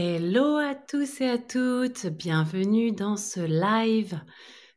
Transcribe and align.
Hello 0.00 0.58
à 0.58 0.76
tous 0.76 1.22
et 1.22 1.28
à 1.28 1.38
toutes, 1.38 2.06
bienvenue 2.06 2.92
dans 2.92 3.16
ce 3.16 3.40
live. 3.40 4.20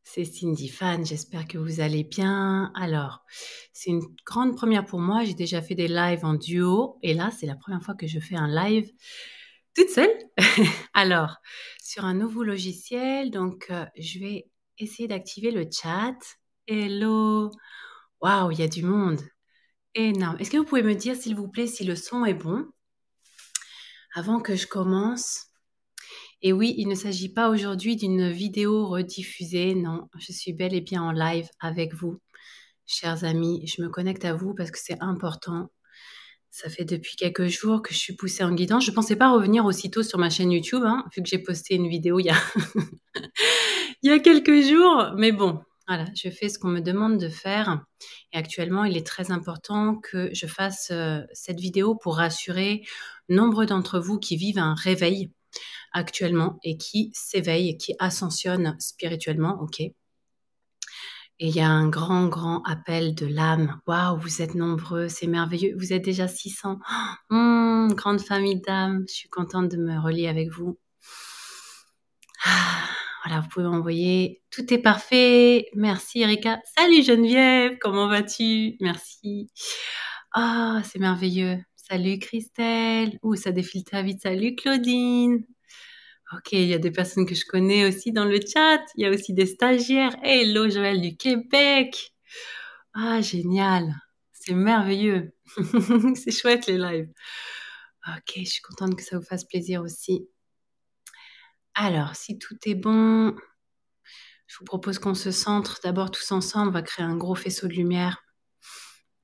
C'est 0.03 0.25
Cindy 0.25 0.67
Fan, 0.67 1.05
j'espère 1.05 1.47
que 1.47 1.59
vous 1.59 1.79
allez 1.79 2.03
bien. 2.03 2.71
Alors, 2.73 3.23
c'est 3.71 3.91
une 3.91 4.01
grande 4.25 4.55
première 4.55 4.83
pour 4.83 4.99
moi, 4.99 5.23
j'ai 5.23 5.35
déjà 5.35 5.61
fait 5.61 5.75
des 5.75 5.87
lives 5.87 6.25
en 6.25 6.33
duo 6.33 6.97
et 7.03 7.13
là, 7.13 7.29
c'est 7.29 7.45
la 7.45 7.55
première 7.55 7.83
fois 7.83 7.93
que 7.93 8.07
je 8.07 8.19
fais 8.19 8.35
un 8.35 8.47
live 8.47 8.91
toute 9.75 9.89
seule. 9.89 10.09
Alors, 10.95 11.37
sur 11.83 12.03
un 12.03 12.15
nouveau 12.15 12.41
logiciel, 12.41 13.29
donc 13.29 13.67
euh, 13.69 13.85
je 13.99 14.17
vais 14.17 14.49
essayer 14.79 15.07
d'activer 15.07 15.51
le 15.51 15.69
chat. 15.71 16.17
Hello, 16.65 17.51
waouh, 18.21 18.49
il 18.49 18.59
y 18.59 18.63
a 18.63 18.67
du 18.67 18.81
monde. 18.81 19.21
Énorme. 19.93 20.37
Est-ce 20.39 20.49
que 20.49 20.57
vous 20.57 20.65
pouvez 20.65 20.81
me 20.81 20.95
dire, 20.95 21.15
s'il 21.15 21.35
vous 21.35 21.47
plaît, 21.47 21.67
si 21.67 21.83
le 21.83 21.95
son 21.95 22.25
est 22.25 22.33
bon? 22.33 22.65
Avant 24.13 24.39
que 24.39 24.55
je 24.55 24.67
commence. 24.67 25.47
Et 26.41 26.53
oui, 26.53 26.73
il 26.77 26.87
ne 26.87 26.95
s'agit 26.95 27.31
pas 27.31 27.49
aujourd'hui 27.49 27.95
d'une 27.95 28.29
vidéo 28.31 28.87
rediffusée, 28.87 29.75
non, 29.75 30.07
je 30.17 30.31
suis 30.31 30.53
bel 30.53 30.73
et 30.73 30.81
bien 30.81 31.03
en 31.03 31.11
live 31.11 31.47
avec 31.59 31.93
vous, 31.93 32.19
chers 32.87 33.23
amis. 33.23 33.65
Je 33.67 33.81
me 33.81 33.89
connecte 33.89 34.25
à 34.25 34.33
vous 34.33 34.55
parce 34.55 34.71
que 34.71 34.79
c'est 34.81 35.01
important. 35.01 35.69
Ça 36.49 36.69
fait 36.69 36.83
depuis 36.83 37.15
quelques 37.15 37.47
jours 37.47 37.81
que 37.81 37.93
je 37.93 37.99
suis 37.99 38.15
poussée 38.15 38.43
en 38.43 38.51
guidance. 38.51 38.83
Je 38.83 38.91
ne 38.91 38.95
pensais 38.95 39.15
pas 39.15 39.31
revenir 39.31 39.65
aussitôt 39.65 40.03
sur 40.03 40.19
ma 40.19 40.29
chaîne 40.29 40.51
YouTube, 40.51 40.83
hein, 40.83 41.05
vu 41.15 41.21
que 41.23 41.29
j'ai 41.29 41.39
posté 41.39 41.75
une 41.75 41.87
vidéo 41.87 42.19
il 42.19 42.25
y, 42.25 42.29
a 42.29 42.37
il 44.01 44.09
y 44.09 44.13
a 44.13 44.19
quelques 44.19 44.61
jours. 44.61 45.13
Mais 45.15 45.31
bon, 45.31 45.61
voilà, 45.87 46.05
je 46.15 46.29
fais 46.29 46.49
ce 46.49 46.59
qu'on 46.59 46.69
me 46.69 46.81
demande 46.81 47.17
de 47.19 47.29
faire. 47.29 47.83
Et 48.33 48.37
actuellement, 48.37 48.83
il 48.83 48.97
est 48.97 49.05
très 49.05 49.31
important 49.31 49.95
que 49.95 50.29
je 50.33 50.45
fasse 50.45 50.89
euh, 50.91 51.21
cette 51.33 51.59
vidéo 51.59 51.95
pour 51.95 52.17
rassurer 52.17 52.83
nombre 53.31 53.65
d'entre 53.65 53.99
vous 53.99 54.19
qui 54.19 54.35
vivent 54.37 54.59
un 54.59 54.75
réveil 54.75 55.31
actuellement 55.93 56.59
et 56.63 56.77
qui 56.77 57.11
s'éveillent, 57.13 57.77
qui 57.77 57.93
ascensionnent 57.99 58.75
spirituellement, 58.79 59.59
ok 59.61 59.79
Et 59.81 59.93
il 61.39 61.55
y 61.55 61.59
a 61.61 61.69
un 61.69 61.89
grand, 61.89 62.27
grand 62.27 62.63
appel 62.63 63.15
de 63.15 63.25
l'âme. 63.25 63.79
Waouh, 63.87 64.19
vous 64.19 64.41
êtes 64.41 64.55
nombreux, 64.55 65.09
c'est 65.09 65.27
merveilleux. 65.27 65.75
Vous 65.77 65.93
êtes 65.93 66.03
déjà 66.03 66.27
600. 66.27 66.79
Hum, 67.29 67.93
grande 67.93 68.21
famille 68.21 68.61
d'âmes. 68.61 69.05
Je 69.07 69.13
suis 69.13 69.29
contente 69.29 69.69
de 69.69 69.77
me 69.77 69.99
relier 69.99 70.27
avec 70.27 70.49
vous. 70.51 70.77
Voilà, 73.23 73.41
vous 73.41 73.49
pouvez 73.49 73.65
m'envoyer. 73.65 74.41
Tout 74.49 74.73
est 74.73 74.79
parfait. 74.79 75.67
Merci 75.75 76.21
Erika. 76.21 76.59
Salut 76.75 77.03
Geneviève, 77.03 77.77
comment 77.79 78.07
vas-tu? 78.07 78.77
Merci. 78.79 79.51
Ah, 80.33 80.81
c'est 80.83 80.97
merveilleux. 80.99 81.59
Salut 81.91 82.19
Christelle. 82.19 83.19
Ouh, 83.21 83.35
ça 83.35 83.51
défile 83.51 83.83
très 83.83 84.01
vite. 84.01 84.21
Salut 84.21 84.55
Claudine. 84.55 85.43
Ok, 86.31 86.53
il 86.53 86.67
y 86.67 86.73
a 86.73 86.77
des 86.77 86.89
personnes 86.89 87.25
que 87.25 87.35
je 87.35 87.45
connais 87.45 87.85
aussi 87.85 88.13
dans 88.13 88.23
le 88.23 88.39
chat. 88.39 88.79
Il 88.95 89.03
y 89.03 89.05
a 89.05 89.09
aussi 89.09 89.33
des 89.33 89.45
stagiaires. 89.45 90.15
Hello 90.23 90.69
Joël 90.69 91.01
du 91.01 91.17
Québec. 91.17 92.13
Ah, 92.93 93.19
génial. 93.19 93.93
C'est 94.31 94.53
merveilleux. 94.53 95.33
c'est 96.15 96.31
chouette 96.31 96.67
les 96.67 96.77
lives. 96.77 97.09
Ok, 98.07 98.35
je 98.37 98.49
suis 98.49 98.61
contente 98.61 98.95
que 98.95 99.03
ça 99.03 99.17
vous 99.17 99.25
fasse 99.25 99.43
plaisir 99.43 99.81
aussi. 99.81 100.29
Alors, 101.73 102.15
si 102.15 102.39
tout 102.39 102.55
est 102.67 102.75
bon, 102.75 103.35
je 104.47 104.57
vous 104.59 104.65
propose 104.65 104.97
qu'on 104.97 105.13
se 105.13 105.31
centre 105.31 105.81
d'abord 105.83 106.09
tous 106.09 106.31
ensemble. 106.31 106.69
On 106.69 106.71
va 106.71 106.83
créer 106.83 107.05
un 107.05 107.17
gros 107.17 107.35
faisceau 107.35 107.67
de 107.67 107.73
lumière. 107.73 108.23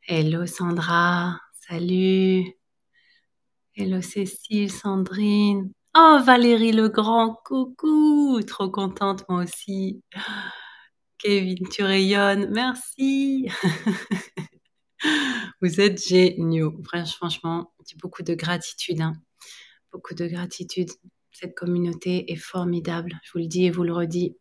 Hello 0.05 0.45
Sandra, 0.45 1.39
salut. 1.65 2.56
Hello 3.79 4.01
Cécile, 4.01 4.71
Sandrine. 4.71 5.71
Oh 5.95 6.19
Valérie 6.25 6.71
Legrand, 6.71 7.37
coucou. 7.45 8.41
Trop 8.41 8.71
contente 8.71 9.23
moi 9.29 9.43
aussi. 9.43 10.01
Kevin, 11.19 11.69
tu 11.69 11.83
rayonnes. 11.83 12.49
Merci. 12.49 13.51
Vous 15.61 15.79
êtes 15.79 16.03
géniaux. 16.03 16.81
Franchement, 17.17 17.71
beaucoup 18.01 18.23
de 18.23 18.33
gratitude. 18.33 18.99
Hein. 18.99 19.13
Beaucoup 19.93 20.15
de 20.15 20.25
gratitude. 20.25 20.89
Cette 21.31 21.53
communauté 21.53 22.31
est 22.31 22.35
formidable, 22.35 23.19
je 23.23 23.31
vous 23.31 23.39
le 23.39 23.47
dis 23.47 23.65
et 23.65 23.69
vous 23.69 23.83
le 23.83 23.93
redis. 23.93 24.35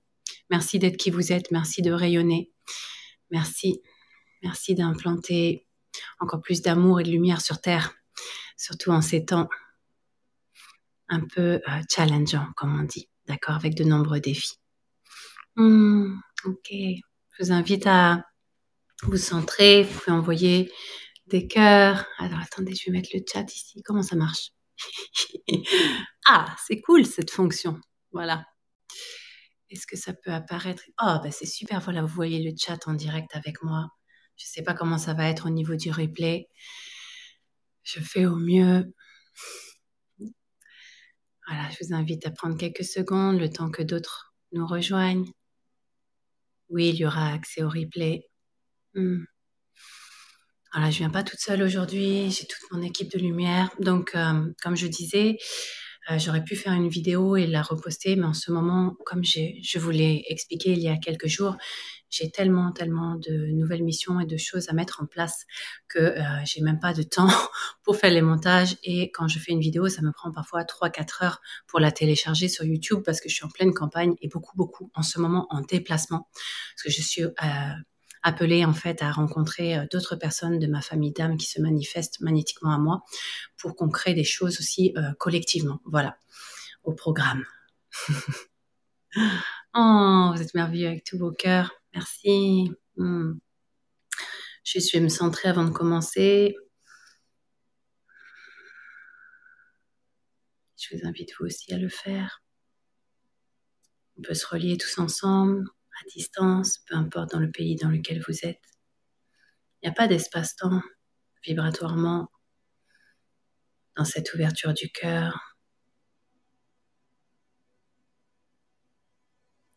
Merci 0.48 0.78
d'être 0.78 0.96
qui 0.96 1.10
vous 1.10 1.30
êtes, 1.30 1.50
merci 1.50 1.82
de 1.82 1.92
rayonner. 1.92 2.52
Merci, 3.30 3.82
merci 4.42 4.74
d'implanter 4.74 5.66
encore 6.20 6.40
plus 6.40 6.62
d'amour 6.62 7.00
et 7.00 7.02
de 7.02 7.10
lumière 7.10 7.42
sur 7.42 7.60
Terre, 7.60 7.92
surtout 8.56 8.90
en 8.90 9.02
ces 9.02 9.24
temps 9.24 9.48
un 11.08 11.20
peu 11.20 11.60
euh, 11.68 11.82
challengeants, 11.90 12.48
comme 12.56 12.78
on 12.78 12.84
dit, 12.84 13.08
d'accord, 13.26 13.54
avec 13.54 13.74
de 13.74 13.84
nombreux 13.84 14.20
défis. 14.20 14.58
Hmm, 15.56 16.18
ok, 16.44 16.68
je 16.70 17.44
vous 17.44 17.52
invite 17.52 17.86
à 17.86 18.24
vous 19.02 19.16
centrer, 19.16 19.84
vous 19.84 19.98
pouvez 20.00 20.16
envoyer 20.16 20.72
des 21.26 21.46
cœurs. 21.46 22.06
Alors 22.18 22.40
attendez, 22.40 22.74
je 22.74 22.86
vais 22.86 22.92
mettre 22.92 23.10
le 23.14 23.20
chat 23.30 23.44
ici. 23.54 23.82
Comment 23.84 24.02
ça 24.02 24.16
marche 24.16 24.50
ah, 26.26 26.54
c'est 26.66 26.80
cool 26.82 27.06
cette 27.06 27.30
fonction. 27.30 27.80
Voilà. 28.12 28.44
Est-ce 29.70 29.86
que 29.86 29.96
ça 29.96 30.12
peut 30.12 30.30
apparaître? 30.30 30.82
Oh, 31.02 31.16
bah 31.22 31.30
c'est 31.30 31.46
super. 31.46 31.80
Voilà, 31.80 32.02
vous 32.02 32.14
voyez 32.14 32.42
le 32.42 32.54
chat 32.56 32.86
en 32.86 32.94
direct 32.94 33.34
avec 33.34 33.62
moi. 33.62 33.88
Je 34.36 34.44
ne 34.44 34.48
sais 34.48 34.62
pas 34.62 34.74
comment 34.74 34.98
ça 34.98 35.14
va 35.14 35.28
être 35.28 35.46
au 35.46 35.50
niveau 35.50 35.74
du 35.76 35.90
replay. 35.90 36.48
Je 37.86 38.00
fais 38.00 38.26
au 38.26 38.34
mieux. 38.34 38.92
Voilà, 41.46 41.70
je 41.70 41.76
vous 41.80 41.94
invite 41.94 42.26
à 42.26 42.32
prendre 42.32 42.58
quelques 42.58 42.84
secondes, 42.84 43.38
le 43.38 43.48
temps 43.48 43.70
que 43.70 43.84
d'autres 43.84 44.34
nous 44.50 44.66
rejoignent. 44.66 45.30
Oui, 46.68 46.88
il 46.88 46.96
y 46.96 47.06
aura 47.06 47.32
accès 47.32 47.62
au 47.62 47.68
replay. 47.68 48.28
Hmm. 48.94 49.22
Voilà, 50.72 50.90
je 50.90 50.98
viens 50.98 51.10
pas 51.10 51.22
toute 51.22 51.38
seule 51.38 51.62
aujourd'hui, 51.62 52.28
j'ai 52.32 52.46
toute 52.46 52.72
mon 52.72 52.82
équipe 52.82 53.12
de 53.12 53.20
lumière. 53.20 53.70
Donc, 53.78 54.16
euh, 54.16 54.52
comme 54.60 54.76
je 54.76 54.88
disais, 54.88 55.38
euh, 56.10 56.18
j'aurais 56.18 56.44
pu 56.44 56.56
faire 56.56 56.72
une 56.72 56.88
vidéo 56.88 57.36
et 57.36 57.46
la 57.46 57.62
reposter, 57.62 58.16
mais 58.16 58.26
en 58.26 58.34
ce 58.34 58.50
moment, 58.50 58.96
comme 59.04 59.24
je 59.24 59.78
vous 59.78 59.90
l'ai 59.90 60.24
expliqué 60.28 60.72
il 60.72 60.78
y 60.78 60.88
a 60.88 60.96
quelques 60.96 61.26
jours, 61.26 61.56
j'ai 62.10 62.30
tellement, 62.30 62.72
tellement 62.72 63.16
de 63.16 63.52
nouvelles 63.52 63.82
missions 63.82 64.20
et 64.20 64.26
de 64.26 64.36
choses 64.36 64.68
à 64.68 64.72
mettre 64.72 65.02
en 65.02 65.06
place 65.06 65.44
que 65.88 65.98
euh, 65.98 66.22
j'ai 66.44 66.62
même 66.62 66.78
pas 66.78 66.92
de 66.92 67.02
temps 67.02 67.28
pour 67.82 67.96
faire 67.96 68.10
les 68.10 68.22
montages. 68.22 68.76
Et 68.84 69.10
quand 69.10 69.28
je 69.28 69.38
fais 69.38 69.52
une 69.52 69.60
vidéo, 69.60 69.88
ça 69.88 70.02
me 70.02 70.12
prend 70.12 70.30
parfois 70.30 70.62
3-4 70.62 71.24
heures 71.24 71.40
pour 71.66 71.80
la 71.80 71.90
télécharger 71.90 72.48
sur 72.48 72.64
YouTube 72.64 73.02
parce 73.04 73.20
que 73.20 73.28
je 73.28 73.34
suis 73.34 73.44
en 73.44 73.50
pleine 73.50 73.74
campagne 73.74 74.14
et 74.20 74.28
beaucoup, 74.28 74.56
beaucoup 74.56 74.90
en 74.94 75.02
ce 75.02 75.18
moment 75.18 75.46
en 75.50 75.60
déplacement. 75.60 76.28
Parce 76.74 76.82
que 76.84 76.90
je 76.90 77.02
suis 77.02 77.24
euh, 77.24 77.30
appelée 78.26 78.64
en 78.64 78.74
fait 78.74 79.02
à 79.02 79.12
rencontrer 79.12 79.78
euh, 79.78 79.86
d'autres 79.92 80.16
personnes 80.16 80.58
de 80.58 80.66
ma 80.66 80.82
famille 80.82 81.12
d'âme 81.12 81.36
qui 81.36 81.46
se 81.46 81.60
manifestent 81.60 82.20
magnétiquement 82.20 82.72
à 82.72 82.78
moi 82.78 83.04
pour 83.56 83.76
qu'on 83.76 83.88
crée 83.88 84.14
des 84.14 84.24
choses 84.24 84.58
aussi 84.58 84.92
euh, 84.96 85.12
collectivement. 85.18 85.80
Voilà, 85.84 86.18
au 86.82 86.92
programme. 86.92 87.44
oh, 89.76 90.32
vous 90.34 90.42
êtes 90.42 90.54
merveilleux 90.54 90.88
avec 90.88 91.04
tous 91.04 91.16
vos 91.18 91.30
cœurs. 91.30 91.70
Merci. 91.94 92.72
Hmm. 92.96 93.34
Je 94.64 94.92
vais 94.92 95.00
me 95.00 95.08
centrer 95.08 95.48
avant 95.48 95.64
de 95.64 95.70
commencer. 95.70 96.56
Je 100.76 100.96
vous 100.96 101.06
invite 101.06 101.30
vous 101.38 101.46
aussi 101.46 101.72
à 101.72 101.78
le 101.78 101.88
faire. 101.88 102.42
On 104.18 104.22
peut 104.22 104.34
se 104.34 104.46
relier 104.46 104.76
tous 104.76 104.98
ensemble 104.98 105.64
à 106.00 106.04
distance, 106.08 106.78
peu 106.86 106.94
importe 106.94 107.32
dans 107.32 107.40
le 107.40 107.50
pays 107.50 107.76
dans 107.76 107.88
lequel 107.88 108.22
vous 108.26 108.44
êtes. 108.44 108.62
Il 109.82 109.86
n'y 109.86 109.90
a 109.90 109.94
pas 109.94 110.08
d'espace-temps 110.08 110.82
vibratoirement 111.44 112.28
dans 113.96 114.04
cette 114.04 114.32
ouverture 114.34 114.74
du 114.74 114.90
cœur. 114.90 115.56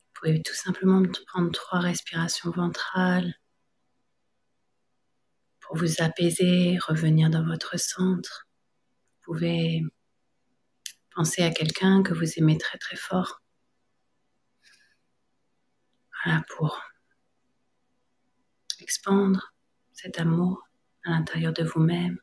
Vous 0.07 0.21
pouvez 0.21 0.41
tout 0.41 0.53
simplement 0.53 1.01
prendre 1.27 1.51
trois 1.51 1.79
respirations 1.79 2.51
ventrales 2.51 3.33
pour 5.61 5.77
vous 5.77 6.01
apaiser, 6.01 6.77
revenir 6.79 7.29
dans 7.29 7.45
votre 7.45 7.79
centre. 7.79 8.49
Vous 9.25 9.33
pouvez 9.33 9.83
penser 11.15 11.43
à 11.43 11.51
quelqu'un 11.51 12.03
que 12.03 12.13
vous 12.13 12.37
aimez 12.37 12.57
très 12.57 12.77
très 12.77 12.97
fort 12.97 13.41
voilà, 16.23 16.43
pour 16.49 16.81
expandre 18.79 19.53
cet 19.93 20.19
amour 20.19 20.67
à 21.05 21.11
l'intérieur 21.11 21.53
de 21.53 21.63
vous-même 21.63 22.19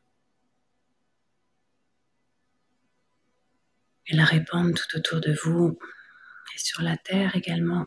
et 4.07 4.15
la 4.15 4.25
répandre 4.25 4.73
tout 4.75 4.97
autour 4.97 5.21
de 5.21 5.33
vous 5.43 5.77
et 6.55 6.59
sur 6.59 6.81
la 6.81 6.97
terre 6.97 7.35
également. 7.35 7.85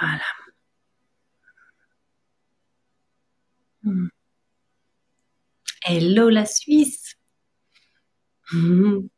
Voilà. 0.00 0.22
Hmm. 3.82 4.08
Hello 5.84 6.28
la 6.30 6.46
Suisse. 6.46 7.09
Mhm. 8.52 9.10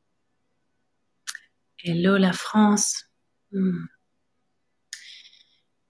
Hello 1.79 2.17
la 2.19 2.33
France. 2.33 3.05
Mhm. 3.53 3.89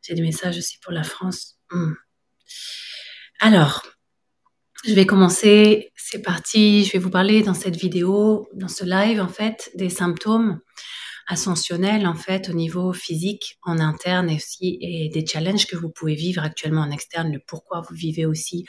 J'ai 0.02 0.14
des 0.14 0.22
messages 0.22 0.58
aussi 0.58 0.78
pour 0.82 0.92
la 0.92 1.04
France. 1.04 1.58
Mhm. 1.70 1.96
Alors, 3.40 3.82
je 4.84 4.94
vais 4.94 5.06
commencer. 5.06 5.92
C'est 5.96 6.22
parti. 6.22 6.84
Je 6.84 6.92
vais 6.92 6.98
vous 6.98 7.10
parler 7.10 7.42
dans 7.42 7.54
cette 7.54 7.76
vidéo, 7.76 8.48
dans 8.54 8.68
ce 8.68 8.84
live, 8.84 9.20
en 9.20 9.28
fait, 9.28 9.70
des 9.76 9.90
symptômes 9.90 10.60
ascensionnels, 11.26 12.06
en 12.06 12.14
fait, 12.14 12.48
au 12.48 12.52
niveau 12.52 12.92
physique, 12.92 13.58
en 13.62 13.78
interne 13.78 14.30
et 14.30 14.36
aussi, 14.36 14.78
et 14.80 15.08
des 15.08 15.26
challenges 15.26 15.66
que 15.66 15.76
vous 15.76 15.88
pouvez 15.88 16.14
vivre 16.14 16.42
actuellement 16.42 16.82
en 16.82 16.90
externe, 16.90 17.32
le 17.32 17.38
pourquoi 17.38 17.80
vous 17.80 17.94
vivez 17.94 18.26
aussi 18.26 18.66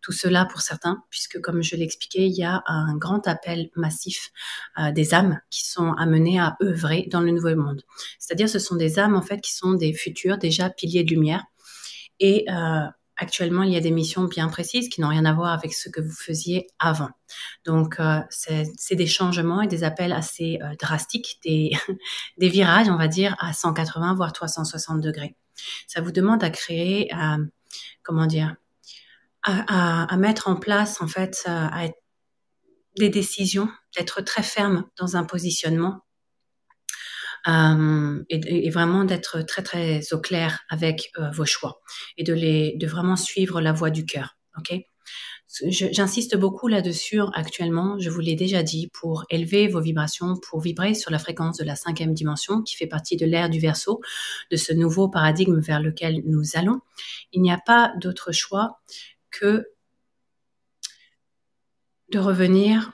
tout 0.00 0.12
cela 0.12 0.44
pour 0.44 0.60
certains, 0.60 1.02
puisque 1.10 1.40
comme 1.40 1.62
je 1.62 1.76
l'expliquais, 1.76 2.26
il 2.26 2.34
y 2.34 2.44
a 2.44 2.62
un 2.66 2.96
grand 2.96 3.26
appel 3.28 3.70
massif 3.76 4.30
euh, 4.78 4.92
des 4.92 5.14
âmes 5.14 5.40
qui 5.50 5.66
sont 5.66 5.92
amenées 5.92 6.40
à 6.40 6.56
œuvrer 6.62 7.06
dans 7.10 7.20
le 7.20 7.30
nouveau 7.30 7.54
monde. 7.56 7.82
C'est-à-dire, 8.18 8.48
ce 8.48 8.58
sont 8.58 8.76
des 8.76 8.98
âmes, 8.98 9.14
en 9.14 9.22
fait, 9.22 9.40
qui 9.40 9.54
sont 9.54 9.72
des 9.74 9.92
futurs, 9.92 10.38
déjà 10.38 10.70
piliers 10.70 11.04
de 11.04 11.10
lumière, 11.10 11.44
et 12.20 12.44
euh, 12.50 12.86
actuellement, 13.22 13.62
il 13.62 13.72
y 13.72 13.76
a 13.76 13.80
des 13.80 13.92
missions 13.92 14.24
bien 14.24 14.48
précises 14.48 14.88
qui 14.88 15.00
n'ont 15.00 15.08
rien 15.08 15.24
à 15.24 15.32
voir 15.32 15.52
avec 15.52 15.72
ce 15.72 15.88
que 15.88 16.00
vous 16.00 16.12
faisiez 16.12 16.66
avant. 16.80 17.10
Donc, 17.64 18.00
euh, 18.00 18.20
c'est 18.28 18.96
des 18.96 19.06
changements 19.06 19.62
et 19.62 19.68
des 19.68 19.84
appels 19.84 20.12
assez 20.12 20.58
euh, 20.62 20.74
drastiques, 20.80 21.38
des, 21.44 21.70
virages, 22.38 22.88
on 22.88 22.96
va 22.96 23.06
dire, 23.08 23.36
à 23.38 23.52
180 23.52 24.14
voire 24.14 24.32
360 24.32 25.00
degrés. 25.00 25.36
Ça 25.86 26.00
vous 26.00 26.10
demande 26.10 26.42
à 26.42 26.50
créer, 26.50 27.14
euh, 27.14 27.44
comment 28.02 28.26
dire, 28.26 28.56
à, 29.44 30.16
mettre 30.18 30.48
en 30.48 30.56
place, 30.56 31.00
en 31.00 31.08
fait, 31.08 31.48
des 32.96 33.08
décisions, 33.08 33.68
d'être 33.96 34.20
très 34.20 34.42
ferme 34.44 34.84
dans 34.96 35.16
un 35.16 35.24
positionnement 35.24 36.04
euh, 37.48 38.22
et, 38.28 38.70
vraiment 38.70 39.04
d'être 39.04 39.42
très 39.42 39.62
très 39.62 40.12
au 40.12 40.20
clair 40.20 40.60
avec 40.68 41.10
euh, 41.18 41.30
vos 41.30 41.44
choix 41.44 41.80
et 42.16 42.24
de 42.24 42.32
les 42.32 42.76
de 42.76 42.86
vraiment 42.86 43.16
suivre 43.16 43.60
la 43.60 43.72
voie 43.72 43.90
du 43.90 44.06
cœur. 44.06 44.36
Ok? 44.58 44.74
J'insiste 45.68 46.34
beaucoup 46.36 46.66
là-dessus 46.66 47.20
actuellement, 47.34 47.98
je 47.98 48.08
vous 48.08 48.20
l'ai 48.20 48.36
déjà 48.36 48.62
dit, 48.62 48.88
pour 48.94 49.26
élever 49.28 49.68
vos 49.68 49.82
vibrations, 49.82 50.36
pour 50.48 50.60
vibrer 50.60 50.94
sur 50.94 51.10
la 51.10 51.18
fréquence 51.18 51.58
de 51.58 51.64
la 51.64 51.76
cinquième 51.76 52.14
dimension 52.14 52.62
qui 52.62 52.74
fait 52.74 52.86
partie 52.86 53.18
de 53.18 53.26
l'ère 53.26 53.50
du 53.50 53.60
verso, 53.60 54.00
de 54.50 54.56
ce 54.56 54.72
nouveau 54.72 55.10
paradigme 55.10 55.60
vers 55.60 55.82
lequel 55.82 56.22
nous 56.24 56.42
allons. 56.54 56.80
Il 57.32 57.42
n'y 57.42 57.52
a 57.52 57.58
pas 57.58 57.92
d'autre 58.00 58.32
choix 58.32 58.80
que 59.30 59.66
de 62.08 62.18
revenir 62.18 62.92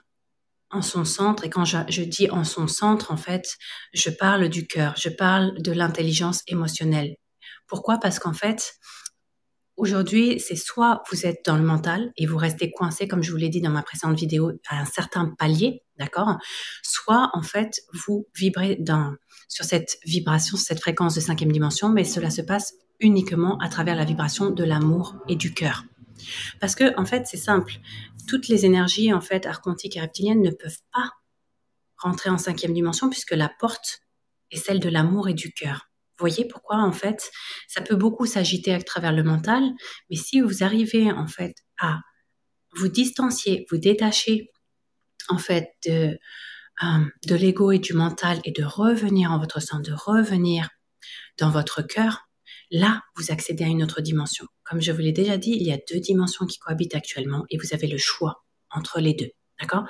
en 0.71 0.83
son 0.83 1.05
centre. 1.05 1.45
Et 1.45 1.51
quand 1.51 1.65
je, 1.65 2.03
dis 2.03 2.31
en 2.31 2.45
son 2.45 2.67
centre, 2.67 3.13
en 3.13 3.17
fait, 3.17 3.57
je 3.93 4.11
parle 4.11 4.49
du 4.49 4.67
cœur, 4.67 4.95
je 4.97 5.09
parle 5.09 5.61
de 5.61 5.73
l'intelligence 5.73 6.43
émotionnelle. 6.47 7.17
Pourquoi? 7.67 7.99
Parce 7.99 8.19
qu'en 8.19 8.33
fait, 8.33 8.75
aujourd'hui, 9.77 10.41
c'est 10.41 10.57
soit 10.57 11.03
vous 11.11 11.27
êtes 11.27 11.45
dans 11.45 11.57
le 11.57 11.63
mental 11.63 12.13
et 12.17 12.27
vous 12.27 12.37
restez 12.37 12.71
coincé, 12.71 13.09
comme 13.09 13.23
je 13.23 13.31
vous 13.31 13.37
l'ai 13.37 13.49
dit 13.49 13.61
dans 13.61 13.71
ma 13.71 13.83
précédente 13.83 14.19
vidéo, 14.19 14.53
à 14.69 14.81
un 14.81 14.85
certain 14.85 15.35
palier, 15.39 15.83
d'accord? 15.99 16.37
Soit, 16.83 17.31
en 17.35 17.43
fait, 17.43 17.81
vous 18.07 18.27
vibrez 18.35 18.79
sur 19.49 19.65
cette 19.65 19.99
vibration, 20.05 20.57
cette 20.57 20.81
fréquence 20.81 21.15
de 21.15 21.21
cinquième 21.21 21.53
dimension, 21.53 21.91
mais 21.91 22.05
cela 22.05 22.31
se 22.31 22.43
passe 22.43 22.75
uniquement 23.01 23.59
à 23.59 23.69
travers 23.69 23.95
la 23.95 24.05
vibration 24.05 24.51
de 24.51 24.65
l'amour 24.65 25.17
et 25.29 25.37
du 25.37 25.55
cœur. 25.55 25.85
Parce 26.61 26.75
que, 26.75 26.99
en 26.99 27.05
fait, 27.05 27.27
c'est 27.27 27.37
simple. 27.37 27.75
Toutes 28.27 28.49
les 28.49 28.67
énergies, 28.67 29.13
en 29.13 29.21
fait, 29.21 29.47
archontiques 29.47 29.97
et 29.97 30.01
reptiliennes 30.01 30.43
ne 30.43 30.51
peuvent 30.51 30.81
pas 30.93 31.13
rentrer 31.97 32.31
en 32.31 32.39
cinquième 32.39 32.75
dimension 32.75 33.11
puisque 33.11 33.33
la 33.33 33.51
porte 33.59 34.01
est 34.51 34.57
celle 34.57 34.81
de 34.81 34.89
l'amour 34.89 35.29
et 35.29 35.35
du 35.35 35.53
cœur. 35.53 35.89
Voyez 36.19 36.47
pourquoi, 36.47 36.79
en 36.79 36.93
fait, 36.93 37.31
ça 37.69 37.81
peut 37.81 37.95
beaucoup 37.97 38.27
s'agiter 38.27 38.75
à 38.75 38.83
travers 38.83 39.13
le 39.13 39.23
mental, 39.23 39.63
mais 40.11 40.17
si 40.17 40.41
vous 40.41 40.65
arrivez, 40.65 41.13
en 41.13 41.29
fait, 41.29 41.55
à 41.81 42.01
vous 42.75 42.89
distancier, 42.89 43.67
vous 43.71 43.79
détacher, 43.79 44.51
en 45.29 45.39
fait, 45.39 45.71
de, 45.87 46.19
euh, 46.83 47.05
de 47.27 47.35
l'ego 47.35 47.71
et 47.71 47.79
du 47.79 47.93
mental 47.93 48.41
et 48.45 48.53
de 48.53 48.65
revenir 48.65 49.31
en 49.31 49.39
votre 49.39 49.61
sein, 49.61 49.81
de 49.81 49.93
revenir 49.93 50.71
dans 51.39 51.51
votre 51.51 51.83
cœur, 51.83 52.28
là, 52.71 53.03
vous 53.17 53.31
accédez 53.31 53.65
à 53.65 53.69
une 53.69 53.83
autre 53.83 54.01
dimension. 54.01 54.47
Comme 54.65 54.81
je 54.81 54.93
vous 54.93 55.01
l'ai 55.01 55.13
déjà 55.13 55.37
dit, 55.37 55.53
il 55.53 55.67
y 55.67 55.73
a 55.73 55.79
deux 55.91 56.01
dimensions 56.01 56.47
qui 56.47 56.59
cohabitent 56.59 56.95
actuellement 56.95 57.45
et 57.51 57.59
vous 57.59 57.75
avez 57.75 57.87
le 57.87 57.99
choix 57.99 58.45
entre 58.71 59.01
les 59.01 59.15
deux. 59.15 59.31
D'accord? 59.61 59.85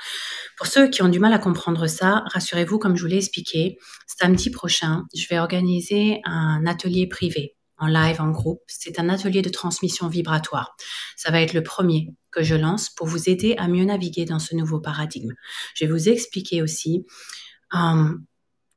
Pour 0.57 0.67
ceux 0.67 0.89
qui 0.89 1.03
ont 1.03 1.09
du 1.09 1.19
mal 1.19 1.33
à 1.35 1.39
comprendre 1.39 1.87
ça, 1.89 2.25
rassurez-vous, 2.33 2.79
comme 2.79 2.97
je 2.97 3.03
vous 3.03 3.09
l'ai 3.09 3.19
expliqué, 3.19 3.77
samedi 4.07 4.51
prochain, 4.51 5.05
je 5.15 5.27
vais 5.29 5.39
organiser 5.39 6.21
un 6.25 6.65
atelier 6.67 7.07
privé 7.07 7.55
en 7.77 7.87
live, 7.87 8.21
en 8.21 8.31
groupe. 8.31 8.63
C'est 8.67 8.99
un 8.99 9.09
atelier 9.09 9.43
de 9.43 9.51
transmission 9.51 10.09
vibratoire. 10.09 10.75
Ça 11.17 11.31
va 11.31 11.41
être 11.43 11.53
le 11.53 11.63
premier 11.63 12.09
que 12.31 12.43
je 12.43 12.55
lance 12.55 12.91
pour 12.91 13.07
vous 13.07 13.29
aider 13.29 13.55
à 13.59 13.69
mieux 13.69 13.85
naviguer 13.85 14.25
dans 14.25 14.39
ce 14.39 14.55
nouveau 14.55 14.81
paradigme. 14.81 15.33
Je 15.75 15.85
vais 15.85 15.91
vous 15.91 16.09
expliquer 16.09 16.63
aussi 16.63 17.05
euh, 17.75 18.15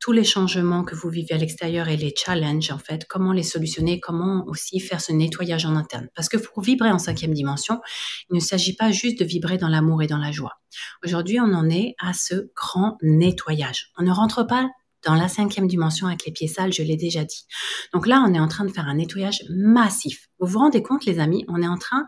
tous 0.02 0.10
les 0.10 0.24
changements 0.24 0.82
que 0.82 0.96
vous 0.96 1.08
vivez 1.08 1.32
à 1.32 1.38
l'extérieur 1.38 1.86
et 1.86 1.96
les 1.96 2.12
challenges, 2.14 2.72
en 2.72 2.78
fait, 2.78 3.06
comment 3.08 3.32
les 3.32 3.44
solutionner, 3.44 4.00
comment 4.00 4.44
aussi 4.48 4.80
faire 4.80 5.00
ce 5.00 5.12
nettoyage 5.12 5.64
en 5.64 5.76
interne. 5.76 6.08
Parce 6.16 6.28
que 6.28 6.36
pour 6.36 6.60
vibrer 6.60 6.90
en 6.90 6.98
cinquième 6.98 7.32
dimension, 7.32 7.80
il 8.28 8.34
ne 8.34 8.40
s'agit 8.40 8.74
pas 8.74 8.90
juste 8.90 9.20
de 9.20 9.24
vibrer 9.24 9.58
dans 9.58 9.68
l'amour 9.68 10.02
et 10.02 10.08
dans 10.08 10.18
la 10.18 10.32
joie. 10.32 10.60
Aujourd'hui, 11.04 11.38
on 11.38 11.54
en 11.54 11.70
est 11.70 11.94
à 12.00 12.14
ce 12.14 12.50
grand 12.56 12.98
nettoyage. 13.00 13.92
On 13.96 14.02
ne 14.02 14.10
rentre 14.10 14.44
pas 14.44 14.68
dans 15.04 15.14
la 15.14 15.28
cinquième 15.28 15.68
dimension 15.68 16.08
avec 16.08 16.26
les 16.26 16.32
pieds 16.32 16.48
sales, 16.48 16.72
je 16.72 16.82
l'ai 16.82 16.96
déjà 16.96 17.22
dit. 17.22 17.46
Donc 17.94 18.08
là, 18.08 18.24
on 18.26 18.34
est 18.34 18.40
en 18.40 18.48
train 18.48 18.64
de 18.64 18.72
faire 18.72 18.88
un 18.88 18.94
nettoyage 18.94 19.44
massif. 19.50 20.28
Vous 20.40 20.48
vous 20.48 20.58
rendez 20.58 20.82
compte, 20.82 21.04
les 21.04 21.20
amis, 21.20 21.44
on 21.46 21.62
est 21.62 21.68
en 21.68 21.78
train 21.78 22.06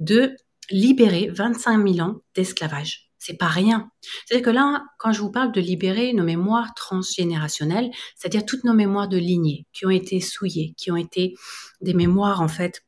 de 0.00 0.34
libérer 0.68 1.30
25 1.32 1.94
000 1.94 2.00
ans 2.08 2.16
d'esclavage 2.34 3.05
c'est 3.26 3.36
pas 3.36 3.48
rien. 3.48 3.90
C'est-à-dire 4.24 4.44
que 4.44 4.50
là, 4.50 4.84
quand 4.98 5.12
je 5.12 5.20
vous 5.20 5.32
parle 5.32 5.50
de 5.50 5.60
libérer 5.60 6.12
nos 6.12 6.22
mémoires 6.22 6.74
transgénérationnelles, 6.74 7.90
c'est-à-dire 8.14 8.46
toutes 8.46 8.62
nos 8.62 8.72
mémoires 8.72 9.08
de 9.08 9.16
lignée 9.16 9.66
qui 9.72 9.84
ont 9.84 9.90
été 9.90 10.20
souillées, 10.20 10.74
qui 10.76 10.92
ont 10.92 10.96
été 10.96 11.34
des 11.80 11.94
mémoires 11.94 12.40
en 12.40 12.48
fait 12.48 12.82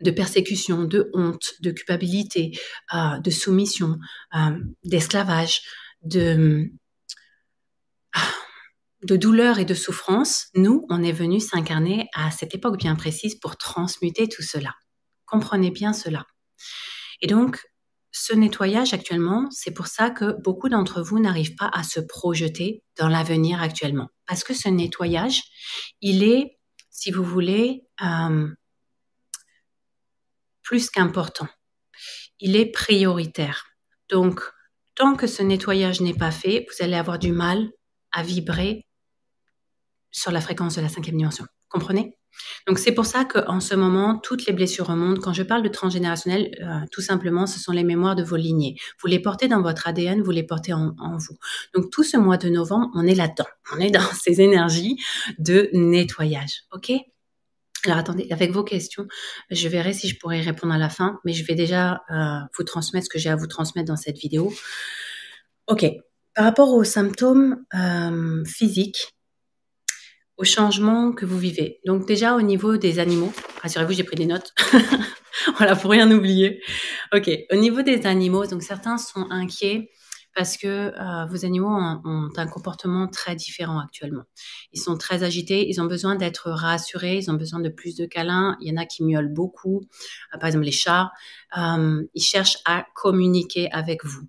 de 0.00 0.10
persécution, 0.10 0.84
de 0.84 1.10
honte, 1.12 1.54
de 1.60 1.70
culpabilité, 1.70 2.58
euh, 2.94 3.18
de 3.18 3.30
soumission, 3.30 3.98
euh, 4.34 4.58
d'esclavage, 4.84 5.60
de 6.02 6.70
de 9.02 9.16
douleur 9.16 9.58
et 9.58 9.64
de 9.64 9.74
souffrance, 9.74 10.46
nous, 10.54 10.84
on 10.88 11.02
est 11.04 11.12
venu 11.12 11.38
s'incarner 11.38 12.08
à 12.14 12.30
cette 12.30 12.54
époque 12.54 12.78
bien 12.78 12.96
précise 12.96 13.36
pour 13.36 13.56
transmuter 13.56 14.26
tout 14.28 14.42
cela. 14.42 14.74
Comprenez 15.26 15.70
bien 15.70 15.92
cela. 15.92 16.26
Et 17.20 17.28
donc, 17.28 17.60
ce 18.18 18.32
nettoyage 18.32 18.94
actuellement, 18.94 19.46
c'est 19.50 19.72
pour 19.72 19.88
ça 19.88 20.08
que 20.08 20.40
beaucoup 20.40 20.70
d'entre 20.70 21.02
vous 21.02 21.18
n'arrivent 21.18 21.54
pas 21.54 21.70
à 21.74 21.82
se 21.82 22.00
projeter 22.00 22.82
dans 22.96 23.08
l'avenir 23.08 23.60
actuellement. 23.60 24.08
Parce 24.26 24.42
que 24.42 24.54
ce 24.54 24.70
nettoyage, 24.70 25.42
il 26.00 26.22
est, 26.22 26.58
si 26.88 27.10
vous 27.10 27.22
voulez, 27.22 27.82
euh, 28.02 28.48
plus 30.62 30.88
qu'important. 30.88 31.46
Il 32.40 32.56
est 32.56 32.72
prioritaire. 32.72 33.66
Donc, 34.08 34.40
tant 34.94 35.14
que 35.14 35.26
ce 35.26 35.42
nettoyage 35.42 36.00
n'est 36.00 36.14
pas 36.14 36.30
fait, 36.30 36.64
vous 36.70 36.82
allez 36.82 36.96
avoir 36.96 37.18
du 37.18 37.32
mal 37.32 37.68
à 38.12 38.22
vibrer 38.22 38.86
sur 40.10 40.32
la 40.32 40.40
fréquence 40.40 40.76
de 40.76 40.80
la 40.80 40.88
cinquième 40.88 41.18
dimension. 41.18 41.44
Comprenez? 41.68 42.16
Donc 42.66 42.78
c'est 42.78 42.92
pour 42.92 43.06
ça 43.06 43.24
qu'en 43.24 43.60
ce 43.60 43.74
moment, 43.74 44.18
toutes 44.18 44.46
les 44.46 44.52
blessures 44.52 44.86
remontent. 44.86 45.20
Quand 45.20 45.32
je 45.32 45.42
parle 45.42 45.62
de 45.62 45.68
transgénérationnel, 45.68 46.50
euh, 46.62 46.86
tout 46.90 47.00
simplement, 47.00 47.46
ce 47.46 47.60
sont 47.60 47.72
les 47.72 47.84
mémoires 47.84 48.16
de 48.16 48.22
vos 48.22 48.36
lignées. 48.36 48.76
Vous 49.00 49.08
les 49.08 49.20
portez 49.20 49.48
dans 49.48 49.62
votre 49.62 49.86
ADN, 49.86 50.22
vous 50.22 50.30
les 50.30 50.42
portez 50.42 50.72
en, 50.72 50.94
vous. 50.98 51.36
Donc 51.74 51.90
tout 51.90 52.02
ce 52.02 52.16
mois 52.16 52.36
de 52.36 52.48
novembre, 52.48 52.90
on 52.94 53.06
est 53.06 53.14
là-dedans. 53.14 53.46
On 53.72 53.80
est 53.80 53.90
dans 53.90 54.00
ces 54.00 54.40
énergies 54.40 54.96
de 55.38 55.68
nettoyage. 55.72 56.62
OK? 56.72 56.92
Alors 57.84 57.98
attendez, 57.98 58.28
avec 58.30 58.52
vos 58.52 58.62
questions, 58.62 59.06
je 59.50 59.68
verrai 59.68 59.92
si 59.92 60.08
je 60.08 60.18
pourrai 60.18 60.40
répondre 60.40 60.72
à 60.72 60.78
la 60.78 60.88
fin, 60.88 61.20
mais 61.24 61.32
je 61.32 61.44
vais 61.44 61.54
déjà 61.54 62.02
euh, 62.10 62.38
vous 62.56 62.64
transmettre 62.64 63.06
ce 63.06 63.10
que 63.10 63.18
j'ai 63.18 63.28
à 63.28 63.36
vous 63.36 63.48
transmettre 63.48 63.88
dans 63.88 63.96
cette 63.96 64.18
vidéo. 64.18 64.52
Ok, 65.66 65.84
par 66.34 66.44
rapport 66.44 66.72
aux 66.74 66.84
symptômes 66.84 67.64
euh, 67.74 68.44
physiques, 68.44 69.15
au 70.36 70.44
changement 70.44 71.12
que 71.12 71.24
vous 71.24 71.38
vivez. 71.38 71.80
Donc 71.86 72.06
déjà 72.06 72.34
au 72.34 72.42
niveau 72.42 72.76
des 72.76 72.98
animaux, 72.98 73.32
rassurez-vous, 73.62 73.92
j'ai 73.92 74.04
pris 74.04 74.16
des 74.16 74.26
notes. 74.26 74.52
voilà, 75.56 75.76
pour 75.76 75.90
rien 75.90 76.10
oublier. 76.10 76.62
Ok, 77.14 77.30
au 77.50 77.56
niveau 77.56 77.82
des 77.82 78.06
animaux, 78.06 78.46
donc 78.46 78.62
certains 78.62 78.98
sont 78.98 79.26
inquiets 79.30 79.90
parce 80.36 80.58
que 80.58 80.66
euh, 80.66 81.24
vos 81.30 81.46
animaux 81.46 81.70
ont, 81.70 82.28
un 82.36 82.46
comportement 82.46 83.08
très 83.08 83.34
différent 83.34 83.80
actuellement. 83.80 84.24
Ils 84.72 84.80
sont 84.80 84.98
très 84.98 85.22
agités, 85.22 85.66
ils 85.66 85.80
ont 85.80 85.86
besoin 85.86 86.14
d'être 86.14 86.50
rassurés, 86.50 87.16
ils 87.16 87.30
ont 87.30 87.34
besoin 87.34 87.58
de 87.58 87.70
plus 87.70 87.96
de 87.96 88.04
câlins. 88.04 88.58
Il 88.60 88.68
y 88.68 88.72
en 88.72 88.76
a 88.76 88.84
qui 88.84 89.02
miaulent 89.02 89.32
beaucoup, 89.32 89.80
euh, 90.34 90.38
par 90.38 90.48
exemple 90.48 90.66
les 90.66 90.72
chats. 90.72 91.10
Euh, 91.56 92.04
ils 92.12 92.22
cherchent 92.22 92.58
à 92.66 92.84
communiquer 92.94 93.70
avec 93.72 94.04
vous. 94.04 94.26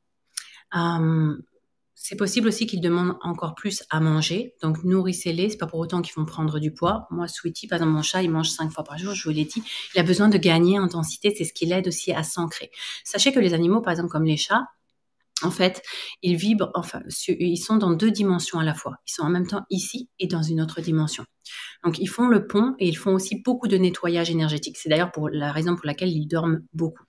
C'est 1.99 2.15
possible 2.15 2.47
aussi 2.47 2.67
qu'ils 2.67 2.79
demandent 2.79 3.17
encore 3.21 3.55
plus 3.55 3.83
à 3.89 3.99
manger. 3.99 4.53
Donc, 4.61 4.83
nourrissez-les. 4.83 5.49
C'est 5.49 5.57
pas 5.57 5.65
pour 5.65 5.79
autant 5.79 6.03
qu'ils 6.03 6.13
vont 6.13 6.25
prendre 6.25 6.59
du 6.59 6.71
poids. 6.71 7.07
Moi, 7.09 7.27
Sweetie, 7.27 7.67
par 7.67 7.77
exemple, 7.77 7.93
mon 7.93 8.03
chat, 8.03 8.21
il 8.21 8.29
mange 8.29 8.49
cinq 8.49 8.71
fois 8.71 8.83
par 8.83 8.99
jour. 8.99 9.15
Je 9.15 9.27
vous 9.27 9.35
l'ai 9.35 9.45
dit. 9.45 9.63
Il 9.95 9.99
a 9.99 10.03
besoin 10.03 10.29
de 10.29 10.37
gagner 10.37 10.77
en 10.77 10.85
densité. 10.85 11.33
C'est 11.35 11.43
ce 11.43 11.53
qui 11.53 11.65
l'aide 11.65 11.87
aussi 11.87 12.13
à 12.13 12.21
s'ancrer. 12.21 12.69
Sachez 13.03 13.33
que 13.33 13.39
les 13.39 13.55
animaux, 13.55 13.81
par 13.81 13.91
exemple, 13.91 14.09
comme 14.09 14.25
les 14.25 14.37
chats, 14.37 14.67
en 15.41 15.49
fait, 15.49 15.81
ils 16.21 16.35
vibrent, 16.35 16.69
enfin, 16.75 17.01
ils 17.27 17.57
sont 17.57 17.77
dans 17.77 17.91
deux 17.91 18.11
dimensions 18.11 18.59
à 18.59 18.63
la 18.63 18.75
fois. 18.75 18.97
Ils 19.07 19.11
sont 19.13 19.23
en 19.23 19.29
même 19.29 19.47
temps 19.47 19.65
ici 19.71 20.07
et 20.19 20.27
dans 20.27 20.43
une 20.43 20.61
autre 20.61 20.81
dimension. 20.81 21.25
Donc, 21.83 21.97
ils 21.97 22.07
font 22.07 22.27
le 22.27 22.45
pont 22.45 22.75
et 22.77 22.87
ils 22.87 22.97
font 22.97 23.15
aussi 23.15 23.41
beaucoup 23.41 23.67
de 23.67 23.77
nettoyage 23.77 24.29
énergétique. 24.29 24.77
C'est 24.77 24.89
d'ailleurs 24.89 25.11
pour 25.11 25.29
la 25.29 25.51
raison 25.51 25.75
pour 25.75 25.87
laquelle 25.87 26.09
ils 26.09 26.27
dorment 26.27 26.61
beaucoup. 26.73 27.03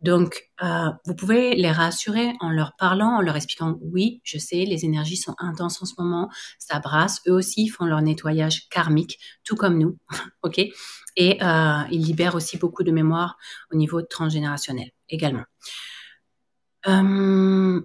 Donc, 0.00 0.50
euh, 0.62 0.90
vous 1.04 1.14
pouvez 1.14 1.54
les 1.54 1.70
rassurer 1.70 2.32
en 2.40 2.50
leur 2.50 2.74
parlant, 2.76 3.18
en 3.18 3.20
leur 3.20 3.36
expliquant, 3.36 3.78
oui, 3.82 4.20
je 4.24 4.38
sais, 4.38 4.64
les 4.64 4.84
énergies 4.84 5.16
sont 5.16 5.34
intenses 5.38 5.82
en 5.82 5.86
ce 5.86 5.94
moment, 5.98 6.30
ça 6.58 6.80
brasse, 6.80 7.20
eux 7.28 7.32
aussi 7.32 7.68
font 7.68 7.84
leur 7.84 8.00
nettoyage 8.00 8.68
karmique, 8.70 9.18
tout 9.44 9.56
comme 9.56 9.78
nous, 9.78 9.98
ok? 10.42 10.58
Et 11.16 11.42
euh, 11.42 11.82
ils 11.90 12.02
libèrent 12.02 12.34
aussi 12.34 12.56
beaucoup 12.56 12.82
de 12.82 12.92
mémoire 12.92 13.36
au 13.72 13.76
niveau 13.76 14.00
transgénérationnel 14.00 14.90
également. 15.08 15.44
Euh, 16.86 17.80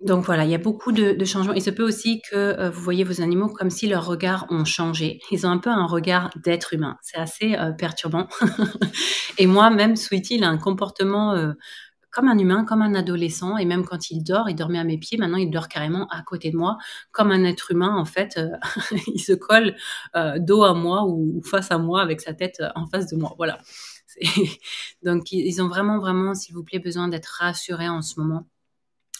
donc 0.00 0.24
voilà, 0.24 0.44
il 0.44 0.50
y 0.50 0.54
a 0.54 0.58
beaucoup 0.58 0.92
de, 0.92 1.24
changements. 1.26 1.52
Il 1.52 1.62
se 1.62 1.68
peut 1.68 1.82
aussi 1.82 2.22
que 2.22 2.34
euh, 2.34 2.70
vous 2.70 2.80
voyez 2.80 3.04
vos 3.04 3.20
animaux 3.20 3.48
comme 3.48 3.68
si 3.68 3.86
leurs 3.86 4.06
regards 4.06 4.46
ont 4.48 4.64
changé. 4.64 5.20
Ils 5.30 5.46
ont 5.46 5.50
un 5.50 5.58
peu 5.58 5.68
un 5.68 5.84
regard 5.84 6.30
d'être 6.42 6.72
humain. 6.72 6.96
C'est 7.02 7.18
assez 7.18 7.54
euh, 7.54 7.72
perturbant. 7.72 8.26
et 9.38 9.46
moi, 9.46 9.68
même 9.68 9.96
Sweetie, 9.96 10.36
il 10.36 10.44
a 10.44 10.48
un 10.48 10.56
comportement 10.56 11.34
euh, 11.34 11.52
comme 12.10 12.28
un 12.28 12.38
humain, 12.38 12.64
comme 12.64 12.80
un 12.80 12.94
adolescent. 12.94 13.58
Et 13.58 13.66
même 13.66 13.84
quand 13.84 14.10
il 14.10 14.22
dort, 14.22 14.48
il 14.48 14.54
dormait 14.54 14.78
à 14.78 14.84
mes 14.84 14.96
pieds. 14.96 15.18
Maintenant, 15.18 15.36
il 15.36 15.50
dort 15.50 15.68
carrément 15.68 16.08
à 16.08 16.22
côté 16.22 16.50
de 16.50 16.56
moi, 16.56 16.78
comme 17.12 17.30
un 17.30 17.44
être 17.44 17.70
humain. 17.70 17.94
En 17.94 18.06
fait, 18.06 18.40
il 19.06 19.20
se 19.20 19.34
colle 19.34 19.74
dos 20.38 20.62
à 20.62 20.72
moi 20.72 21.04
ou 21.06 21.42
face 21.44 21.70
à 21.70 21.76
moi 21.76 22.00
avec 22.00 22.22
sa 22.22 22.32
tête 22.32 22.62
en 22.74 22.86
face 22.86 23.06
de 23.08 23.16
moi. 23.16 23.34
Voilà. 23.36 23.58
Donc, 25.02 25.30
ils 25.30 25.60
ont 25.60 25.68
vraiment, 25.68 25.98
vraiment, 25.98 26.34
s'il 26.34 26.54
vous 26.54 26.64
plaît, 26.64 26.78
besoin 26.78 27.08
d'être 27.08 27.36
rassurés 27.38 27.90
en 27.90 28.00
ce 28.00 28.18
moment 28.18 28.46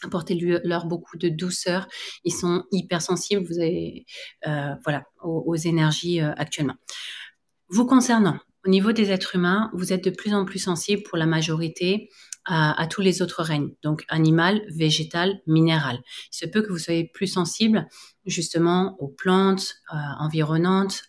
apportez-leur 0.05 0.87
beaucoup 0.87 1.17
de 1.17 1.29
douceur. 1.29 1.87
Ils 2.25 2.33
sont 2.33 2.65
hypersensibles, 2.73 3.45
vous 3.45 3.59
avez, 3.59 4.07
euh, 4.47 4.75
voilà, 4.85 5.05
aux, 5.23 5.57
énergies 5.57 6.21
euh, 6.21 6.33
actuellement. 6.37 6.75
Vous 7.69 7.87
concernant, 7.87 8.39
au 8.67 8.71
niveau 8.71 8.93
des 8.93 9.11
êtres 9.11 9.37
humains, 9.37 9.71
vous 9.75 9.93
êtes 9.93 10.05
de 10.05 10.11
plus 10.11 10.35
en 10.35 10.45
plus 10.45 10.59
sensibles 10.59 11.03
pour 11.03 11.19
la 11.19 11.27
majorité 11.27 12.11
à, 12.47 12.87
tous 12.89 13.01
les 13.01 13.23
autres 13.23 13.45
règnes, 13.45 13.71
donc 13.83 14.05
animal, 14.09 14.63
végétal, 14.75 15.41
minéral. 15.47 16.01
Il 16.33 16.37
se 16.37 16.47
peut 16.47 16.63
que 16.63 16.73
vous 16.73 16.79
soyez 16.79 17.05
plus 17.05 17.29
sensible 17.29 17.87
justement 18.27 18.97
aux 18.99 19.09
plantes 19.09 19.77
euh, 19.93 19.97
environnantes, 20.19 21.05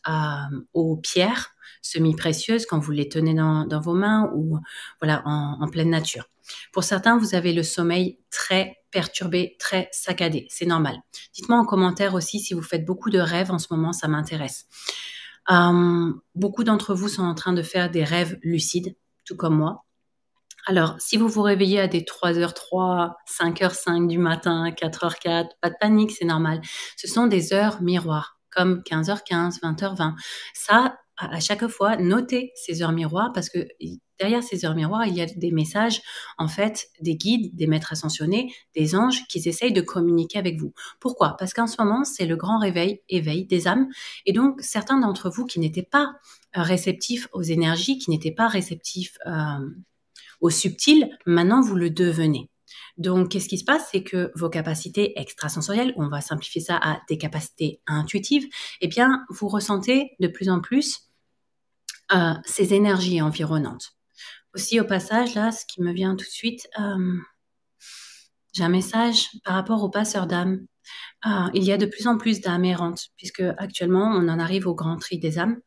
aux 0.74 0.98
pierres 0.98 1.56
semi-précieuses 1.82 2.68
quand 2.68 2.78
vous 2.78 2.92
les 2.92 3.10
tenez 3.10 3.34
dans, 3.34 3.80
vos 3.80 3.96
mains 3.96 4.30
ou 4.36 4.60
voilà 5.00 5.24
en 5.26 5.68
pleine 5.68 5.90
nature. 5.90 6.26
Pour 6.72 6.84
certains, 6.84 7.18
vous 7.18 7.36
avez 7.36 7.54
le 7.54 7.64
sommeil 7.64 8.20
très 8.30 8.81
perturbé, 8.92 9.56
très 9.60 9.90
saccadé. 9.92 10.48
C'est 10.50 10.66
normal. 10.66 10.98
Dites-moi 11.34 11.58
en 11.58 11.66
commentaire 11.66 12.14
aussi 12.14 12.40
si 12.40 12.54
vous 12.54 12.62
faites 12.62 12.86
beaucoup 12.86 13.10
de 13.10 13.20
rêves 13.20 13.52
en 13.52 13.60
ce 13.60 13.68
moment, 13.72 13.94
ça 13.94 14.08
m'intéresse. 14.08 14.68
Euh, 15.50 16.14
beaucoup 16.36 16.64
d'entre 16.64 16.94
vous 16.94 17.08
sont 17.10 17.24
en 17.24 17.36
train 17.36 17.54
de 17.54 17.64
faire 17.64 17.90
des 17.90 18.04
rêves 18.04 18.38
lucides, 18.44 18.96
tout 19.26 19.36
comme 19.36 19.56
moi. 19.56 19.84
Alors, 20.68 20.96
si 21.00 21.18
vous 21.18 21.28
vous 21.28 21.42
réveillez 21.42 21.80
à 21.80 21.88
des 21.88 22.02
3h03, 22.02 23.14
5h05 23.28 24.08
du 24.08 24.20
matin, 24.20 24.70
4h04, 24.70 25.50
pas 25.60 25.70
de 25.70 25.76
panique, 25.80 26.12
c'est 26.12 26.26
normal. 26.26 26.62
Ce 26.98 27.08
sont 27.08 27.26
des 27.26 27.54
heures 27.54 27.82
miroirs, 27.82 28.38
comme 28.52 28.84
15h15, 28.86 29.60
20h20. 29.62 30.14
Ça, 30.54 31.01
à 31.18 31.40
chaque 31.40 31.68
fois, 31.68 31.98
notez 31.98 32.52
ces 32.56 32.82
heures 32.82 32.92
miroirs 32.92 33.32
parce 33.34 33.50
que 33.50 33.68
derrière 34.20 34.44
ces 34.44 34.66
heures 34.66 34.76
miroirs, 34.76 35.06
il 35.06 35.16
y 35.16 35.22
a 35.22 35.26
des 35.26 35.52
messages, 35.52 36.02
en 36.38 36.48
fait, 36.48 36.88
des 37.02 37.16
guides, 37.16 37.56
des 37.56 37.68
maîtres 37.68 37.92
ascensionnés, 37.94 38.54
des 38.76 38.96
anges 38.96 39.28
qui 39.28 39.38
essayent 39.40 39.74
de 39.74 39.82
communiquer 39.82 40.40
avec 40.40 40.60
vous. 40.60 40.74
Pourquoi? 41.00 41.36
Parce 41.38 41.54
qu'en 41.54 41.68
ce 41.68 41.82
moment, 41.82 42.04
c'est 42.04 42.26
le 42.26 42.36
grand 42.36 42.60
réveil, 42.60 43.02
éveil 43.10 43.46
des 43.46 43.68
âmes. 43.68 43.88
Et 44.26 44.34
donc, 44.34 44.62
certains 44.62 45.00
d'entre 45.00 45.30
vous 45.30 45.46
qui 45.46 45.60
n'étaient 45.60 45.84
pas 45.84 46.14
euh, 46.56 46.62
réceptifs 46.62 47.28
aux 47.34 47.42
énergies, 47.42 47.98
qui 47.98 48.10
n'étaient 48.12 48.32
pas 48.32 48.48
réceptifs 48.48 49.18
euh, 49.26 49.70
aux 50.40 50.50
subtils, 50.50 51.10
maintenant 51.26 51.62
vous 51.62 51.76
le 51.76 51.90
devenez. 51.90 52.50
Donc, 52.98 53.30
qu'est-ce 53.30 53.48
qui 53.48 53.58
se 53.58 53.64
passe? 53.64 53.90
C'est 53.92 54.04
que 54.04 54.32
vos 54.36 54.50
capacités 54.50 55.20
extrasensorielles, 55.20 55.94
on 55.98 56.08
va 56.08 56.22
simplifier 56.22 56.62
ça 56.62 56.78
à 56.78 57.00
des 57.10 57.18
capacités 57.18 57.82
intuitives, 57.88 58.48
eh 58.82 58.88
bien, 58.88 59.26
vous 59.30 59.48
ressentez 59.48 60.12
de 60.20 60.28
plus 60.28 60.50
en 60.50 60.62
plus 60.62 61.12
euh, 62.14 62.34
ces 62.46 62.74
énergies 62.74 63.22
environnantes. 63.22 63.94
Aussi, 64.54 64.80
au 64.80 64.84
passage, 64.84 65.34
là, 65.36 65.52
ce 65.52 65.66
qui 65.66 65.82
me 65.82 65.94
vient 65.94 66.16
tout 66.16 66.26
de 66.26 66.30
suite, 66.30 66.68
euh, 66.80 67.18
j'ai 68.54 68.64
un 68.64 68.70
message 68.70 69.30
par 69.46 69.56
rapport 69.56 69.82
aux 69.82 69.90
passeurs 69.90 70.28
d'âmes. 70.28 70.66
Euh, 71.26 71.50
il 71.54 71.64
y 71.64 71.72
a 71.72 71.78
de 71.78 71.86
plus 71.86 72.08
en 72.08 72.18
plus 72.18 72.42
d'âmes 72.42 72.66
errantes, 72.66 73.08
puisque 73.16 73.44
actuellement, 73.58 74.14
on 74.14 74.28
en 74.28 74.40
arrive 74.40 74.68
au 74.68 74.76
grand 74.76 74.98
tri 74.98 75.20
des 75.20 75.40
âmes. 75.40 75.62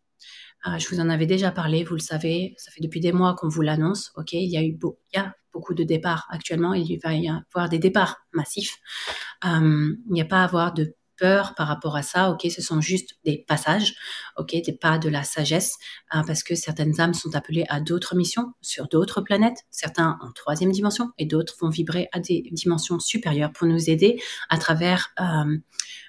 je 0.78 0.88
vous 0.88 1.00
en 1.00 1.08
avais 1.08 1.26
déjà 1.26 1.50
parlé, 1.50 1.84
vous 1.84 1.94
le 1.94 2.00
savez, 2.00 2.54
ça 2.58 2.70
fait 2.73 2.82
depuis 2.82 3.00
des 3.00 3.12
mois 3.12 3.34
qu'on 3.34 3.49
vous 3.49 3.62
l'annonce. 3.62 4.12
Ok, 4.16 4.32
il 4.32 4.50
y 4.50 4.58
a 4.58 4.62
eu 4.62 4.78
il 4.82 5.16
y 5.16 5.18
a 5.18 5.34
beaucoup 5.54 5.73
de 5.73 5.84
départs 5.84 6.26
actuellement. 6.28 6.75
Il 6.75 6.99
va 7.02 7.14
y 7.14 7.30
avoir 7.30 7.70
des 7.70 7.78
départs 7.78 8.18
massifs. 8.32 8.76
il 9.42 9.96
n'y 10.11 10.20
a 10.20 10.26
pas 10.26 10.40
à 10.40 10.44
avoir 10.44 10.75
de 10.75 10.94
peur 11.16 11.54
par 11.54 11.68
rapport 11.68 11.96
à 11.96 12.02
ça. 12.02 12.30
Ok, 12.30 12.46
ce 12.50 12.62
sont 12.62 12.80
juste 12.80 13.16
des 13.25 13.44
passages. 13.46 13.94
Ok, 14.37 14.50
des 14.50 14.73
pas 14.73 14.99
de 14.99 15.08
la 15.08 15.23
sagesse, 15.23 15.76
hein, 16.11 16.23
parce 16.26 16.42
que 16.42 16.54
certaines 16.54 17.00
âmes 17.00 17.14
sont 17.14 17.34
appelées 17.34 17.64
à 17.68 17.80
d'autres 17.80 18.16
missions 18.16 18.52
sur 18.61 18.88
d'autres 18.88 19.20
planètes. 19.20 19.64
Certains 19.70 20.18
en 20.20 20.32
troisième 20.32 20.73
dimension 20.73 21.11
et 21.18 21.26
d'autres 21.26 21.54
vont 21.61 21.68
vibrer 21.68 22.08
à 22.12 22.20
des 22.20 22.49
dimensions 22.52 22.99
supérieures 22.99 23.52
pour 23.52 23.66
nous 23.66 23.90
aider 23.90 24.20
à 24.49 24.58
travers 24.58 25.12
euh, 25.20 25.56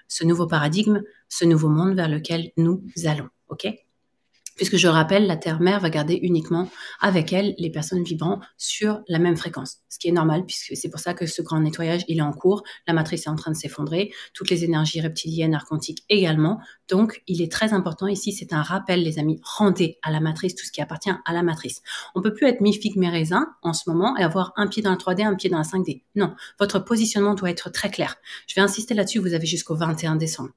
ce 0.07 0.23
nouveau 0.23 0.47
paradigme, 0.47 1.01
ce 1.29 1.45
nouveau 1.45 1.69
monde 1.69 1.95
vers 1.95 2.09
lequel 2.09 2.51
nous 2.57 2.83
allons. 3.05 3.29
Ok? 3.49 3.84
Puisque 4.55 4.77
je 4.77 4.87
rappelle, 4.87 5.27
la 5.27 5.37
Terre-Mère 5.37 5.79
va 5.79 5.89
garder 5.89 6.15
uniquement 6.21 6.69
avec 6.99 7.33
elle 7.33 7.55
les 7.57 7.69
personnes 7.69 8.03
vibrant 8.03 8.39
sur 8.57 9.01
la 9.07 9.19
même 9.19 9.37
fréquence, 9.37 9.79
ce 9.89 9.99
qui 9.99 10.07
est 10.07 10.11
normal, 10.11 10.45
puisque 10.45 10.75
c'est 10.75 10.89
pour 10.89 10.99
ça 10.99 11.13
que 11.13 11.25
ce 11.25 11.41
grand 11.41 11.59
nettoyage, 11.59 12.03
il 12.07 12.19
est 12.19 12.23
en 12.23 12.31
cours, 12.31 12.63
la 12.87 12.93
matrice 12.93 13.27
est 13.27 13.29
en 13.29 13.35
train 13.35 13.51
de 13.51 13.57
s'effondrer, 13.57 14.11
toutes 14.33 14.49
les 14.49 14.63
énergies 14.63 15.01
reptiliennes, 15.01 15.53
archontiques 15.53 16.03
également, 16.09 16.59
donc 16.89 17.21
il 17.27 17.41
est 17.41 17.51
très 17.51 17.73
important 17.73 18.07
ici, 18.07 18.31
c'est 18.31 18.53
un 18.53 18.61
rappel, 18.61 19.03
les 19.03 19.19
amis, 19.19 19.39
rendez 19.43 19.97
à 20.03 20.11
la 20.11 20.19
matrice 20.19 20.55
tout 20.55 20.65
ce 20.65 20.71
qui 20.71 20.81
appartient 20.81 21.09
à 21.09 21.33
la 21.33 21.43
matrice. 21.43 21.81
On 22.13 22.21
peut 22.21 22.33
plus 22.33 22.47
être 22.47 22.61
mi-figue, 22.61 22.97
mi-raisin 22.97 23.47
en 23.61 23.73
ce 23.73 23.89
moment 23.89 24.15
et 24.17 24.23
avoir 24.23 24.53
un 24.55 24.67
pied 24.67 24.81
dans 24.81 24.91
la 24.91 24.97
3D, 24.97 25.25
un 25.25 25.35
pied 25.35 25.49
dans 25.49 25.57
la 25.57 25.63
5D. 25.63 26.03
Non, 26.15 26.35
votre 26.59 26.79
positionnement 26.79 27.33
doit 27.33 27.49
être 27.49 27.71
très 27.71 27.89
clair. 27.89 28.15
Je 28.47 28.55
vais 28.55 28.61
insister 28.61 28.93
là-dessus, 28.93 29.19
vous 29.19 29.33
avez 29.33 29.47
jusqu'au 29.47 29.75
21 29.75 30.15
décembre. 30.15 30.51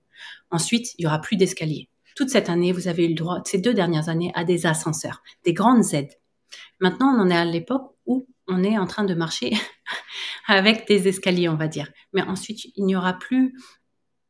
Ensuite, 0.51 0.95
il 0.99 1.05
y 1.05 1.07
aura 1.07 1.21
plus 1.21 1.37
d'escalier 1.37 1.89
toute 2.19 2.31
cette 2.31 2.49
année, 2.49 2.73
vous 2.73 2.89
avez 2.89 3.05
eu 3.05 3.11
le 3.11 3.15
droit, 3.15 3.43
ces 3.45 3.59
deux 3.59 3.73
dernières 3.73 4.09
années, 4.09 4.33
à 4.35 4.43
des 4.43 4.67
ascenseurs, 4.67 5.23
des 5.45 5.53
grandes 5.53 5.95
aides. 5.95 6.19
Maintenant, 6.81 7.15
on 7.17 7.21
en 7.21 7.31
est 7.31 7.37
à 7.37 7.45
l'époque 7.45 7.95
où 8.07 8.27
on 8.49 8.65
est 8.65 8.77
en 8.77 8.89
train 8.89 9.05
de 9.05 9.15
marcher 9.15 9.53
avec 10.49 10.89
des 10.89 11.07
escaliers, 11.07 11.49
on 11.49 11.55
va 11.55 11.69
dire. 11.69 11.89
Mais 12.13 12.23
ensuite, 12.23 12.59
il 12.75 12.87
n'y 12.87 12.97
aura 12.97 13.13
plus 13.13 13.55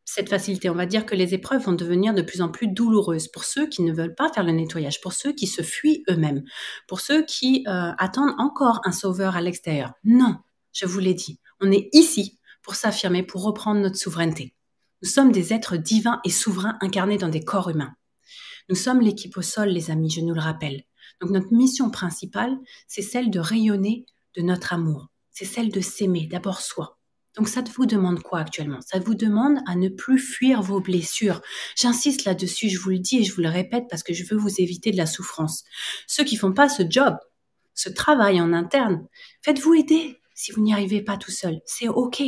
cette 0.04 0.28
facilité. 0.28 0.68
On 0.68 0.74
va 0.74 0.84
dire 0.84 1.06
que 1.06 1.14
les 1.14 1.32
épreuves 1.32 1.62
vont 1.62 1.72
devenir 1.72 2.12
de 2.12 2.20
plus 2.20 2.42
en 2.42 2.50
plus 2.50 2.68
douloureuses 2.68 3.28
pour 3.28 3.44
ceux 3.44 3.66
qui 3.66 3.80
ne 3.80 3.94
veulent 3.94 4.14
pas 4.14 4.30
faire 4.34 4.44
le 4.44 4.52
nettoyage, 4.52 5.00
pour 5.00 5.14
ceux 5.14 5.32
qui 5.32 5.46
se 5.46 5.62
fuient 5.62 6.04
eux-mêmes, 6.10 6.44
pour 6.88 7.00
ceux 7.00 7.24
qui 7.24 7.64
euh, 7.68 7.92
attendent 7.96 8.34
encore 8.36 8.82
un 8.84 8.92
sauveur 8.92 9.34
à 9.34 9.40
l'extérieur. 9.40 9.94
Non, 10.04 10.36
je 10.74 10.84
vous 10.84 10.98
l'ai 10.98 11.14
dit, 11.14 11.40
on 11.62 11.72
est 11.72 11.88
ici 11.94 12.38
pour 12.60 12.74
s'affirmer, 12.74 13.22
pour 13.22 13.44
reprendre 13.44 13.80
notre 13.80 13.96
souveraineté. 13.96 14.52
Nous 15.02 15.08
sommes 15.08 15.32
des 15.32 15.52
êtres 15.52 15.76
divins 15.76 16.20
et 16.24 16.30
souverains 16.30 16.76
incarnés 16.80 17.18
dans 17.18 17.28
des 17.28 17.44
corps 17.44 17.70
humains. 17.70 17.94
Nous 18.68 18.76
sommes 18.76 19.00
l'équipe 19.00 19.36
au 19.36 19.42
sol, 19.42 19.68
les 19.68 19.90
amis, 19.90 20.10
je 20.10 20.20
nous 20.20 20.34
le 20.34 20.40
rappelle. 20.40 20.82
Donc 21.20 21.30
notre 21.30 21.52
mission 21.52 21.90
principale, 21.90 22.56
c'est 22.86 23.02
celle 23.02 23.30
de 23.30 23.40
rayonner 23.40 24.06
de 24.36 24.42
notre 24.42 24.72
amour. 24.72 25.08
C'est 25.30 25.44
celle 25.44 25.70
de 25.70 25.80
s'aimer, 25.80 26.26
d'abord 26.26 26.60
soi. 26.60 26.98
Donc 27.36 27.48
ça 27.48 27.62
vous 27.76 27.86
demande 27.86 28.20
quoi 28.20 28.40
actuellement? 28.40 28.80
Ça 28.80 28.98
vous 28.98 29.14
demande 29.14 29.58
à 29.66 29.76
ne 29.76 29.88
plus 29.88 30.18
fuir 30.18 30.60
vos 30.60 30.80
blessures. 30.80 31.40
J'insiste 31.76 32.24
là-dessus, 32.24 32.68
je 32.68 32.80
vous 32.80 32.90
le 32.90 32.98
dis 32.98 33.18
et 33.18 33.24
je 33.24 33.32
vous 33.32 33.42
le 33.42 33.48
répète 33.48 33.84
parce 33.88 34.02
que 34.02 34.12
je 34.12 34.24
veux 34.24 34.36
vous 34.36 34.60
éviter 34.60 34.90
de 34.90 34.96
la 34.96 35.06
souffrance. 35.06 35.62
Ceux 36.08 36.24
qui 36.24 36.36
font 36.36 36.52
pas 36.52 36.68
ce 36.68 36.82
job, 36.88 37.16
ce 37.74 37.88
travail 37.88 38.40
en 38.40 38.52
interne, 38.52 39.06
faites-vous 39.42 39.74
aider 39.74 40.20
si 40.34 40.50
vous 40.50 40.62
n'y 40.62 40.72
arrivez 40.72 41.00
pas 41.00 41.16
tout 41.16 41.30
seul. 41.30 41.60
C'est 41.64 41.88
OK. 41.88 42.22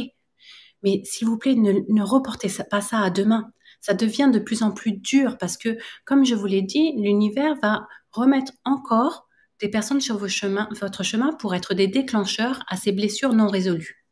Mais 0.83 1.03
s'il 1.05 1.27
vous 1.27 1.39
plaît, 1.39 1.55
ne, 1.55 2.03
reportez 2.03 2.49
pas 2.71 2.81
ça 2.81 3.01
à 3.01 3.11
demain. 3.11 3.53
Ça 3.81 3.95
devient 3.95 4.31
de 4.33 4.39
plus 4.39 4.63
en 4.63 4.73
plus 4.73 4.93
dur 4.93 5.39
parce 5.39 5.57
que, 5.57 5.79
comme 6.05 6.25
je 6.25 6.35
vous 6.35 6.47
l'ai 6.47 6.63
dit, 6.63 6.93
l'univers 6.97 7.55
va 7.63 7.87
remettre 8.13 8.53
encore 8.65 9.29
des 9.61 9.69
personnes 9.69 10.01
sur 10.01 10.17
votre 10.19 11.03
chemin 11.03 11.33
pour 11.35 11.55
être 11.55 11.75
des 11.75 11.87
déclencheurs 11.87 12.65
à 12.69 12.77
ces 12.77 12.93
blessures 12.93 13.35
non 13.35 13.49
résolues. 13.49 14.05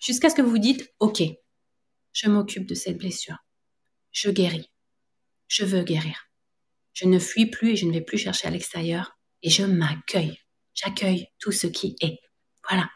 Jusqu'à 0.00 0.30
ce 0.30 0.36
que 0.36 0.42
vous 0.42 0.58
dites, 0.58 0.92
OK, 1.00 1.22
je 2.12 2.28
m'occupe 2.28 2.66
de 2.66 2.74
cette 2.74 2.98
blessure. 2.98 3.38
Je 4.12 4.30
guéris. 4.30 4.70
Je 5.48 5.64
veux 5.64 5.82
guérir. 5.82 6.30
Je 6.92 7.06
ne 7.06 7.18
fuis 7.18 7.46
plus 7.46 7.72
et 7.72 7.76
je 7.76 7.86
ne 7.86 7.92
vais 7.92 8.00
plus 8.00 8.18
chercher 8.18 8.46
à 8.46 8.50
l'extérieur 8.50 9.18
et 9.42 9.50
je 9.50 9.64
m'accueille. 9.64 10.38
J'accueille 10.74 11.28
tout 11.40 11.52
ce 11.52 11.66
qui 11.66 11.96
est. 12.00 12.20
Voilà. 12.68 12.88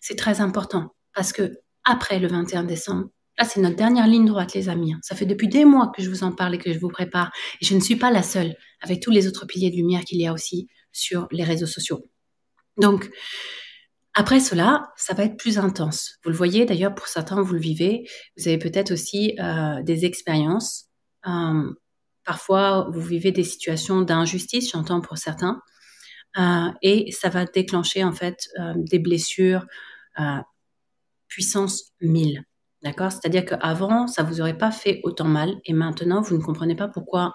C'est 0.00 0.16
très 0.16 0.40
important 0.40 0.94
parce 1.14 1.32
que 1.32 1.60
après 1.84 2.18
le 2.18 2.28
21 2.28 2.64
décembre, 2.64 3.08
là 3.38 3.44
c'est 3.44 3.60
notre 3.60 3.76
dernière 3.76 4.06
ligne 4.06 4.26
droite 4.26 4.54
les 4.54 4.68
amis. 4.68 4.94
Hein. 4.94 5.00
Ça 5.02 5.14
fait 5.14 5.26
depuis 5.26 5.48
des 5.48 5.64
mois 5.64 5.92
que 5.94 6.02
je 6.02 6.10
vous 6.10 6.22
en 6.24 6.32
parle 6.32 6.54
et 6.54 6.58
que 6.58 6.72
je 6.72 6.78
vous 6.78 6.88
prépare 6.88 7.32
et 7.60 7.64
je 7.64 7.74
ne 7.74 7.80
suis 7.80 7.96
pas 7.96 8.10
la 8.10 8.22
seule 8.22 8.54
avec 8.80 9.00
tous 9.00 9.10
les 9.10 9.26
autres 9.26 9.46
piliers 9.46 9.70
de 9.70 9.76
lumière 9.76 10.02
qu'il 10.04 10.20
y 10.20 10.26
a 10.26 10.32
aussi 10.32 10.68
sur 10.92 11.26
les 11.30 11.44
réseaux 11.44 11.66
sociaux. 11.66 12.08
Donc 12.76 13.10
après 14.14 14.38
cela, 14.38 14.92
ça 14.96 15.12
va 15.12 15.24
être 15.24 15.36
plus 15.36 15.58
intense. 15.58 16.18
Vous 16.22 16.30
le 16.30 16.36
voyez 16.36 16.64
d'ailleurs 16.66 16.94
pour 16.94 17.08
certains, 17.08 17.42
vous 17.42 17.54
le 17.54 17.60
vivez. 17.60 18.08
Vous 18.36 18.46
avez 18.46 18.58
peut-être 18.58 18.92
aussi 18.92 19.36
euh, 19.40 19.82
des 19.82 20.04
expériences. 20.04 20.86
Euh, 21.26 21.72
parfois, 22.24 22.88
vous 22.92 23.00
vivez 23.00 23.32
des 23.32 23.42
situations 23.42 24.02
d'injustice, 24.02 24.70
j'entends 24.70 25.00
pour 25.00 25.18
certains. 25.18 25.60
Euh, 26.38 26.68
et 26.82 27.10
ça 27.10 27.28
va 27.28 27.44
déclencher 27.44 28.04
en 28.04 28.12
fait 28.12 28.48
des 28.76 29.00
blessures 29.00 29.66
puissance 31.34 31.92
1000. 32.00 32.44
D'accord? 32.84 33.10
C'est-à-dire 33.10 33.44
qu'avant, 33.44 34.06
ça 34.06 34.22
vous 34.22 34.40
aurait 34.40 34.56
pas 34.56 34.70
fait 34.70 35.00
autant 35.02 35.26
mal 35.26 35.56
et 35.64 35.72
maintenant, 35.72 36.20
vous 36.20 36.36
ne 36.38 36.42
comprenez 36.42 36.76
pas 36.76 36.86
pourquoi 36.86 37.34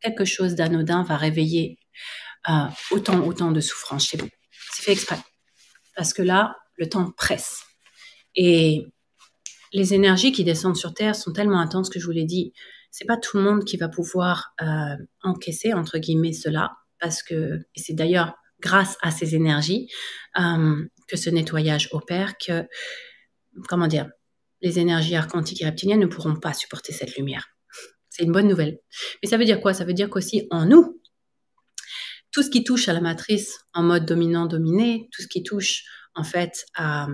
quelque 0.00 0.24
chose 0.24 0.54
d'anodin 0.54 1.02
va 1.02 1.16
réveiller 1.16 1.78
autant, 2.92 3.20
autant 3.26 3.50
de 3.50 3.60
souffrance 3.60 4.06
chez 4.06 4.16
vous. 4.16 4.28
C'est 4.72 4.84
fait 4.84 4.92
exprès. 4.92 5.18
Parce 5.96 6.14
que 6.14 6.22
là, 6.22 6.56
le 6.76 6.88
temps 6.88 7.10
presse. 7.10 7.64
Et 8.36 8.86
les 9.72 9.92
énergies 9.92 10.30
qui 10.30 10.44
descendent 10.44 10.76
sur 10.76 10.94
Terre 10.94 11.16
sont 11.16 11.32
tellement 11.32 11.60
intenses 11.60 11.90
que 11.90 11.98
je 11.98 12.06
vous 12.06 12.12
l'ai 12.12 12.24
dit, 12.24 12.52
c'est 12.92 13.06
pas 13.06 13.16
tout 13.16 13.38
le 13.38 13.42
monde 13.42 13.64
qui 13.64 13.76
va 13.76 13.88
pouvoir 13.88 14.54
encaisser 15.22 15.74
entre 15.74 15.98
guillemets 15.98 16.32
cela 16.32 16.70
parce 17.00 17.24
que, 17.24 17.58
c'est 17.74 17.94
d'ailleurs 17.94 18.34
grâce 18.60 18.96
à 19.02 19.10
ces 19.10 19.34
énergies 19.34 19.88
euh, 20.38 20.84
que 21.08 21.16
ce 21.16 21.28
nettoyage 21.28 21.88
opère, 21.90 22.38
que, 22.38 22.64
comment 23.68 23.86
dire, 23.86 24.10
les 24.60 24.78
énergies 24.78 25.16
arcantiques 25.16 25.62
et 25.62 25.64
reptiliennes 25.64 26.00
ne 26.00 26.06
pourront 26.06 26.36
pas 26.36 26.54
supporter 26.54 26.92
cette 26.92 27.16
lumière. 27.16 27.48
C'est 28.08 28.24
une 28.24 28.32
bonne 28.32 28.48
nouvelle. 28.48 28.78
Mais 29.22 29.28
ça 29.28 29.36
veut 29.36 29.44
dire 29.44 29.60
quoi? 29.60 29.74
Ça 29.74 29.84
veut 29.84 29.94
dire 29.94 30.10
qu'aussi 30.10 30.46
en 30.50 30.66
nous, 30.66 31.00
tout 32.30 32.42
ce 32.42 32.50
qui 32.50 32.64
touche 32.64 32.88
à 32.88 32.92
la 32.92 33.00
matrice 33.00 33.60
en 33.74 33.82
mode 33.82 34.06
dominant-dominé, 34.06 35.08
tout 35.12 35.22
ce 35.22 35.28
qui 35.28 35.42
touche 35.42 35.84
en 36.14 36.24
fait 36.24 36.66
à, 36.74 37.08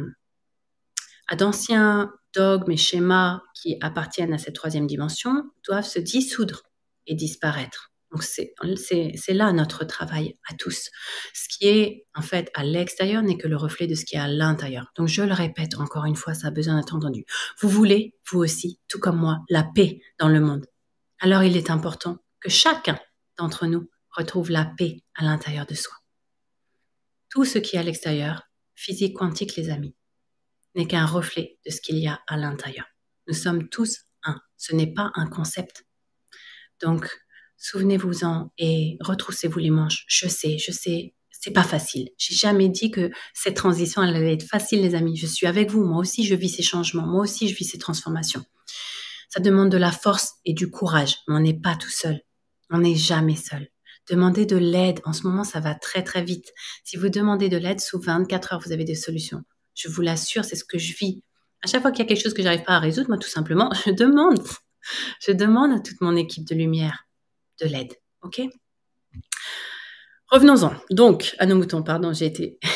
à 1.29 1.37
d'anciens 1.37 2.12
dogmes 2.35 2.72
et 2.72 2.77
schémas 2.77 3.40
qui 3.55 3.77
appartiennent 3.81 4.35
à 4.35 4.38
cette 4.38 4.55
troisième 4.55 4.87
dimension, 4.87 5.44
doivent 5.66 5.87
se 5.87 5.98
dissoudre 5.98 6.62
et 7.07 7.14
disparaître. 7.14 7.88
Donc 8.11 8.23
c'est 8.23 8.55
là 9.29 9.53
notre 9.53 9.85
travail 9.85 10.38
à 10.49 10.55
tous. 10.55 10.90
Ce 11.35 11.49
qui 11.49 11.66
est 11.68 12.07
en 12.14 12.23
fait 12.23 12.51
à 12.55 12.64
l'extérieur 12.64 13.23
n'est 13.23 13.37
que 13.37 13.49
le 13.49 13.57
reflet 13.57 13.87
de 13.87 13.94
ce 13.94 14.05
qui 14.05 14.16
est 14.16 14.21
à 14.21 14.29
l'intérieur. 14.29 14.92
Donc 14.97 15.09
je 15.09 15.23
le 15.23 15.35
répète 15.35 15.79
encore 15.79 16.07
une 16.07 16.16
fois, 16.16 16.35
ça 16.35 16.49
a 16.49 16.51
besoin 16.51 16.79
d'être 16.79 16.94
entendu. 16.94 17.25
Vous 17.61 17.68
voulez, 17.68 18.14
vous 18.31 18.38
aussi, 18.38 18.81
tout 18.88 18.99
comme 18.99 19.18
moi, 19.18 19.40
la 19.51 19.62
paix 19.62 20.01
dans 20.18 20.29
le 20.29 20.40
monde. 20.40 20.66
Alors 21.21 21.42
il 21.42 21.57
est 21.57 21.71
important 21.71 22.18
que 22.40 22.49
chacun 22.49 22.99
d'entre 23.37 23.66
nous 23.66 23.90
retrouve 24.11 24.51
la 24.51 24.64
paix 24.64 25.03
à 25.14 25.25
l'intérieur 25.25 25.66
de 25.66 25.75
soi. 25.75 25.94
Tout 27.29 27.44
ce 27.44 27.59
qui 27.59 27.77
est 27.77 27.81
à 27.81 27.83
l'extérieur, 27.83 28.49
physique 28.75 29.16
quantique 29.16 29.55
les 29.57 29.68
amis, 29.68 29.94
n'est 30.75 30.87
qu'un 30.87 31.05
reflet 31.05 31.59
de 31.66 31.71
ce 31.71 31.81
qu'il 31.81 31.99
y 31.99 32.07
a 32.07 32.21
à 32.27 32.37
l'intérieur. 32.37 32.87
Nous 33.27 33.35
sommes 33.35 33.68
tous 33.68 34.07
un. 34.23 34.40
Ce 34.57 34.75
n'est 34.75 34.92
pas 34.92 35.11
un 35.14 35.27
concept. 35.27 35.85
Donc, 36.81 37.11
souvenez-vous-en 37.59 38.53
et 38.57 38.97
retroussez-vous 39.01 39.59
les 39.59 39.71
manches. 39.71 40.05
Je 40.09 40.29
sais, 40.29 40.59
je 40.59 40.73
sais, 40.73 41.14
c'est 41.31 41.51
pas 41.51 41.64
facile. 41.64 42.11
J'ai 42.16 42.35
jamais 42.35 42.68
dit 42.68 42.90
que 42.90 43.11
cette 43.35 43.57
transition 43.57 44.01
allait 44.03 44.33
être 44.33 44.44
facile, 44.44 44.83
les 44.83 44.94
amis. 44.94 45.16
Je 45.16 45.27
suis 45.27 45.47
avec 45.47 45.71
vous. 45.71 45.85
Moi 45.85 45.99
aussi, 45.99 46.25
je 46.25 46.35
vis 46.35 46.49
ces 46.49 46.62
changements. 46.62 47.07
Moi 47.07 47.23
aussi, 47.23 47.49
je 47.49 47.55
vis 47.55 47.64
ces 47.64 47.79
transformations. 47.79 48.44
Ça 49.29 49.40
demande 49.40 49.71
de 49.71 49.77
la 49.77 49.92
force 49.92 50.35
et 50.44 50.55
du 50.55 50.71
courage. 50.71 51.16
Mais 51.29 51.35
on 51.35 51.40
n'est 51.40 51.59
pas 51.59 51.77
tout 51.77 51.90
seul. 51.90 52.21
On 52.71 52.79
n'est 52.79 52.97
jamais 52.97 53.37
seul. 53.37 53.68
Demandez 54.09 54.47
de 54.47 54.57
l'aide. 54.57 55.01
En 55.05 55.12
ce 55.12 55.27
moment, 55.27 55.44
ça 55.44 55.61
va 55.61 55.75
très 55.75 56.03
très 56.03 56.23
vite. 56.23 56.53
Si 56.85 56.97
vous 56.97 57.09
demandez 57.09 57.49
de 57.49 57.59
l'aide, 57.59 57.81
sous 57.81 58.01
24 58.01 58.55
heures, 58.55 58.62
vous 58.64 58.73
avez 58.73 58.85
des 58.85 58.94
solutions. 58.94 59.42
Je 59.75 59.88
vous 59.88 60.01
l'assure, 60.01 60.44
c'est 60.44 60.57
ce 60.57 60.64
que 60.64 60.79
je 60.79 60.94
vis. 60.97 61.23
À 61.62 61.68
chaque 61.68 61.83
fois 61.83 61.90
qu'il 61.90 62.01
y 62.01 62.07
a 62.07 62.09
quelque 62.09 62.23
chose 62.23 62.35
que 62.35 62.42
j'arrive 62.42 62.62
pas 62.62 62.77
à 62.77 62.79
résoudre, 62.79 63.09
moi, 63.09 63.18
tout 63.18 63.29
simplement, 63.29 63.71
je 63.87 63.90
demande. 63.90 64.42
Je 65.21 65.33
demande 65.33 65.73
à 65.73 65.81
toute 65.81 66.01
mon 66.01 66.16
équipe 66.16 66.47
de 66.49 66.55
lumière 66.55 67.08
de 67.61 67.66
l'aide. 67.66 67.92
OK? 68.23 68.40
Revenons-en. 70.31 70.75
Donc, 70.90 71.35
à 71.38 71.47
nos 71.47 71.57
moutons, 71.57 71.83
pardon, 71.83 72.12
j'ai 72.12 72.27
été. 72.27 72.59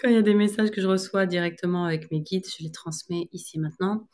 Quand 0.00 0.08
il 0.08 0.14
y 0.14 0.16
a 0.16 0.22
des 0.22 0.34
messages 0.34 0.72
que 0.72 0.80
je 0.80 0.88
reçois 0.88 1.26
directement 1.26 1.84
avec 1.84 2.10
mes 2.10 2.20
guides, 2.20 2.46
je 2.46 2.64
les 2.64 2.72
transmets 2.72 3.28
ici 3.32 3.60
maintenant. 3.60 4.08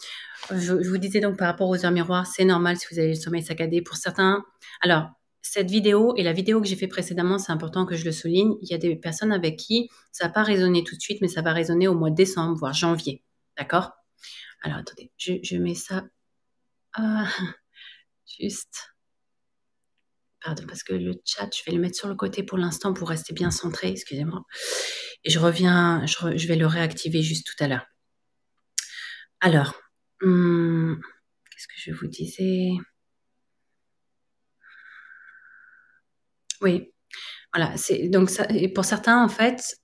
Je, 0.51 0.75
vous 0.75 0.98
disais 0.98 1.20
donc 1.20 1.38
par 1.38 1.48
rapport 1.48 1.70
aux 1.70 1.85
heures 1.87 1.90
miroirs, 1.90 2.27
c'est 2.27 2.44
normal 2.44 2.77
si 2.77 2.87
vous 2.90 2.98
avez 2.98 3.09
le 3.09 3.14
sommeil 3.14 3.42
saccadé. 3.42 3.81
Pour 3.81 3.96
certains, 3.96 4.44
alors, 4.83 5.09
cette 5.40 5.70
vidéo 5.70 6.14
et 6.16 6.22
la 6.22 6.35
vidéo 6.35 6.61
que 6.61 6.66
j'ai 6.66 6.77
fait 6.77 6.87
précédemment, 6.87 7.38
c'est 7.38 7.53
important 7.53 7.87
que 7.87 7.96
je 7.96 8.05
le 8.05 8.12
souligne. 8.12 8.55
Il 8.61 8.70
y 8.70 8.75
a 8.75 8.79
des 8.79 8.94
personnes 8.94 9.33
avec 9.33 9.57
qui 9.57 9.88
ça 10.12 10.27
va 10.27 10.33
pas 10.33 10.42
résonner 10.42 10.85
tout 10.85 10.96
de 10.96 11.01
suite, 11.01 11.22
mais 11.22 11.29
ça 11.29 11.40
va 11.40 11.55
résonner 11.55 11.88
au 11.88 11.94
mois 11.94 12.11
de 12.11 12.14
décembre, 12.14 12.57
voire 12.59 12.75
janvier. 12.75 13.25
D'accord? 13.57 13.92
Alors, 14.62 14.79
attendez, 14.79 15.11
je, 15.16 15.57
mets 15.57 15.75
ça. 15.75 16.05
Ah. 16.92 17.27
Juste. 18.40 18.92
Pardon, 20.42 20.64
parce 20.66 20.82
que 20.82 20.92
le 20.94 21.12
chat, 21.24 21.48
je 21.56 21.62
vais 21.64 21.72
le 21.72 21.80
mettre 21.80 21.96
sur 21.96 22.08
le 22.08 22.16
côté 22.16 22.42
pour 22.42 22.58
l'instant 22.58 22.92
pour 22.92 23.08
rester 23.08 23.32
bien 23.32 23.50
centré, 23.50 23.88
excusez-moi. 23.90 24.42
Et 25.24 25.30
je 25.30 25.38
reviens, 25.38 26.04
je, 26.06 26.48
vais 26.48 26.56
le 26.56 26.66
réactiver 26.66 27.22
juste 27.22 27.46
tout 27.46 27.64
à 27.64 27.68
l'heure. 27.68 27.86
Alors, 29.40 29.80
hum, 30.22 31.00
qu'est-ce 31.50 31.68
que 31.68 31.74
je 31.76 31.92
vous 31.92 32.08
disais? 32.08 32.70
Oui, 36.60 36.92
voilà. 37.54 37.76
C'est 37.76 38.08
donc. 38.08 38.30
Et 38.50 38.68
pour 38.72 38.84
certains, 38.84 39.22
en 39.22 39.28
fait, 39.28 39.76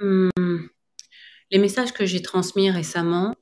hum, 0.00 0.30
les 1.50 1.58
messages 1.58 1.92
que 1.92 2.06
j'ai 2.06 2.22
transmis 2.22 2.70
récemment, 2.70 3.34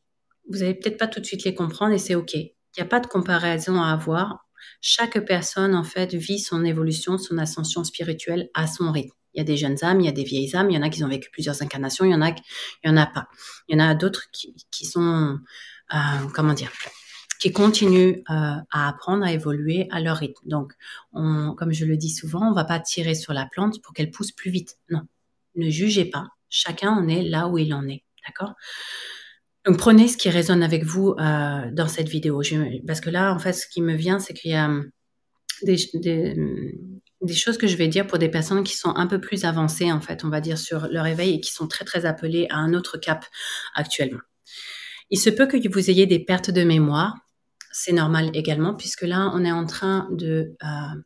vous 0.50 0.58
n'allez 0.58 0.74
peut-être 0.74 0.98
pas 0.98 1.08
tout 1.08 1.20
de 1.20 1.26
suite 1.26 1.44
les 1.44 1.54
comprendre 1.54 1.94
et 1.94 1.98
c'est 1.98 2.14
ok. 2.14 2.34
Il 2.34 2.52
n'y 2.78 2.82
a 2.82 2.86
pas 2.86 3.00
de 3.00 3.06
comparaison 3.06 3.80
à 3.80 3.92
avoir 3.92 4.43
chaque 4.80 5.24
personne, 5.24 5.74
en 5.74 5.84
fait, 5.84 6.14
vit 6.14 6.38
son 6.38 6.64
évolution, 6.64 7.18
son 7.18 7.38
ascension 7.38 7.84
spirituelle 7.84 8.50
à 8.54 8.66
son 8.66 8.92
rythme. 8.92 9.14
Il 9.34 9.38
y 9.38 9.40
a 9.40 9.44
des 9.44 9.56
jeunes 9.56 9.82
âmes, 9.82 10.00
il 10.00 10.06
y 10.06 10.08
a 10.08 10.12
des 10.12 10.22
vieilles 10.22 10.54
âmes, 10.54 10.70
il 10.70 10.74
y 10.74 10.78
en 10.78 10.82
a 10.82 10.90
qui 10.90 11.02
ont 11.02 11.08
vécu 11.08 11.28
plusieurs 11.30 11.60
incarnations, 11.60 12.04
il 12.04 12.12
y 12.12 12.14
en 12.14 12.22
a 12.22 12.32
qui 12.32 12.42
il 12.84 12.88
y 12.88 12.90
en 12.90 12.96
a 12.96 13.06
pas. 13.06 13.28
Il 13.68 13.76
y 13.76 13.82
en 13.82 13.84
a 13.84 13.94
d'autres 13.94 14.30
qui, 14.32 14.54
qui, 14.70 14.86
sont, 14.86 15.38
euh, 15.92 15.96
comment 16.34 16.52
dire, 16.52 16.70
qui 17.40 17.52
continuent 17.52 18.22
euh, 18.30 18.56
à 18.70 18.88
apprendre, 18.88 19.24
à 19.24 19.32
évoluer 19.32 19.88
à 19.90 20.00
leur 20.00 20.18
rythme. 20.18 20.48
Donc, 20.48 20.72
on, 21.12 21.54
comme 21.54 21.72
je 21.72 21.84
le 21.84 21.96
dis 21.96 22.10
souvent, 22.10 22.48
on 22.48 22.52
va 22.52 22.64
pas 22.64 22.78
tirer 22.78 23.14
sur 23.14 23.32
la 23.32 23.46
plante 23.46 23.82
pour 23.82 23.92
qu'elle 23.92 24.10
pousse 24.10 24.32
plus 24.32 24.50
vite. 24.50 24.78
Non, 24.88 25.02
ne 25.56 25.68
jugez 25.68 26.04
pas. 26.04 26.28
Chacun 26.48 26.90
en 26.90 27.08
est 27.08 27.22
là 27.22 27.48
où 27.48 27.58
il 27.58 27.74
en 27.74 27.86
est. 27.88 28.04
D'accord? 28.26 28.54
Donc 29.64 29.78
prenez 29.78 30.08
ce 30.08 30.16
qui 30.16 30.28
résonne 30.28 30.62
avec 30.62 30.84
vous 30.84 31.14
euh, 31.18 31.70
dans 31.72 31.88
cette 31.88 32.08
vidéo. 32.08 32.42
parce 32.86 33.00
que 33.00 33.10
là, 33.10 33.32
en 33.32 33.38
fait, 33.38 33.54
ce 33.54 33.66
qui 33.66 33.80
me 33.80 33.94
vient, 33.94 34.18
c'est 34.18 34.34
qu'il 34.34 34.50
y 34.50 34.54
a 34.54 34.66
hum, 34.66 34.90
des, 35.62 35.78
hum, 36.36 36.72
des, 37.22 37.34
choses 37.34 37.56
que 37.56 37.66
je 37.66 37.76
vais 37.76 37.88
dire 37.88 38.06
pour 38.06 38.18
des 38.18 38.28
personnes 38.28 38.62
qui 38.62 38.76
sont 38.76 38.94
un 38.94 39.06
peu 39.06 39.20
plus 39.20 39.44
avancées, 39.44 39.90
en 39.90 40.00
fait, 40.00 40.24
on 40.24 40.28
va 40.28 40.40
dire, 40.40 40.58
sur 40.58 40.88
leur 40.88 41.06
éveil 41.06 41.34
et 41.34 41.40
qui 41.40 41.50
sont 41.50 41.66
très, 41.66 41.84
très 41.86 42.04
appelées 42.04 42.46
à 42.50 42.58
un 42.58 42.74
autre 42.74 42.98
cap 42.98 43.24
actuellement. 43.74 44.20
Il 45.10 45.18
se 45.18 45.30
peut 45.30 45.46
que 45.46 45.56
vous 45.72 45.90
ayez 45.90 46.06
des 46.06 46.18
pertes 46.18 46.50
de 46.50 46.64
mémoire. 46.64 47.14
C'est 47.72 47.92
normal 47.92 48.30
également, 48.34 48.74
puisque 48.74 49.02
là, 49.02 49.30
on 49.34 49.44
est 49.44 49.52
en 49.52 49.64
train 49.64 50.08
de 50.12 50.54
euh, 50.62 51.00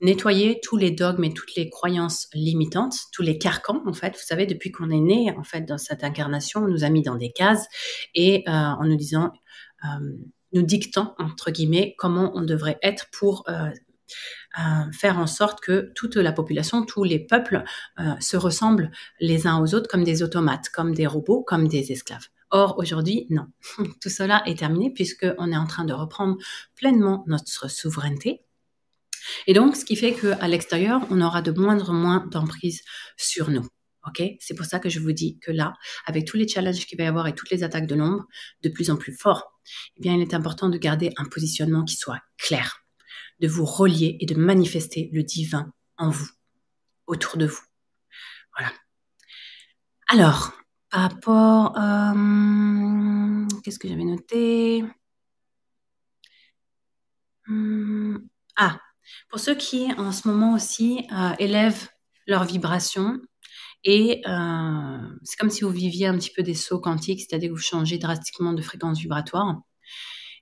nettoyer 0.00 0.60
tous 0.62 0.76
les 0.76 0.90
dogmes 0.90 1.24
et 1.24 1.32
toutes 1.32 1.54
les 1.54 1.70
croyances 1.70 2.28
limitantes, 2.34 2.96
tous 3.12 3.22
les 3.22 3.38
carcans 3.38 3.82
en 3.86 3.92
fait. 3.92 4.10
Vous 4.10 4.24
savez, 4.24 4.46
depuis 4.46 4.70
qu'on 4.70 4.90
est 4.90 5.00
né 5.00 5.32
en 5.36 5.42
fait 5.42 5.62
dans 5.62 5.78
cette 5.78 6.04
incarnation, 6.04 6.60
on 6.64 6.68
nous 6.68 6.84
a 6.84 6.90
mis 6.90 7.02
dans 7.02 7.16
des 7.16 7.32
cases 7.32 7.66
et 8.14 8.44
euh, 8.48 8.52
en 8.52 8.84
nous 8.84 8.96
disant, 8.96 9.32
euh, 9.84 10.12
nous 10.52 10.62
dictant 10.62 11.14
entre 11.18 11.50
guillemets 11.50 11.94
comment 11.98 12.32
on 12.34 12.42
devrait 12.42 12.78
être 12.82 13.06
pour 13.12 13.44
euh, 13.48 13.70
faire 14.92 15.18
en 15.18 15.26
sorte 15.26 15.60
que 15.60 15.92
toute 15.94 16.16
la 16.16 16.32
population, 16.32 16.84
tous 16.84 17.02
les 17.02 17.18
peuples 17.18 17.64
se 18.20 18.36
ressemblent 18.36 18.92
les 19.18 19.48
uns 19.48 19.60
aux 19.60 19.74
autres 19.74 19.88
comme 19.88 20.04
des 20.04 20.22
automates, 20.22 20.68
comme 20.68 20.94
des 20.94 21.06
robots, 21.06 21.42
comme 21.42 21.66
des 21.66 21.90
esclaves. 21.90 22.28
Or, 22.50 22.78
aujourd'hui, 22.78 23.26
non. 23.30 23.46
Tout 24.00 24.10
cela 24.10 24.42
est 24.46 24.60
terminé 24.60 24.92
puisqu'on 24.92 25.50
est 25.50 25.56
en 25.56 25.66
train 25.66 25.84
de 25.84 25.92
reprendre 25.92 26.36
pleinement 26.76 27.24
notre 27.26 27.68
souveraineté. 27.68 28.44
Et 29.46 29.54
donc, 29.54 29.76
ce 29.76 29.84
qui 29.84 29.96
fait 29.96 30.14
qu'à 30.14 30.48
l'extérieur, 30.48 31.02
on 31.10 31.20
aura 31.20 31.42
de 31.42 31.50
moindre 31.52 31.90
en 31.90 31.94
moins 31.94 32.26
d'emprise 32.30 32.82
sur 33.16 33.50
nous. 33.50 33.66
Ok, 34.06 34.22
c'est 34.38 34.54
pour 34.54 34.66
ça 34.66 34.78
que 34.80 34.90
je 34.90 35.00
vous 35.00 35.12
dis 35.12 35.38
que 35.38 35.50
là, 35.50 35.72
avec 36.06 36.26
tous 36.26 36.36
les 36.36 36.46
challenges 36.46 36.84
qu'il 36.86 36.98
va 36.98 37.04
y 37.04 37.06
avoir 37.06 37.26
et 37.26 37.34
toutes 37.34 37.50
les 37.50 37.62
attaques 37.64 37.86
de 37.86 37.94
l'ombre, 37.94 38.26
de 38.62 38.68
plus 38.68 38.90
en 38.90 38.96
plus 38.96 39.16
forts, 39.16 39.52
eh 39.96 40.00
bien, 40.00 40.14
il 40.14 40.20
est 40.20 40.34
important 40.34 40.68
de 40.68 40.76
garder 40.76 41.10
un 41.16 41.24
positionnement 41.24 41.84
qui 41.84 41.96
soit 41.96 42.20
clair, 42.36 42.84
de 43.40 43.48
vous 43.48 43.64
relier 43.64 44.18
et 44.20 44.26
de 44.26 44.34
manifester 44.34 45.08
le 45.12 45.22
divin 45.22 45.72
en 45.96 46.10
vous, 46.10 46.28
autour 47.06 47.38
de 47.38 47.46
vous. 47.46 47.62
Voilà. 48.58 48.72
Alors, 50.08 50.52
par 50.90 51.02
rapport, 51.02 51.76
euh, 51.78 53.46
qu'est-ce 53.62 53.78
que 53.78 53.88
j'avais 53.88 54.04
noté? 54.04 54.84
Hum, 57.48 58.28
Ah, 58.56 58.80
pour 59.28 59.40
ceux 59.40 59.54
qui 59.54 59.92
en 59.98 60.12
ce 60.12 60.28
moment 60.28 60.54
aussi 60.54 61.06
euh, 61.12 61.32
élèvent 61.38 61.88
leur 62.26 62.44
vibration, 62.44 63.18
et 63.84 64.22
euh, 64.26 64.98
c'est 65.22 65.36
comme 65.38 65.50
si 65.50 65.62
vous 65.62 65.70
viviez 65.70 66.06
un 66.06 66.16
petit 66.16 66.32
peu 66.34 66.42
des 66.42 66.54
sauts 66.54 66.80
quantiques, 66.80 67.20
c'est-à-dire 67.20 67.50
que 67.50 67.54
vous 67.54 67.60
changez 67.60 67.98
drastiquement 67.98 68.54
de 68.54 68.62
fréquence 68.62 68.98
vibratoire. 68.98 69.60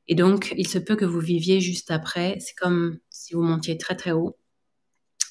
Et 0.06 0.14
donc, 0.14 0.54
il 0.56 0.68
se 0.68 0.78
peut 0.78 0.96
que 0.96 1.04
vous 1.04 1.20
viviez 1.20 1.60
juste 1.60 1.90
après, 1.90 2.38
c'est 2.40 2.54
comme 2.54 2.98
si 3.10 3.34
vous 3.34 3.42
montiez 3.42 3.78
très 3.78 3.96
très 3.96 4.12
haut. 4.12 4.38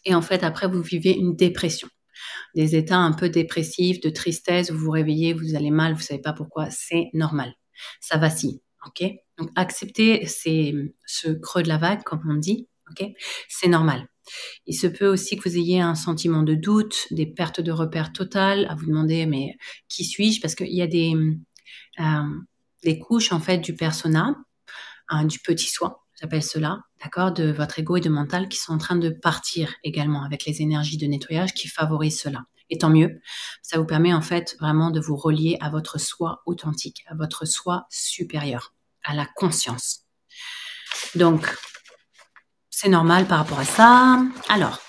Et 0.06 0.14
en 0.14 0.22
fait, 0.22 0.44
après, 0.44 0.68
vous 0.68 0.82
vivez 0.82 1.12
une 1.12 1.36
dépression. 1.36 1.88
Des 2.56 2.76
états 2.76 2.98
un 2.98 3.14
peu 3.14 3.30
dépressifs, 3.30 4.02
de 4.02 4.10
tristesse, 4.10 4.72
vous 4.72 4.80
vous 4.80 4.92
réveillez, 4.92 5.34
vous 5.34 5.56
allez 5.56 5.72
mal, 5.72 5.94
vous 5.94 6.02
savez 6.02 6.22
pas 6.22 6.34
pourquoi, 6.34 6.70
c'est 6.70 7.10
normal. 7.14 7.54
Ça 8.02 8.18
vacille, 8.18 8.62
ok? 8.86 9.10
Donc, 9.38 9.50
accepter 9.56 10.28
ce 10.28 11.32
creux 11.42 11.64
de 11.64 11.68
la 11.70 11.78
vague, 11.78 12.04
comme 12.04 12.22
on 12.30 12.36
dit, 12.36 12.68
C'est 13.50 13.68
normal. 13.68 14.08
Il 14.66 14.76
se 14.76 14.88
peut 14.88 15.08
aussi 15.08 15.38
que 15.38 15.48
vous 15.50 15.58
ayez 15.58 15.82
un 15.82 15.96
sentiment 15.96 16.44
de 16.44 16.56
doute, 16.56 17.08
des 17.12 17.26
pertes 17.26 17.62
de 17.62 17.72
repères 17.72 18.14
totales, 18.14 18.66
à 18.70 18.76
vous 18.76 18.86
demander 18.86 19.26
mais 19.26 19.56
qui 19.90 20.06
suis-je? 20.06 20.42
Parce 20.42 20.56
qu'il 20.56 20.74
y 20.74 20.82
a 20.82 20.88
des, 20.88 21.14
euh, 22.00 22.04
des 22.84 23.00
couches 23.00 23.32
en 23.32 23.40
fait 23.40 23.60
du 23.60 23.76
persona, 23.76 24.36
hein, 25.10 25.26
du 25.26 25.40
petit 25.40 25.68
soi, 25.68 26.06
j'appelle 26.20 26.44
cela, 26.44 26.82
d'accord, 27.04 27.32
de 27.32 27.52
votre 27.52 27.80
ego 27.80 27.98
et 27.98 28.02
de 28.02 28.10
mental 28.10 28.48
qui 28.48 28.58
sont 28.58 28.74
en 28.74 28.78
train 28.78 28.96
de 28.96 29.10
partir 29.10 29.74
également 29.84 30.24
avec 30.24 30.46
les 30.46 30.62
énergies 30.62 30.98
de 30.98 31.08
nettoyage 31.08 31.54
qui 31.54 31.68
favorisent 31.68 32.20
cela. 32.20 32.46
Et 32.70 32.78
tant 32.78 32.90
mieux, 32.90 33.20
ça 33.62 33.78
vous 33.78 33.86
permet 33.86 34.14
en 34.14 34.22
fait 34.22 34.56
vraiment 34.60 34.92
de 34.92 35.02
vous 35.02 35.18
relier 35.18 35.58
à 35.60 35.70
votre 35.70 36.00
soi 36.00 36.42
authentique, 36.46 37.04
à 37.08 37.16
votre 37.16 37.46
soi 37.46 37.86
supérieur, 37.90 38.74
à 39.04 39.14
la 39.14 39.26
conscience. 39.26 40.06
Donc, 41.16 41.54
c'est 42.72 42.90
normal 42.90 43.28
par 43.28 43.38
rapport 43.38 43.60
à 43.60 43.66
ça. 43.66 44.26
Alors, 44.50 44.80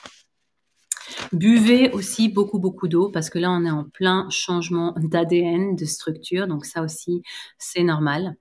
buvez 1.32 1.90
aussi 1.90 2.28
beaucoup, 2.28 2.58
beaucoup 2.58 2.88
d'eau 2.88 3.10
parce 3.10 3.28
que 3.28 3.38
là, 3.38 3.50
on 3.50 3.64
est 3.66 3.70
en 3.70 3.84
plein 3.84 4.28
changement 4.30 4.94
d'ADN, 4.96 5.76
de 5.76 5.84
structure. 5.84 6.46
Donc 6.46 6.64
ça 6.64 6.82
aussi, 6.82 7.22
c'est 7.58 7.82
normal. 7.82 8.36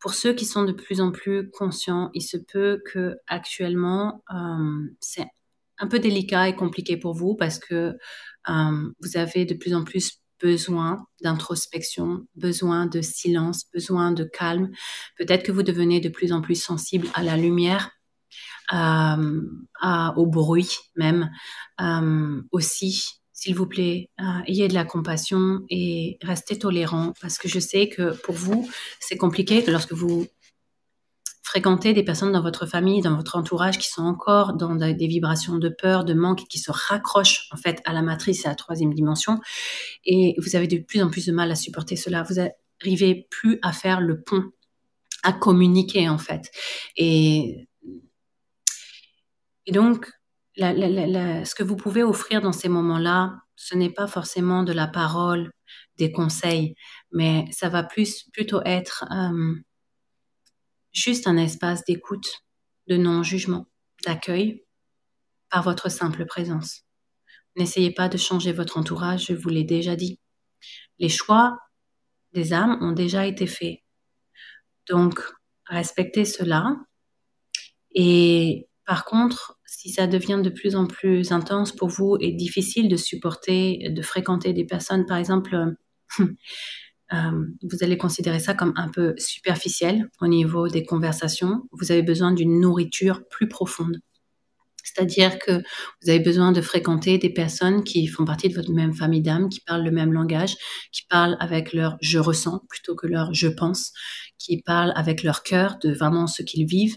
Pour 0.00 0.12
ceux 0.12 0.34
qui 0.34 0.44
sont 0.44 0.64
de 0.64 0.72
plus 0.72 1.00
en 1.00 1.12
plus 1.12 1.50
conscients, 1.50 2.10
il 2.12 2.20
se 2.20 2.36
peut 2.36 2.82
que 2.92 3.16
actuellement, 3.26 4.22
euh, 4.34 4.86
c'est 5.00 5.24
un 5.78 5.86
peu 5.86 5.98
délicat 5.98 6.48
et 6.48 6.56
compliqué 6.56 6.96
pour 6.96 7.14
vous 7.14 7.36
parce 7.36 7.58
que 7.58 7.96
euh, 8.48 8.92
vous 9.00 9.16
avez 9.16 9.46
de 9.46 9.54
plus 9.54 9.74
en 9.74 9.84
plus 9.84 10.20
besoin 10.40 11.06
d'introspection, 11.22 12.26
besoin 12.34 12.86
de 12.86 13.00
silence, 13.00 13.64
besoin 13.72 14.12
de 14.12 14.24
calme. 14.24 14.70
Peut-être 15.16 15.44
que 15.44 15.52
vous 15.52 15.62
devenez 15.62 16.00
de 16.00 16.10
plus 16.10 16.32
en 16.32 16.42
plus 16.42 16.60
sensible 16.60 17.08
à 17.14 17.22
la 17.22 17.36
lumière 17.36 17.92
euh, 18.72 20.10
au 20.16 20.26
bruit 20.26 20.70
même. 20.96 21.30
Euh, 21.80 22.42
aussi, 22.52 23.20
s'il 23.32 23.54
vous 23.54 23.66
plaît, 23.66 24.10
euh, 24.20 24.24
ayez 24.46 24.68
de 24.68 24.74
la 24.74 24.84
compassion 24.84 25.62
et 25.68 26.18
restez 26.22 26.58
tolérant 26.58 27.12
parce 27.20 27.38
que 27.38 27.48
je 27.48 27.58
sais 27.58 27.88
que 27.88 28.14
pour 28.22 28.34
vous, 28.34 28.68
c'est 29.00 29.16
compliqué 29.16 29.62
que 29.62 29.70
lorsque 29.70 29.92
vous 29.92 30.26
fréquentez 31.42 31.92
des 31.92 32.02
personnes 32.02 32.32
dans 32.32 32.42
votre 32.42 32.66
famille, 32.66 33.02
dans 33.02 33.14
votre 33.14 33.36
entourage 33.36 33.78
qui 33.78 33.88
sont 33.88 34.02
encore 34.02 34.54
dans 34.54 34.74
des 34.74 35.06
vibrations 35.06 35.58
de 35.58 35.68
peur, 35.68 36.04
de 36.04 36.14
manque, 36.14 36.44
qui 36.48 36.58
se 36.58 36.72
raccrochent 36.72 37.48
en 37.52 37.56
fait 37.56 37.80
à 37.84 37.92
la 37.92 38.02
matrice 38.02 38.44
et 38.44 38.46
à 38.46 38.50
la 38.50 38.56
troisième 38.56 38.94
dimension, 38.94 39.38
et 40.04 40.34
vous 40.38 40.56
avez 40.56 40.66
de 40.66 40.78
plus 40.78 41.02
en 41.02 41.10
plus 41.10 41.26
de 41.26 41.32
mal 41.32 41.50
à 41.50 41.54
supporter 41.54 41.96
cela. 41.96 42.22
Vous 42.22 42.36
n'arrivez 42.36 43.26
plus 43.30 43.58
à 43.62 43.72
faire 43.72 44.00
le 44.00 44.22
pont, 44.22 44.44
à 45.22 45.32
communiquer 45.32 46.08
en 46.08 46.18
fait. 46.18 46.50
Et 46.96 47.68
et 49.66 49.72
donc, 49.72 50.10
ce 50.56 51.54
que 51.54 51.62
vous 51.62 51.76
pouvez 51.76 52.02
offrir 52.02 52.40
dans 52.40 52.52
ces 52.52 52.68
moments-là, 52.68 53.40
ce 53.56 53.74
n'est 53.74 53.90
pas 53.90 54.06
forcément 54.06 54.62
de 54.62 54.72
la 54.72 54.86
parole, 54.86 55.50
des 55.96 56.12
conseils, 56.12 56.74
mais 57.12 57.46
ça 57.52 57.68
va 57.68 57.82
plus 57.82 58.24
plutôt 58.32 58.60
être 58.64 59.04
euh, 59.12 59.54
juste 60.92 61.26
un 61.26 61.36
espace 61.36 61.84
d'écoute, 61.84 62.44
de 62.88 62.96
non-jugement, 62.96 63.66
d'accueil 64.04 64.64
par 65.50 65.62
votre 65.62 65.88
simple 65.90 66.26
présence. 66.26 66.82
N'essayez 67.56 67.92
pas 67.92 68.08
de 68.08 68.18
changer 68.18 68.52
votre 68.52 68.76
entourage, 68.76 69.26
je 69.26 69.34
vous 69.34 69.48
l'ai 69.48 69.64
déjà 69.64 69.94
dit. 69.94 70.18
Les 70.98 71.08
choix 71.08 71.58
des 72.32 72.52
âmes 72.52 72.78
ont 72.80 72.92
déjà 72.92 73.26
été 73.26 73.46
faits. 73.46 73.78
Donc, 74.88 75.20
respectez 75.66 76.24
cela 76.24 76.76
et 77.94 78.68
par 78.86 79.04
contre, 79.04 79.58
si 79.66 79.90
ça 79.90 80.06
devient 80.06 80.40
de 80.42 80.50
plus 80.50 80.76
en 80.76 80.86
plus 80.86 81.32
intense 81.32 81.72
pour 81.72 81.88
vous 81.88 82.16
et 82.20 82.32
difficile 82.32 82.88
de 82.88 82.96
supporter, 82.96 83.90
de 83.90 84.02
fréquenter 84.02 84.52
des 84.52 84.64
personnes, 84.64 85.06
par 85.06 85.16
exemple, 85.16 85.54
euh, 85.54 86.24
euh, 87.12 87.46
vous 87.62 87.78
allez 87.82 87.96
considérer 87.96 88.40
ça 88.40 88.54
comme 88.54 88.74
un 88.76 88.88
peu 88.88 89.14
superficiel 89.16 90.10
au 90.20 90.26
niveau 90.26 90.68
des 90.68 90.84
conversations. 90.84 91.62
Vous 91.72 91.92
avez 91.92 92.02
besoin 92.02 92.32
d'une 92.32 92.60
nourriture 92.60 93.26
plus 93.28 93.48
profonde. 93.48 94.00
C'est-à-dire 94.84 95.38
que 95.38 95.52
vous 96.02 96.10
avez 96.10 96.20
besoin 96.20 96.52
de 96.52 96.60
fréquenter 96.60 97.16
des 97.16 97.30
personnes 97.30 97.84
qui 97.84 98.06
font 98.06 98.26
partie 98.26 98.50
de 98.50 98.54
votre 98.54 98.70
même 98.70 98.94
famille 98.94 99.22
d'âme, 99.22 99.48
qui 99.48 99.60
parlent 99.60 99.82
le 99.82 99.90
même 99.90 100.12
langage, 100.12 100.56
qui 100.92 101.06
parlent 101.08 101.38
avec 101.40 101.72
leur 101.72 101.96
je 102.02 102.18
ressens 102.18 102.60
plutôt 102.68 102.94
que 102.94 103.06
leur 103.06 103.32
je 103.32 103.48
pense, 103.48 103.92
qui 104.38 104.60
parlent 104.62 104.92
avec 104.94 105.22
leur 105.22 105.42
cœur 105.42 105.78
de 105.82 105.92
vraiment 105.92 106.26
ce 106.26 106.42
qu'ils 106.42 106.66
vivent, 106.66 106.96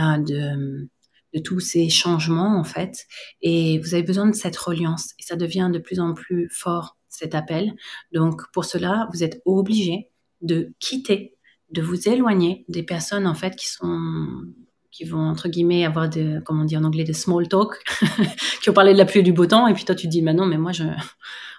euh, 0.00 0.16
de 0.18 0.88
de 1.36 1.40
tous 1.40 1.60
ces 1.60 1.88
changements 1.90 2.58
en 2.58 2.64
fait. 2.64 3.06
Et 3.42 3.78
vous 3.80 3.94
avez 3.94 4.02
besoin 4.02 4.26
de 4.26 4.34
cette 4.34 4.56
reliance 4.56 5.12
et 5.18 5.22
ça 5.22 5.36
devient 5.36 5.70
de 5.72 5.78
plus 5.78 6.00
en 6.00 6.14
plus 6.14 6.48
fort 6.50 6.96
cet 7.08 7.34
appel. 7.34 7.74
Donc 8.12 8.42
pour 8.52 8.64
cela, 8.64 9.08
vous 9.12 9.22
êtes 9.22 9.42
obligé 9.44 10.08
de 10.40 10.72
quitter, 10.80 11.36
de 11.70 11.82
vous 11.82 12.08
éloigner 12.08 12.64
des 12.68 12.82
personnes 12.82 13.26
en 13.26 13.34
fait 13.34 13.54
qui 13.54 13.66
sont 13.66 14.42
qui 14.90 15.04
vont 15.04 15.28
entre 15.28 15.48
guillemets 15.48 15.84
avoir 15.84 16.08
de 16.08 16.40
comment 16.46 16.64
dire 16.64 16.80
en 16.80 16.84
anglais 16.84 17.04
de 17.04 17.12
small 17.12 17.48
talk 17.48 17.84
qui 18.62 18.70
ont 18.70 18.72
parlé 18.72 18.94
de 18.94 18.98
la 18.98 19.04
pluie 19.04 19.20
et 19.20 19.22
du 19.22 19.32
beau 19.32 19.44
temps 19.44 19.66
et 19.66 19.74
puis 19.74 19.84
toi 19.84 19.94
tu 19.94 20.06
dis 20.06 20.22
maintenant 20.22 20.46
mais 20.46 20.56
moi 20.56 20.72
je 20.72 20.84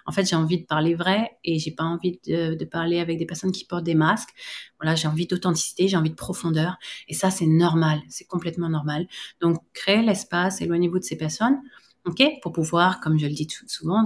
en 0.07 0.13
fait, 0.13 0.25
j'ai 0.25 0.37
envie 0.37 0.57
de 0.57 0.65
parler 0.65 0.95
vrai 0.95 1.37
et 1.43 1.59
j'ai 1.59 1.71
pas 1.71 1.83
envie 1.83 2.19
de, 2.25 2.65
parler 2.65 2.99
avec 2.99 3.19
des 3.19 3.25
personnes 3.25 3.51
qui 3.51 3.65
portent 3.65 3.83
des 3.83 3.93
masques. 3.93 4.29
Voilà, 4.79 4.95
j'ai 4.95 5.07
envie 5.07 5.27
d'authenticité, 5.27 5.89
j'ai 5.89 5.97
envie 5.97 6.09
de 6.09 6.15
profondeur. 6.15 6.77
Et 7.09 7.13
ça, 7.13 7.29
c'est 7.29 7.45
normal, 7.45 7.99
c'est 8.07 8.25
complètement 8.25 8.69
normal. 8.69 9.07
Donc, 9.41 9.57
créez 9.73 10.01
l'espace, 10.01 10.61
éloignez-vous 10.61 10.99
de 10.99 11.03
ces 11.03 11.17
personnes, 11.17 11.59
ok, 12.05 12.23
pour 12.41 12.53
pouvoir, 12.53 13.01
comme 13.01 13.19
je 13.19 13.27
le 13.27 13.33
dis 13.33 13.47
souvent, 13.67 14.05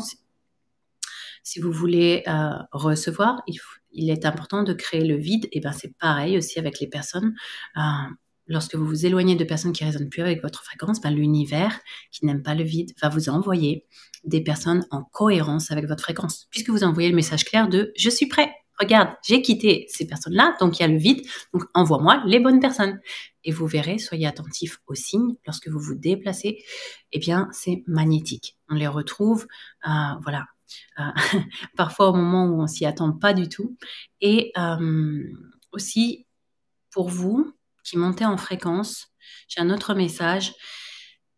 si 1.44 1.60
vous 1.60 1.72
voulez 1.72 2.24
euh, 2.28 2.52
recevoir, 2.72 3.44
il, 3.92 4.10
est 4.10 4.26
important 4.26 4.64
de 4.64 4.74
créer 4.74 5.06
le 5.06 5.18
vide. 5.18 5.48
Et 5.52 5.60
ben, 5.60 5.72
c'est 5.72 5.96
pareil 5.98 6.38
aussi 6.38 6.58
avec 6.60 6.80
les 6.80 6.88
personnes. 6.88 7.36
Euh, 7.78 7.82
lorsque 8.52 8.76
vous 8.76 8.86
vous 8.86 9.06
éloignez 9.06 9.36
de 9.36 9.44
personnes 9.44 9.72
qui 9.72 9.84
résonnent 9.84 10.10
plus 10.10 10.22
avec 10.22 10.42
votre 10.42 10.64
fréquence, 10.64 11.02
ben, 11.02 11.12
l'univers 11.12 11.80
qui 12.12 12.26
n'aime 12.26 12.44
pas 12.44 12.54
le 12.54 12.64
vide 12.64 12.92
va 13.02 13.10
vous 13.10 13.30
envoyer 13.30 13.86
des 14.24 14.42
personnes 14.42 14.86
en 14.92 15.04
cohérence 15.04 15.72
avec 15.72 15.88
votre 15.88 16.04
fréquence, 16.04 16.48
puisque 16.52 16.70
vous 16.70 16.84
envoyez 16.84 17.10
le 17.10 17.16
message 17.16 17.46
clair 17.46 17.68
de 17.68 17.92
je 17.98 18.10
suis 18.10 18.28
prêt. 18.28 18.52
Regarde, 18.80 19.10
j'ai 19.24 19.42
quitté 19.42 19.86
ces 19.90 20.08
personnes-là, 20.08 20.56
donc 20.60 20.80
il 20.80 20.82
y 20.82 20.86
a 20.86 20.88
le 20.88 20.98
vide, 20.98 21.22
donc 21.54 21.64
envoie-moi 21.74 22.24
les 22.26 22.40
bonnes 22.40 22.60
personnes. 22.60 23.00
Et 23.44 23.52
vous 23.52 23.68
verrez, 23.68 24.00
soyez 24.00 24.26
attentifs 24.26 24.80
aux 24.88 24.96
signes 24.96 25.36
lorsque 25.46 25.68
vous 25.68 25.80
vous 25.80 25.96
déplacez. 25.96 26.64
Eh 27.12 27.20
bien, 27.20 27.48
c'est 27.52 27.84
magnétique. 27.88 28.58
On 28.70 28.76
les 28.76 28.88
retrouve, 28.88 29.46
euh, 29.88 30.16
voilà, 30.24 30.48
euh, 31.00 31.04
parfois 31.78 32.10
au 32.10 32.14
moment 32.14 32.48
où 32.48 32.62
on 32.62 32.68
s'y 32.68 32.86
attend 32.86 33.12
pas 33.12 33.34
du 33.34 33.50
tout. 33.50 33.78
Et 34.20 34.52
euh, 34.58 35.24
aussi, 35.72 36.26
pour 36.92 37.10
vous 37.10 37.54
qui 37.84 37.98
montez 37.98 38.26
en 38.26 38.38
fréquence, 38.38 39.08
j'ai 39.48 39.62
un 39.62 39.70
autre 39.70 39.94
message, 39.94 40.54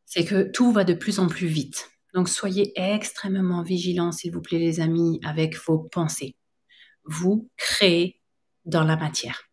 c'est 0.05 0.25
que 0.25 0.51
tout 0.51 0.71
va 0.71 0.83
de 0.83 0.93
plus 0.93 1.19
en 1.19 1.27
plus 1.27 1.47
vite. 1.47 1.89
Donc 2.13 2.29
soyez 2.29 2.71
extrêmement 2.75 3.63
vigilants, 3.63 4.11
s'il 4.11 4.31
vous 4.33 4.41
plaît, 4.41 4.59
les 4.59 4.79
amis, 4.79 5.19
avec 5.23 5.57
vos 5.65 5.79
pensées. 5.79 6.35
Vous 7.05 7.49
créez 7.57 8.21
dans 8.65 8.83
la 8.83 8.95
matière. 8.95 9.43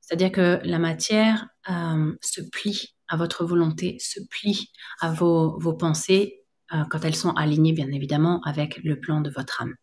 C'est-à-dire 0.00 0.32
que 0.32 0.60
la 0.64 0.78
matière 0.78 1.48
euh, 1.70 2.14
se 2.20 2.42
plie 2.42 2.94
à 3.08 3.16
votre 3.16 3.44
volonté, 3.44 3.96
se 3.98 4.20
plie 4.28 4.70
à 5.00 5.10
vos, 5.10 5.58
vos 5.58 5.74
pensées 5.74 6.44
euh, 6.72 6.84
quand 6.90 7.04
elles 7.04 7.16
sont 7.16 7.32
alignées, 7.32 7.72
bien 7.72 7.90
évidemment, 7.90 8.42
avec 8.44 8.78
le 8.84 9.00
plan 9.00 9.22
de 9.22 9.30
votre 9.30 9.62
âme. 9.62 9.74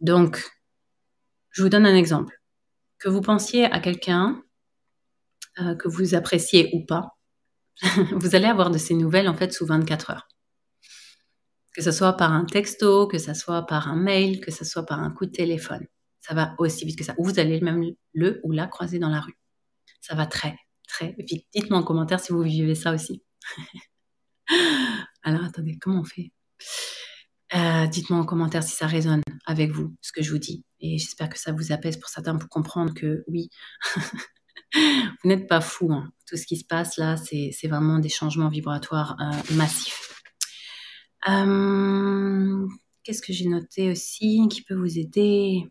Donc, 0.00 0.44
je 1.50 1.62
vous 1.62 1.70
donne 1.70 1.86
un 1.86 1.96
exemple. 1.96 2.38
Que 2.98 3.08
vous 3.08 3.22
pensiez 3.22 3.64
à 3.64 3.80
quelqu'un 3.80 4.42
euh, 5.60 5.74
que 5.74 5.88
vous 5.88 6.14
appréciez 6.14 6.70
ou 6.74 6.84
pas, 6.84 7.16
vous 8.12 8.34
allez 8.34 8.46
avoir 8.46 8.70
de 8.70 8.78
ces 8.78 8.94
nouvelles 8.94 9.28
en 9.28 9.34
fait 9.34 9.52
sous 9.52 9.66
24 9.66 10.10
heures. 10.10 10.28
Que 11.74 11.82
ce 11.82 11.92
soit 11.92 12.14
par 12.14 12.32
un 12.32 12.44
texto, 12.44 13.06
que 13.06 13.18
ce 13.18 13.34
soit 13.34 13.66
par 13.66 13.88
un 13.88 13.96
mail, 13.96 14.40
que 14.40 14.50
ce 14.50 14.64
soit 14.64 14.86
par 14.86 15.00
un 15.00 15.10
coup 15.10 15.26
de 15.26 15.32
téléphone. 15.32 15.86
Ça 16.20 16.34
va 16.34 16.54
aussi 16.58 16.84
vite 16.86 16.98
que 16.98 17.04
ça. 17.04 17.14
Ou 17.18 17.24
vous 17.24 17.38
allez 17.38 17.60
même 17.60 17.84
le 18.12 18.40
ou 18.44 18.52
la 18.52 18.66
croiser 18.66 18.98
dans 18.98 19.10
la 19.10 19.20
rue. 19.20 19.36
Ça 20.00 20.14
va 20.14 20.26
très, 20.26 20.56
très 20.88 21.14
vite. 21.18 21.46
Dites-moi 21.54 21.78
en 21.78 21.82
commentaire 21.82 22.20
si 22.20 22.32
vous 22.32 22.42
vivez 22.42 22.74
ça 22.74 22.92
aussi. 22.92 23.22
Alors 25.22 25.44
attendez, 25.44 25.76
comment 25.80 26.00
on 26.00 26.04
fait? 26.04 26.32
Euh, 27.54 27.86
Dites-moi 27.86 28.18
en 28.18 28.24
commentaire 28.24 28.62
si 28.62 28.74
ça 28.74 28.86
résonne 28.86 29.22
avec 29.44 29.70
vous, 29.70 29.94
ce 30.00 30.12
que 30.12 30.22
je 30.22 30.30
vous 30.30 30.38
dis. 30.38 30.64
Et 30.80 30.98
j'espère 30.98 31.28
que 31.28 31.38
ça 31.38 31.52
vous 31.52 31.72
apaise 31.72 31.96
pour 31.96 32.08
certains 32.08 32.36
pour 32.36 32.48
comprendre 32.48 32.92
que 32.94 33.22
oui, 33.28 33.48
vous 34.74 35.28
n'êtes 35.28 35.48
pas 35.48 35.60
fou. 35.60 35.92
Hein. 35.92 36.10
Tout 36.26 36.36
ce 36.36 36.46
qui 36.46 36.56
se 36.56 36.64
passe 36.64 36.96
là, 36.96 37.16
c'est 37.16 37.68
vraiment 37.68 37.98
des 37.98 38.08
changements 38.08 38.48
vibratoires 38.48 39.16
euh, 39.20 39.54
massifs. 39.54 40.22
Euh, 41.28 42.66
qu'est-ce 43.02 43.22
que 43.22 43.32
j'ai 43.32 43.48
noté 43.48 43.90
aussi 43.90 44.46
qui 44.50 44.62
peut 44.62 44.74
vous 44.74 44.98
aider? 44.98 45.64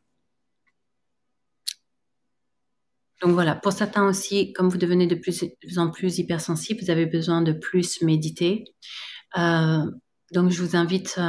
Donc 3.22 3.32
voilà, 3.32 3.56
pour 3.56 3.72
certains 3.72 4.08
aussi, 4.08 4.54
comme 4.54 4.70
vous 4.70 4.78
devenez 4.78 5.08
de 5.08 5.16
plus 5.16 5.44
en 5.78 5.90
plus 5.90 6.20
hypersensible, 6.20 6.82
vous 6.82 6.92
avez 6.92 7.06
besoin 7.06 7.42
de 7.42 7.54
plus 7.54 8.02
méditer. 8.02 8.66
Euh, 9.38 9.84
donc 10.34 10.52
je 10.52 10.62
vous 10.62 10.76
invite 10.76 11.20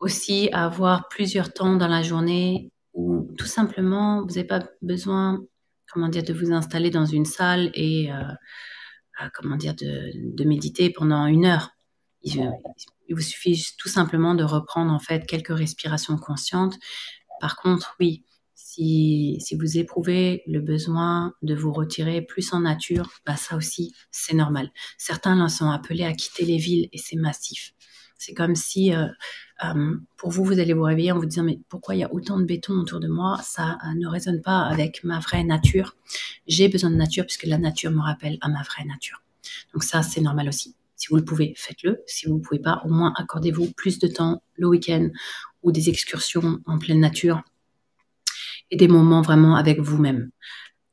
aussi 0.00 0.50
à 0.52 0.66
avoir 0.66 1.08
plusieurs 1.08 1.52
temps 1.52 1.76
dans 1.76 1.88
la 1.88 2.02
journée 2.02 2.70
où 2.92 3.32
tout 3.38 3.46
simplement 3.46 4.22
vous 4.22 4.34
n'avez 4.34 4.46
pas 4.46 4.62
besoin 4.82 5.40
comment 5.94 6.08
dire, 6.08 6.24
de 6.24 6.32
vous 6.32 6.52
installer 6.52 6.90
dans 6.90 7.06
une 7.06 7.24
salle 7.24 7.70
et 7.72 8.12
euh, 8.12 8.16
euh, 9.22 9.28
comment 9.32 9.56
dire, 9.56 9.74
de, 9.74 10.44
méditer 10.44 10.90
pendant 10.90 11.26
une 11.26 11.46
heure. 11.46 11.70
Il, 12.22 12.50
vous 13.10 13.20
suffit 13.20 13.64
tout 13.78 13.88
simplement 13.88 14.34
de 14.34 14.42
reprendre 14.42 14.92
en 14.92 14.98
fait 14.98 15.24
quelques 15.24 15.56
respirations 15.56 16.18
conscientes. 16.18 16.74
Par 17.40 17.54
contre, 17.54 17.94
oui, 18.00 18.24
si, 18.54 19.36
si 19.40 19.54
vous 19.54 19.78
éprouvez 19.78 20.42
le 20.48 20.60
besoin 20.60 21.32
de 21.42 21.54
vous 21.54 21.72
retirer 21.72 22.22
plus 22.22 22.52
en 22.52 22.60
nature, 22.60 23.10
bah 23.24 23.36
ça 23.36 23.56
aussi, 23.56 23.94
c'est 24.10 24.34
normal. 24.34 24.72
Certains 24.98 25.48
sont 25.48 25.70
appelés 25.70 26.04
à 26.04 26.12
quitter 26.12 26.44
les 26.44 26.58
villes 26.58 26.88
et 26.92 26.98
c'est 26.98 27.16
massif. 27.16 27.72
C'est 28.16 28.34
comme 28.34 28.54
si 28.54 28.94
euh, 28.94 29.06
euh, 29.64 29.96
pour 30.16 30.30
vous, 30.30 30.44
vous 30.44 30.58
allez 30.58 30.72
vous 30.72 30.82
réveiller 30.82 31.12
en 31.12 31.18
vous 31.18 31.26
disant 31.26 31.44
mais 31.44 31.60
pourquoi 31.68 31.94
il 31.94 31.98
y 31.98 32.04
a 32.04 32.12
autant 32.12 32.38
de 32.38 32.44
béton 32.44 32.74
autour 32.74 33.00
de 33.00 33.08
moi? 33.08 33.38
Ça 33.42 33.78
euh, 33.84 33.94
ne 33.98 34.06
résonne 34.06 34.40
pas 34.40 34.62
avec 34.62 35.04
ma 35.04 35.18
vraie 35.20 35.44
nature. 35.44 35.96
J'ai 36.46 36.68
besoin 36.68 36.90
de 36.90 36.96
nature 36.96 37.24
puisque 37.24 37.44
la 37.44 37.58
nature 37.58 37.90
me 37.90 38.00
rappelle 38.00 38.38
à 38.40 38.48
ma 38.48 38.62
vraie 38.62 38.84
nature. 38.84 39.22
Donc 39.72 39.84
ça, 39.84 40.02
c'est 40.02 40.20
normal 40.20 40.48
aussi. 40.48 40.74
Si 40.96 41.08
vous 41.08 41.16
le 41.16 41.24
pouvez, 41.24 41.54
faites-le. 41.56 42.02
Si 42.06 42.26
vous 42.26 42.36
ne 42.36 42.40
pouvez 42.40 42.60
pas, 42.60 42.80
au 42.84 42.88
moins 42.88 43.12
accordez-vous 43.16 43.72
plus 43.72 43.98
de 43.98 44.06
temps 44.06 44.42
le 44.56 44.68
week-end 44.68 45.08
ou 45.62 45.72
des 45.72 45.88
excursions 45.88 46.60
en 46.66 46.78
pleine 46.78 47.00
nature 47.00 47.42
et 48.70 48.76
des 48.76 48.88
moments 48.88 49.22
vraiment 49.22 49.56
avec 49.56 49.80
vous-même. 49.80 50.30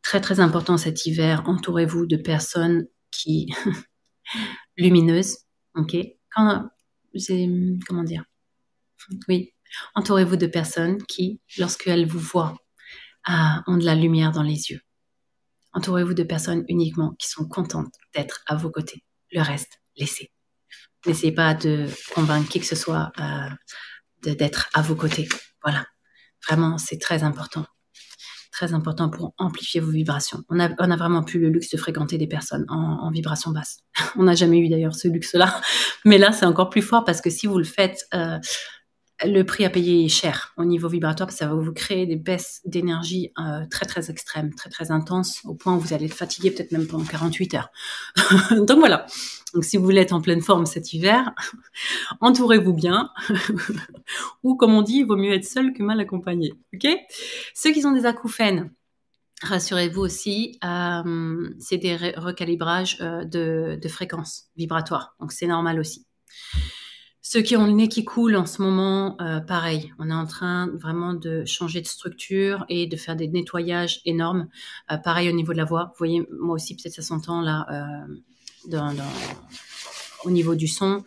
Très 0.01 0.19
très 0.19 0.39
important 0.39 0.77
cet 0.77 1.05
hiver, 1.05 1.43
entourez-vous 1.45 2.05
de 2.05 2.17
personnes 2.17 2.88
qui 3.12 3.53
lumineuses, 4.77 5.38
ok? 5.75 5.95
Comment 7.88 8.04
dire? 8.04 8.24
Oui, 9.28 9.54
entourez-vous 9.95 10.36
de 10.36 10.47
personnes 10.47 11.02
qui, 11.04 11.41
lorsqu'elles 11.58 12.06
vous 12.06 12.19
voient, 12.19 12.58
ah, 13.26 13.63
ont 13.67 13.78
de 13.78 13.86
la 13.86 13.95
lumière 13.95 14.32
dans 14.32 14.43
les 14.43 14.71
yeux. 14.71 14.82
Entourez-vous 15.74 16.13
de 16.13 16.24
personnes 16.24 16.65
uniquement 16.67 17.15
qui 17.17 17.30
sont 17.30 17.47
contentes 17.47 17.93
d'être 18.13 18.43
à 18.47 18.56
vos 18.56 18.69
côtés. 18.69 19.04
Le 19.32 19.41
reste, 19.41 19.80
laissez. 19.95 20.32
N'essayez 21.06 21.32
pas 21.32 21.54
de 21.54 21.88
convaincre 22.13 22.50
qui 22.50 22.60
que 22.60 22.65
ce 22.65 22.76
soit 22.76 23.12
euh, 23.19 23.50
d'être 24.34 24.69
à 24.74 24.82
vos 24.82 24.95
côtés. 24.95 25.28
Voilà. 25.63 25.86
Vraiment, 26.47 26.78
c'est 26.78 26.97
très 26.97 27.24
important. 27.24 27.65
Très 28.51 28.73
important 28.73 29.09
pour 29.09 29.33
amplifier 29.37 29.79
vos 29.79 29.91
vibrations. 29.91 30.43
On 30.49 30.59
a, 30.59 30.69
on 30.79 30.91
a 30.91 30.95
vraiment 30.97 31.23
plus 31.23 31.39
le 31.39 31.49
luxe 31.49 31.69
de 31.69 31.77
fréquenter 31.77 32.17
des 32.17 32.27
personnes 32.27 32.65
en, 32.69 32.99
en 33.01 33.11
vibration 33.11 33.51
basse. 33.51 33.79
on 34.17 34.23
n'a 34.23 34.35
jamais 34.35 34.59
eu 34.59 34.69
d'ailleurs 34.69 34.95
ce 34.95 35.07
luxe-là. 35.07 35.61
Mais 36.05 36.17
là, 36.17 36.31
c'est 36.31 36.45
encore 36.45 36.69
plus 36.69 36.81
fort 36.81 37.05
parce 37.05 37.21
que 37.21 37.29
si 37.29 37.47
vous 37.47 37.57
le 37.57 37.63
faites 37.63 38.05
euh, 38.13 38.39
le 39.23 39.43
prix 39.43 39.65
à 39.65 39.69
payer 39.69 40.05
est 40.05 40.10
cher 40.10 40.53
au 40.57 40.65
niveau 40.65 40.88
vibratoire 40.88 41.27
parce 41.27 41.36
que 41.36 41.45
ça 41.45 41.47
va 41.47 41.55
vous 41.55 41.73
créer 41.73 42.05
des 42.05 42.15
baisses 42.15 42.62
d'énergie 42.65 43.31
euh, 43.39 43.65
très 43.69 43.86
très 43.86 44.10
extrêmes, 44.10 44.53
très 44.53 44.69
très 44.69 44.91
intenses, 44.91 45.41
au 45.45 45.53
point 45.53 45.75
où 45.75 45.79
vous 45.79 45.93
allez 45.93 46.05
être 46.05 46.13
fatigué 46.13 46.51
peut-être 46.51 46.71
même 46.71 46.88
pendant 46.88 47.05
48 47.05 47.55
heures. 47.55 47.69
Donc 48.51 48.79
voilà. 48.79 49.05
Donc 49.53 49.63
si 49.63 49.77
vous 49.77 49.84
voulez 49.84 50.01
être 50.01 50.13
en 50.13 50.21
pleine 50.21 50.41
forme 50.41 50.65
cet 50.65 50.93
hiver, 50.93 51.31
entourez-vous 52.21 52.73
bien. 52.73 53.12
Ou 54.43 54.55
comme 54.55 54.73
on 54.73 54.81
dit, 54.81 54.99
il 54.99 55.05
vaut 55.05 55.17
mieux 55.17 55.34
être 55.34 55.45
seul 55.45 55.73
que 55.73 55.84
mal 55.84 55.99
accompagné. 55.99 56.53
Ok? 56.73 56.88
Ceux 57.53 57.71
qui 57.71 57.86
ont 57.86 57.91
des 57.91 58.05
acouphènes, 58.05 58.71
rassurez-vous 59.43 60.01
aussi, 60.01 60.57
euh, 60.63 61.49
c'est 61.60 61.77
des 61.77 61.95
recalibrages 61.95 62.97
euh, 63.01 63.23
de, 63.25 63.79
de 63.81 63.88
fréquences 63.88 64.45
vibratoires. 64.55 65.15
Donc 65.19 65.31
c'est 65.31 65.47
normal 65.47 65.79
aussi. 65.79 66.05
Ceux 67.23 67.43
qui 67.43 67.55
ont 67.55 67.67
le 67.67 67.71
nez 67.71 67.88
qui 67.88 68.03
coule 68.03 68.36
en 68.36 68.47
ce 68.47 68.63
moment, 68.63 69.15
euh, 69.21 69.39
pareil, 69.39 69.93
on 69.99 70.10
est 70.10 70.13
en 70.13 70.25
train 70.25 70.67
vraiment 70.73 71.13
de 71.13 71.45
changer 71.45 71.79
de 71.79 71.86
structure 71.86 72.65
et 72.67 72.88
de 72.88 72.97
faire 72.97 73.15
des 73.15 73.27
nettoyages 73.27 74.01
énormes. 74.05 74.47
Euh, 74.91 74.97
pareil 74.97 75.29
au 75.29 75.31
niveau 75.31 75.53
de 75.53 75.57
la 75.60 75.65
voix. 75.65 75.86
Vous 75.91 75.97
voyez, 75.99 76.27
moi 76.39 76.55
aussi, 76.55 76.75
peut-être 76.75 76.95
ça 76.95 77.03
s'entend 77.03 77.41
là, 77.41 77.67
euh, 78.73 78.88
au 80.23 80.31
niveau 80.31 80.55
du 80.55 80.67
son. 80.67 81.03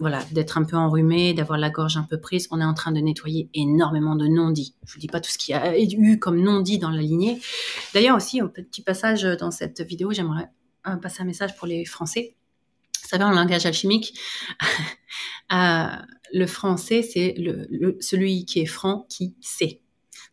voilà, 0.00 0.24
d'être 0.32 0.58
un 0.58 0.64
peu 0.64 0.76
enrhumé, 0.76 1.34
d'avoir 1.34 1.58
la 1.58 1.70
gorge 1.70 1.96
un 1.96 2.02
peu 2.02 2.18
prise. 2.18 2.48
On 2.50 2.60
est 2.60 2.64
en 2.64 2.74
train 2.74 2.90
de 2.90 3.00
nettoyer 3.00 3.48
énormément 3.54 4.16
de 4.16 4.26
non-dits. 4.26 4.74
Je 4.86 4.94
vous 4.94 4.98
dis 4.98 5.06
pas 5.06 5.20
tout 5.20 5.30
ce 5.30 5.38
qu'il 5.38 5.54
y 5.54 5.58
a 5.58 5.78
eu 5.78 6.18
comme 6.18 6.40
non-dit 6.40 6.78
dans 6.78 6.90
la 6.90 7.02
lignée. 7.02 7.40
D'ailleurs 7.94 8.16
aussi, 8.16 8.40
un 8.40 8.48
petit 8.48 8.82
passage 8.82 9.22
dans 9.22 9.52
cette 9.52 9.82
vidéo, 9.82 10.10
j'aimerais 10.12 10.48
passer 11.00 11.22
un 11.22 11.26
message 11.26 11.56
pour 11.56 11.68
les 11.68 11.84
Français 11.84 12.34
vous 13.02 13.08
savez, 13.08 13.24
en 13.24 13.30
langage 13.30 13.66
alchimique, 13.66 14.18
euh, 15.52 15.86
le 16.32 16.46
français, 16.46 17.02
c'est 17.02 17.34
celui 18.00 18.44
qui 18.44 18.60
est 18.60 18.66
franc 18.66 19.06
qui 19.08 19.36
sait. 19.40 19.80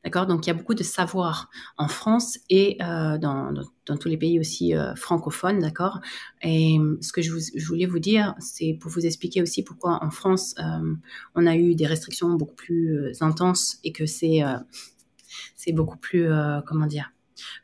D'accord? 0.04 0.28
Donc, 0.28 0.45
il 0.45 0.49
y 0.49 0.52
a 0.52 0.54
beaucoup 0.54 0.73
de 0.73 0.84
savoir 0.84 1.49
en 1.78 1.88
France 1.88 2.38
et 2.49 2.78
euh, 2.82 3.17
dans, 3.17 3.54
tous 3.86 4.10
les 4.10 4.17
pays 4.17 4.38
aussi 4.38 4.76
euh, 4.76 4.95
francophones, 4.95 5.60
d'accord? 5.60 6.02
Et 6.41 6.78
ce 6.99 7.13
que 7.13 7.21
je, 7.21 7.32
voulais 7.65 7.86
vous 7.86 7.99
dire, 7.99 8.36
c'est 8.39 8.78
pour 8.82 8.91
vous 8.91 9.06
expliquer 9.06 9.41
aussi 9.41 9.63
pourquoi 9.63 10.04
en 10.04 10.10
France, 10.10 10.56
on 11.36 11.47
a 11.47 11.56
eu 11.56 11.76
des 11.76 11.88
restrictions 11.88 12.34
beaucoup 12.34 12.56
plus 12.56 13.13
intenses 13.21 13.78
et 13.86 13.93
que 13.93 14.06
c'est 14.06 14.43
beaucoup 15.71 15.97
plus, 15.97 16.28
comment 16.67 16.88
dire, 16.88 17.13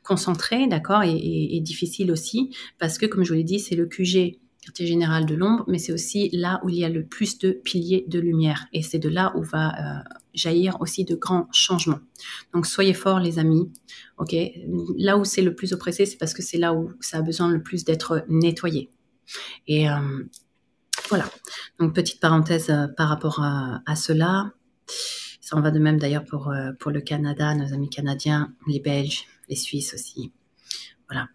concentré, 0.04 0.68
d'accord? 0.68 1.04
Et, 1.04 1.60
difficile 1.62 2.12
aussi, 2.12 2.56
parce 2.78 2.98
que, 2.98 3.06
comme 3.06 3.24
je 3.24 3.30
vous 3.30 3.38
l'ai 3.38 3.44
dit, 3.44 3.60
c'est 3.60 3.76
le 3.76 3.86
QG 3.86 4.40
quartier 4.70 4.86
général 4.86 5.26
de 5.26 5.34
l'ombre, 5.34 5.64
mais 5.68 5.80
c'est 5.80 5.92
aussi 5.92 6.30
là 6.32 6.62
où 6.64 6.70
il 6.70 6.76
y 6.76 6.86
a 6.86 6.90
le 6.90 7.04
plus 7.04 7.40
de 7.40 7.52
piliers 7.52 8.06
de 8.08 8.20
lumière. 8.20 8.68
Et 8.72 8.84
c'est 8.84 9.00
de 9.00 9.10
là 9.10 9.34
où 9.36 9.42
va 9.42 9.70
euh, 9.70 10.04
jaillir 10.36 10.80
aussi 10.80 11.06
de 11.06 11.16
grands 11.16 11.48
changements. 11.52 12.00
Donc 12.54 12.68
soyez 12.68 12.94
forts 12.94 13.20
les 13.20 13.40
amis. 13.40 13.72
Ok, 14.20 14.36
là 14.96 15.18
où 15.18 15.26
c'est 15.26 15.42
le 15.42 15.56
plus 15.56 15.74
oppressé, 15.74 16.06
c'est 16.06 16.18
parce 16.18 16.36
que 16.36 16.44
c'est 16.44 16.60
là 16.60 16.76
où 16.76 16.92
ça 17.00 17.18
a 17.18 17.22
besoin 17.24 17.50
le 17.50 17.64
plus 17.64 17.84
d'être 17.84 18.24
nettoyé. 18.30 18.92
Et 19.66 19.90
euh, 19.90 20.24
voilà. 21.10 21.26
Donc 21.80 21.96
petite 21.96 22.20
parenthèse 22.20 22.70
euh, 22.70 22.88
par 22.96 23.10
rapport 23.10 23.42
à, 23.42 23.96
cela. 23.96 24.54
Ça 25.42 25.58
en 25.58 25.62
va 25.62 25.72
de 25.72 25.80
même 25.80 25.98
d'ailleurs 25.98 26.26
pour, 26.26 26.54
pour 26.80 26.92
le 26.92 27.02
Canada, 27.02 27.56
nos 27.56 27.74
amis 27.74 27.90
canadiens, 27.90 28.54
les 28.68 28.80
Belges, 28.80 29.26
les 29.48 29.56
Suisses 29.56 29.96
aussi. 29.96 30.32
Voilà. 31.10 31.28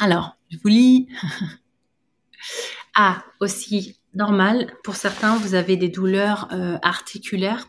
Alors, 0.00 0.36
je 0.50 0.58
vous 0.62 0.68
lis. 0.68 1.08
ah, 2.94 3.24
aussi, 3.40 3.98
normal, 4.14 4.72
pour 4.84 4.96
certains, 4.96 5.36
vous 5.36 5.54
avez 5.54 5.76
des 5.76 5.88
douleurs 5.88 6.48
euh, 6.52 6.78
articulaires. 6.82 7.68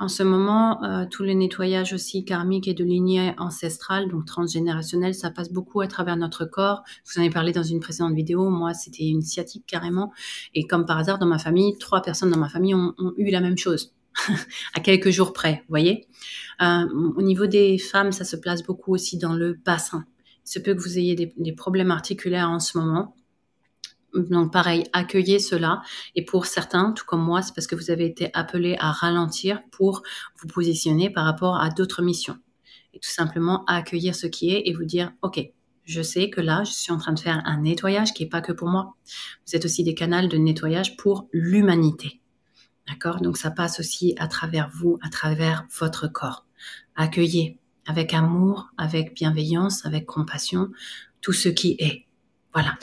En 0.00 0.08
ce 0.08 0.22
moment, 0.22 0.82
euh, 0.82 1.04
tous 1.10 1.24
les 1.24 1.34
nettoyages 1.34 1.92
aussi 1.92 2.24
karmiques 2.24 2.68
et 2.68 2.72
de 2.72 2.82
lignée 2.84 3.34
ancestrale, 3.36 4.08
donc 4.08 4.24
transgénérationnelle, 4.24 5.14
ça 5.14 5.30
passe 5.30 5.52
beaucoup 5.52 5.82
à 5.82 5.88
travers 5.88 6.16
notre 6.16 6.46
corps. 6.46 6.82
Je 7.04 7.12
vous 7.12 7.20
en 7.20 7.24
ai 7.24 7.28
parlé 7.28 7.52
dans 7.52 7.62
une 7.62 7.80
précédente 7.80 8.14
vidéo. 8.14 8.48
Moi, 8.48 8.72
c'était 8.72 9.06
une 9.06 9.20
sciatique 9.20 9.64
carrément. 9.66 10.10
Et 10.54 10.66
comme 10.66 10.86
par 10.86 10.96
hasard, 10.96 11.18
dans 11.18 11.26
ma 11.26 11.38
famille, 11.38 11.76
trois 11.76 12.00
personnes 12.00 12.30
dans 12.30 12.38
ma 12.38 12.48
famille 12.48 12.74
ont, 12.74 12.94
eu 13.18 13.30
la 13.30 13.42
même 13.42 13.58
chose. 13.58 13.92
À 14.74 14.80
quelques 14.80 15.10
jours 15.10 15.32
près, 15.32 15.62
vous 15.62 15.70
voyez. 15.70 16.06
Euh, 16.62 16.86
au 17.16 17.22
niveau 17.22 17.46
des 17.46 17.78
femmes, 17.78 18.12
ça 18.12 18.24
se 18.24 18.36
place 18.36 18.62
beaucoup 18.62 18.94
aussi 18.94 19.18
dans 19.18 19.34
le 19.34 19.54
bassin. 19.54 20.04
Il 20.46 20.50
se 20.50 20.58
peut 20.58 20.74
que 20.74 20.80
vous 20.80 20.98
ayez 20.98 21.14
des 21.14 21.52
problèmes 21.52 21.90
articulaires 21.90 22.50
en 22.50 22.60
ce 22.60 22.76
moment. 22.76 23.14
Donc 24.14 24.52
pareil, 24.52 24.84
accueillez 24.92 25.38
cela. 25.38 25.82
Et 26.14 26.24
pour 26.24 26.46
certains, 26.46 26.92
tout 26.92 27.04
comme 27.04 27.22
moi, 27.22 27.42
c'est 27.42 27.54
parce 27.54 27.66
que 27.66 27.76
vous 27.76 27.90
avez 27.90 28.06
été 28.06 28.30
appelé 28.34 28.76
à 28.78 28.90
ralentir 28.90 29.62
pour 29.70 30.02
vous 30.40 30.48
positionner 30.48 31.10
par 31.10 31.24
rapport 31.24 31.56
à 31.56 31.70
d'autres 31.70 32.02
missions. 32.02 32.38
Et 32.92 32.98
tout 32.98 33.10
simplement 33.10 33.64
accueillir 33.66 34.14
ce 34.14 34.26
qui 34.26 34.50
est 34.50 34.62
et 34.66 34.74
vous 34.74 34.84
dire, 34.84 35.12
OK, 35.22 35.40
je 35.84 36.02
sais 36.02 36.30
que 36.30 36.40
là, 36.40 36.64
je 36.64 36.72
suis 36.72 36.92
en 36.92 36.98
train 36.98 37.12
de 37.12 37.20
faire 37.20 37.42
un 37.44 37.62
nettoyage 37.62 38.12
qui 38.12 38.24
n'est 38.24 38.28
pas 38.28 38.40
que 38.40 38.52
pour 38.52 38.68
moi. 38.68 38.94
Vous 39.46 39.56
êtes 39.56 39.64
aussi 39.64 39.84
des 39.84 39.94
canaux 39.94 40.26
de 40.26 40.36
nettoyage 40.36 40.96
pour 40.96 41.28
l'humanité. 41.32 42.19
D'accord? 42.88 43.20
Donc 43.20 43.36
ça 43.36 43.50
passe 43.50 43.80
aussi 43.80 44.14
à 44.18 44.28
travers 44.28 44.70
vous, 44.72 44.98
à 45.02 45.08
travers 45.08 45.66
votre 45.78 46.08
corps. 46.08 46.46
Accueillez 46.96 47.58
avec 47.86 48.14
amour, 48.14 48.70
avec 48.76 49.14
bienveillance, 49.14 49.86
avec 49.86 50.06
compassion, 50.06 50.70
tout 51.20 51.32
ce 51.32 51.48
qui 51.48 51.76
est. 51.78 52.06
Voilà. 52.52 52.78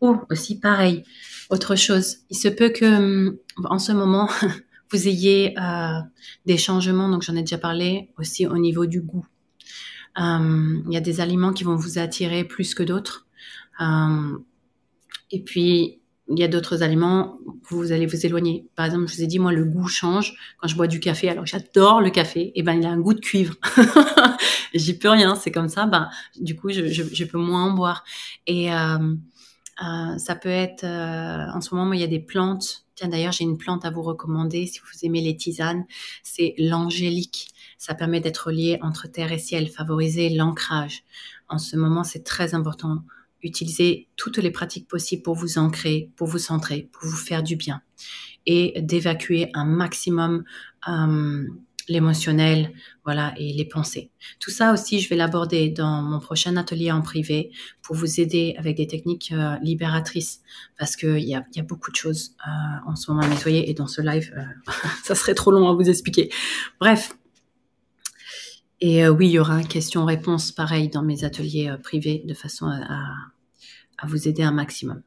Ou 0.00 0.18
aussi 0.30 0.58
pareil, 0.58 1.04
autre 1.48 1.76
chose. 1.76 2.18
Il 2.30 2.36
se 2.36 2.48
peut 2.48 2.70
que 2.70 2.84
hum, 2.84 3.36
en 3.64 3.78
ce 3.78 3.92
moment 3.92 4.28
vous 4.90 5.08
ayez 5.08 5.58
euh, 5.58 6.00
des 6.46 6.58
changements. 6.58 7.08
Donc 7.08 7.22
j'en 7.22 7.36
ai 7.36 7.40
déjà 7.42 7.58
parlé 7.58 8.10
aussi 8.18 8.46
au 8.46 8.58
niveau 8.58 8.86
du 8.86 9.00
goût. 9.00 9.26
Hum, 10.16 10.84
il 10.86 10.94
y 10.94 10.96
a 10.96 11.00
des 11.00 11.20
aliments 11.20 11.52
qui 11.52 11.64
vont 11.64 11.76
vous 11.76 11.98
attirer 11.98 12.44
plus 12.44 12.74
que 12.74 12.82
d'autres. 12.82 13.26
Hum, 13.78 14.44
et 15.30 15.42
puis 15.42 15.99
il 16.30 16.38
y 16.38 16.44
a 16.44 16.48
d'autres 16.48 16.82
aliments, 16.84 17.38
vous 17.68 17.90
allez 17.90 18.06
vous 18.06 18.24
éloigner. 18.24 18.64
Par 18.76 18.86
exemple, 18.86 19.08
je 19.08 19.16
vous 19.16 19.22
ai 19.22 19.26
dit, 19.26 19.40
moi, 19.40 19.52
le 19.52 19.64
goût 19.64 19.88
change 19.88 20.34
quand 20.58 20.68
je 20.68 20.76
bois 20.76 20.86
du 20.86 21.00
café. 21.00 21.28
Alors, 21.28 21.44
j'adore 21.44 22.00
le 22.00 22.10
café. 22.10 22.40
Et 22.40 22.52
eh 22.56 22.62
ben, 22.62 22.74
il 22.74 22.86
a 22.86 22.90
un 22.90 23.00
goût 23.00 23.14
de 23.14 23.20
cuivre. 23.20 23.54
J'y 24.74 24.96
peux 24.96 25.08
rien. 25.08 25.34
C'est 25.34 25.50
comme 25.50 25.68
ça. 25.68 25.86
Ben, 25.86 26.08
du 26.40 26.54
coup, 26.54 26.70
je, 26.70 27.24
peux 27.24 27.38
moins 27.38 27.64
en 27.64 27.72
boire. 27.72 28.04
Et 28.46 28.72
euh, 28.72 29.14
euh, 29.82 30.18
ça 30.18 30.36
peut 30.36 30.48
être, 30.48 30.84
euh, 30.84 31.50
en 31.52 31.60
ce 31.60 31.74
moment, 31.74 31.92
il 31.92 32.00
y 32.00 32.04
a 32.04 32.08
des 32.08 32.20
plantes. 32.20 32.84
Tiens, 32.94 33.08
d'ailleurs, 33.08 33.32
j'ai 33.32 33.44
une 33.44 33.58
plante 33.58 33.84
à 33.84 33.90
vous 33.90 34.02
recommander 34.02 34.66
si 34.66 34.78
vous 34.78 35.04
aimez 35.04 35.22
les 35.22 35.36
tisanes. 35.36 35.84
C'est 36.22 36.54
l'angélique. 36.58 37.48
Ça 37.76 37.94
permet 37.94 38.20
d'être 38.20 38.52
lié 38.52 38.78
entre 38.82 39.08
terre 39.08 39.32
et 39.32 39.38
ciel, 39.38 39.68
favoriser 39.68 40.28
l'ancrage. 40.28 41.02
En 41.48 41.58
ce 41.58 41.76
moment, 41.76 42.04
c'est 42.04 42.22
très 42.22 42.54
important 42.54 43.02
utilisez 43.42 44.08
toutes 44.16 44.38
les 44.38 44.50
pratiques 44.50 44.88
possibles 44.88 45.22
pour 45.22 45.34
vous 45.34 45.58
ancrer, 45.58 46.10
pour 46.16 46.26
vous 46.26 46.38
centrer, 46.38 46.88
pour 46.92 47.08
vous 47.08 47.16
faire 47.16 47.42
du 47.42 47.56
bien 47.56 47.82
et 48.46 48.80
d'évacuer 48.80 49.50
un 49.54 49.64
maximum 49.64 50.44
euh, 50.88 51.44
l'émotionnel, 51.88 52.72
voilà, 53.04 53.34
et 53.36 53.52
les 53.52 53.64
pensées. 53.64 54.10
Tout 54.38 54.50
ça 54.50 54.72
aussi, 54.72 55.00
je 55.00 55.08
vais 55.08 55.16
l'aborder 55.16 55.70
dans 55.70 56.02
mon 56.02 56.20
prochain 56.20 56.56
atelier 56.56 56.92
en 56.92 57.02
privé 57.02 57.50
pour 57.82 57.96
vous 57.96 58.20
aider 58.20 58.54
avec 58.58 58.76
des 58.76 58.86
techniques 58.86 59.32
euh, 59.32 59.56
libératrices, 59.60 60.40
parce 60.78 60.94
qu'il 60.94 61.18
y 61.18 61.34
a, 61.34 61.44
y 61.54 61.60
a 61.60 61.64
beaucoup 61.64 61.90
de 61.90 61.96
choses 61.96 62.36
euh, 62.46 62.90
en 62.90 62.94
ce 62.94 63.10
moment 63.10 63.24
à 63.24 63.28
nettoyer 63.28 63.68
et 63.68 63.74
dans 63.74 63.88
ce 63.88 64.02
live, 64.02 64.32
ça 65.04 65.14
serait 65.14 65.34
trop 65.34 65.50
long 65.50 65.68
à 65.68 65.74
vous 65.74 65.88
expliquer. 65.88 66.30
Bref, 66.80 67.12
et 68.80 69.04
euh, 69.04 69.10
oui, 69.10 69.28
il 69.28 69.32
y 69.32 69.38
aura 69.38 69.62
question-réponse 69.62 70.52
pareil 70.52 70.88
dans 70.88 71.02
mes 71.02 71.24
ateliers 71.24 71.68
euh, 71.68 71.76
privés 71.76 72.22
de 72.24 72.34
façon 72.34 72.66
à, 72.66 74.06
vous 74.06 74.28
aider 74.28 74.42
un 74.42 74.52
maximum. 74.52 75.02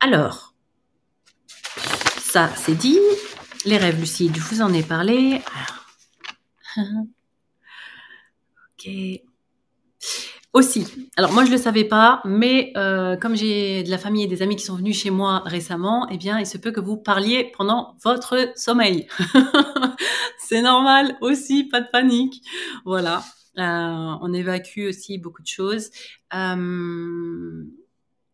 Alors, 0.00 0.54
ça 2.18 2.50
c'est 2.56 2.74
dit. 2.74 2.98
Les 3.66 3.76
rêves 3.76 4.00
lucides, 4.00 4.34
je 4.34 4.40
vous 4.40 4.62
en 4.62 4.72
ai 4.72 4.82
parlé. 4.82 5.42
ok. 8.78 8.88
Aussi, 10.52 10.86
alors 11.16 11.32
moi 11.32 11.46
je 11.46 11.50
le 11.50 11.56
savais 11.56 11.84
pas, 11.84 12.20
mais 12.26 12.74
euh, 12.76 13.16
comme 13.16 13.34
j'ai 13.34 13.82
de 13.84 13.90
la 13.90 13.96
famille 13.96 14.24
et 14.24 14.26
des 14.26 14.42
amis 14.42 14.56
qui 14.56 14.64
sont 14.64 14.76
venus 14.76 15.00
chez 15.00 15.08
moi 15.08 15.42
récemment, 15.46 16.06
eh 16.10 16.18
bien 16.18 16.38
il 16.38 16.46
se 16.46 16.58
peut 16.58 16.72
que 16.72 16.80
vous 16.80 16.98
parliez 16.98 17.50
pendant 17.56 17.96
votre 18.04 18.52
sommeil. 18.54 19.06
C'est 20.38 20.60
normal 20.60 21.16
aussi, 21.22 21.64
pas 21.64 21.80
de 21.80 21.86
panique. 21.90 22.42
Voilà, 22.84 23.24
euh, 23.56 23.62
on 24.20 24.34
évacue 24.34 24.88
aussi 24.88 25.16
beaucoup 25.16 25.40
de 25.40 25.46
choses. 25.46 25.88
Euh, 26.34 27.64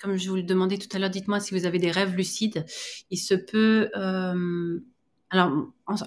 comme 0.01 0.17
je 0.17 0.29
vous 0.29 0.37
le 0.37 0.43
demandais 0.43 0.79
tout 0.79 0.89
à 0.97 0.99
l'heure, 0.99 1.11
dites-moi 1.11 1.39
si 1.39 1.55
vous 1.55 1.67
avez 1.67 1.79
des 1.79 1.93
rêves 1.93 2.17
lucides. 2.17 2.67
Il 3.11 3.19
se 3.19 3.35
peut. 3.35 3.91
alors, 5.31 5.53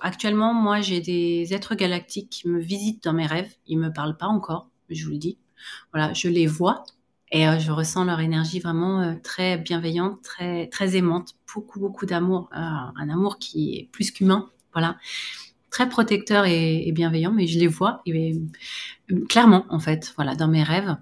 actuellement, 0.02 0.54
moi, 0.54 0.82
j'ai 0.82 1.00
des 1.00 1.54
êtres 1.54 1.76
galactiques 1.76 2.30
qui 2.30 2.50
me 2.50 2.60
visitent 2.60 3.06
dans 3.06 3.14
mes 3.14 3.28
rêves. 3.28 3.54
Ils 3.66 3.80
me 3.80 3.94
parlent 3.94 4.18
pas 4.18 4.28
encore, 4.28 4.70
je 4.90 5.06
vous 5.06 5.12
le 5.12 5.18
dis. 5.18 5.38
Voilà, 5.94 6.14
je 6.14 6.28
les 6.28 6.48
vois 6.48 6.84
et 7.32 7.48
euh, 7.48 7.60
je 7.60 7.72
ressens 7.72 8.04
leur 8.04 8.20
énergie 8.20 8.60
vraiment 8.60 9.02
euh, 9.02 9.14
très 9.24 9.58
bienveillante, 9.58 10.22
très 10.22 10.68
très 10.68 10.96
aimante, 10.98 11.36
beaucoup 11.54 11.80
beaucoup 11.80 12.06
d'amour, 12.06 12.50
euh, 12.54 12.60
un 12.60 13.10
amour 13.10 13.38
qui 13.40 13.76
est 13.78 13.90
plus 13.92 14.12
qu'humain, 14.12 14.50
voilà, 14.74 14.98
très 15.70 15.88
protecteur 15.88 16.46
et, 16.46 16.92
bienveillant, 16.94 17.32
mais 17.32 17.48
je 17.48 17.60
les 17.60 17.68
vois 17.68 18.02
et, 18.06 18.42
clairement 19.30 19.66
en 19.70 19.80
fait, 19.80 20.14
voilà, 20.18 20.36
dans 20.36 20.50
mes 20.50 20.64
rêves. 20.64 20.98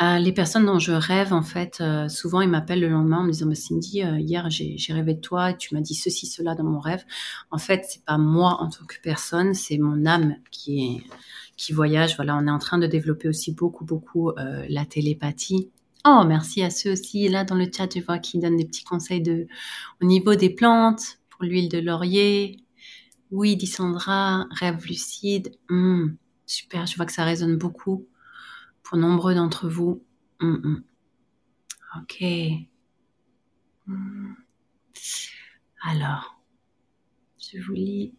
les 0.00 0.32
personnes 0.32 0.66
dont 0.66 0.78
je 0.78 0.92
rêve, 0.92 1.32
en 1.32 1.42
fait, 1.42 1.82
souvent 2.08 2.40
ils 2.40 2.48
m'appellent 2.48 2.80
le 2.80 2.88
lendemain 2.88 3.18
en 3.18 3.24
me 3.24 3.30
disant 3.30 3.46
bah, 3.46 3.54
Cindy, 3.54 3.98
hier 3.98 4.48
j'ai 4.50 4.92
rêvé 4.92 5.14
de 5.14 5.20
toi, 5.20 5.50
et 5.50 5.56
tu 5.58 5.74
m'as 5.74 5.80
dit 5.82 5.94
ceci, 5.94 6.26
cela 6.26 6.54
dans 6.54 6.64
mon 6.64 6.80
rêve. 6.80 7.04
En 7.50 7.58
fait, 7.58 7.84
c'est 7.88 8.04
pas 8.04 8.18
moi 8.18 8.56
en 8.60 8.70
tant 8.70 8.84
que 8.86 8.96
personne, 9.02 9.54
c'est 9.54 9.78
mon 9.78 10.06
âme 10.06 10.36
qui 10.50 10.84
est 10.84 11.02
qui 11.56 11.72
voyagent. 11.72 12.16
Voilà, 12.16 12.36
on 12.36 12.46
est 12.46 12.50
en 12.50 12.58
train 12.58 12.78
de 12.78 12.86
développer 12.86 13.28
aussi 13.28 13.52
beaucoup, 13.52 13.84
beaucoup 13.84 14.30
euh, 14.30 14.66
la 14.68 14.84
télépathie. 14.84 15.70
Oh, 16.06 16.22
merci 16.26 16.62
à 16.62 16.70
ceux 16.70 16.92
aussi 16.92 17.28
là 17.28 17.44
dans 17.44 17.54
le 17.54 17.66
chat, 17.74 17.88
je 17.94 18.00
vois 18.00 18.18
qui 18.18 18.38
donnent 18.38 18.58
des 18.58 18.66
petits 18.66 18.84
conseils 18.84 19.48
au 20.02 20.04
niveau 20.04 20.34
des 20.34 20.50
plantes 20.50 21.18
pour 21.30 21.44
l'huile 21.44 21.70
de 21.70 21.78
laurier. 21.78 22.58
Oui, 23.30 23.56
dit 23.56 23.66
Sandra, 23.66 24.46
rêve 24.50 24.84
lucide. 24.86 25.56
Hmm, 25.70 26.08
super, 26.46 26.86
je 26.86 26.96
vois 26.96 27.06
que 27.06 27.12
ça 27.12 27.24
résonne 27.24 27.56
beaucoup 27.56 28.06
pour 28.82 28.98
nombreux 28.98 29.34
d'entre 29.34 29.68
vous. 29.68 30.04
Hmm, 30.40 30.56
hmm. 30.62 30.84
Ok. 32.02 32.22
Alors, 35.82 36.40
je 37.38 37.58
vous 37.60 37.72
lis 37.72 38.14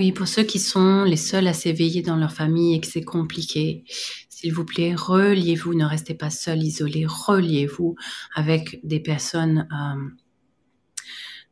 oui, 0.00 0.12
pour 0.12 0.26
ceux 0.26 0.44
qui 0.44 0.58
sont 0.58 1.04
les 1.04 1.18
seuls 1.18 1.46
à 1.46 1.52
s'éveiller 1.52 2.00
dans 2.00 2.16
leur 2.16 2.32
famille 2.32 2.74
et 2.74 2.80
que 2.80 2.86
c'est 2.86 3.04
compliqué, 3.04 3.84
s'il 4.30 4.54
vous 4.54 4.64
plaît, 4.64 4.94
reliez-vous, 4.94 5.74
ne 5.74 5.84
restez 5.84 6.14
pas 6.14 6.30
seul, 6.30 6.62
isolé, 6.62 7.04
reliez-vous 7.04 7.96
avec 8.34 8.80
des 8.82 8.98
personnes 8.98 9.68
euh, 9.70 10.08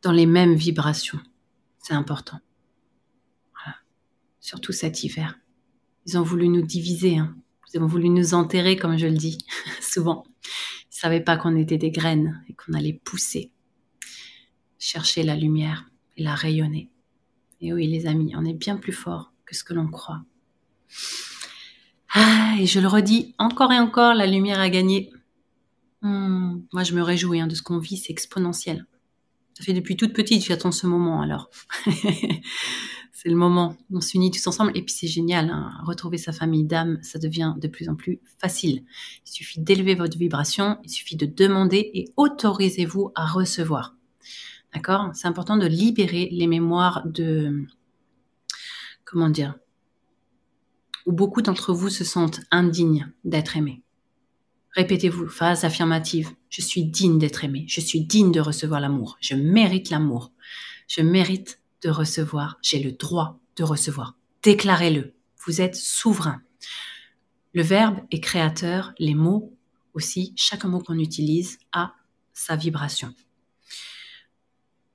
dans 0.01 0.11
les 0.11 0.25
mêmes 0.25 0.55
vibrations. 0.55 1.19
C'est 1.77 1.93
important. 1.93 2.39
Surtout 4.39 4.71
cet 4.71 5.03
hiver. 5.03 5.37
Ils 6.07 6.17
ont 6.17 6.23
voulu 6.23 6.49
nous 6.49 6.63
diviser, 6.63 7.19
hein. 7.19 7.37
ils 7.71 7.79
ont 7.79 7.85
voulu 7.85 8.09
nous 8.09 8.33
enterrer, 8.33 8.77
comme 8.77 8.97
je 8.97 9.05
le 9.05 9.15
dis 9.15 9.37
souvent. 9.79 10.23
Ils 10.25 10.95
ne 10.95 11.01
savaient 11.01 11.23
pas 11.23 11.37
qu'on 11.37 11.55
était 11.55 11.77
des 11.77 11.91
graines 11.91 12.43
et 12.49 12.53
qu'on 12.53 12.73
allait 12.73 12.99
pousser, 13.03 13.51
chercher 14.79 15.21
la 15.21 15.35
lumière 15.35 15.87
et 16.17 16.23
la 16.23 16.33
rayonner. 16.33 16.89
Et 17.61 17.73
oui, 17.73 17.87
les 17.87 18.07
amis, 18.07 18.33
on 18.35 18.45
est 18.45 18.53
bien 18.53 18.77
plus 18.77 18.93
fort 18.93 19.33
que 19.45 19.55
ce 19.55 19.63
que 19.63 19.73
l'on 19.73 19.87
croit. 19.87 20.21
Ah, 22.13 22.55
et 22.59 22.65
je 22.65 22.79
le 22.79 22.87
redis 22.87 23.35
encore 23.37 23.71
et 23.71 23.79
encore, 23.79 24.13
la 24.13 24.25
lumière 24.25 24.59
a 24.59 24.69
gagné. 24.69 25.11
Hmm, 26.01 26.61
moi, 26.71 26.83
je 26.83 26.93
me 26.93 27.01
réjouis 27.01 27.39
hein, 27.39 27.47
de 27.47 27.55
ce 27.55 27.61
qu'on 27.61 27.79
vit, 27.79 27.97
c'est 27.97 28.11
exponentiel. 28.11 28.85
Ça 29.53 29.65
fait 29.65 29.73
depuis 29.73 29.97
toute 29.97 30.13
petite, 30.13 30.45
j'attends 30.45 30.71
ce 30.71 30.87
moment 30.87 31.21
alors. 31.21 31.49
c'est 33.11 33.27
le 33.27 33.35
moment, 33.35 33.75
on 33.91 33.99
s'unit 33.99 34.31
tous 34.31 34.47
ensemble 34.47 34.71
et 34.75 34.81
puis 34.81 34.93
c'est 34.93 35.07
génial. 35.07 35.49
Hein. 35.49 35.73
retrouver 35.83 36.17
sa 36.17 36.31
famille 36.31 36.63
d'âme, 36.63 36.99
ça 37.01 37.19
devient 37.19 37.55
de 37.57 37.67
plus 37.67 37.89
en 37.89 37.95
plus 37.95 38.21
facile. 38.37 38.85
Il 39.27 39.31
suffit 39.31 39.59
d'élever 39.59 39.95
votre 39.95 40.17
vibration, 40.17 40.77
il 40.85 40.89
suffit 40.89 41.17
de 41.17 41.25
demander 41.25 41.91
et 41.93 42.13
autorisez-vous 42.15 43.11
à 43.15 43.25
recevoir. 43.25 43.98
D'accord? 44.73 45.09
C'est 45.13 45.27
important 45.27 45.57
de 45.57 45.65
libérer 45.65 46.29
les 46.31 46.47
mémoires 46.47 47.03
de... 47.05 47.65
Comment 49.05 49.29
dire? 49.29 49.55
Où 51.05 51.11
beaucoup 51.11 51.41
d'entre 51.41 51.73
vous 51.73 51.89
se 51.89 52.03
sentent 52.03 52.41
indignes 52.51 53.11
d'être 53.23 53.57
aimés. 53.57 53.81
Répétez-vous, 54.75 55.27
phase 55.27 55.65
affirmative. 55.65 56.29
Je 56.49 56.61
suis 56.61 56.85
digne 56.85 57.17
d'être 57.17 57.43
aimé. 57.43 57.65
Je 57.67 57.81
suis 57.81 58.01
digne 58.01 58.31
de 58.31 58.39
recevoir 58.39 58.79
l'amour. 58.79 59.17
Je 59.19 59.33
mérite 59.33 59.89
l'amour. 59.89 60.31
Je 60.87 61.01
mérite 61.01 61.59
de 61.81 61.89
recevoir. 61.89 62.59
J'ai 62.61 62.81
le 62.83 62.91
droit 62.91 63.39
de 63.55 63.63
recevoir. 63.63 64.15
Déclarez-le. 64.43 65.13
Vous 65.45 65.61
êtes 65.61 65.75
souverain. 65.75 66.41
Le 67.53 67.63
verbe 67.63 67.99
est 68.11 68.19
créateur. 68.19 68.93
Les 68.99 69.15
mots 69.15 69.55
aussi, 69.93 70.33
chaque 70.35 70.65
mot 70.65 70.79
qu'on 70.79 70.99
utilise 70.99 71.57
a 71.71 71.95
sa 72.33 72.55
vibration. 72.55 73.13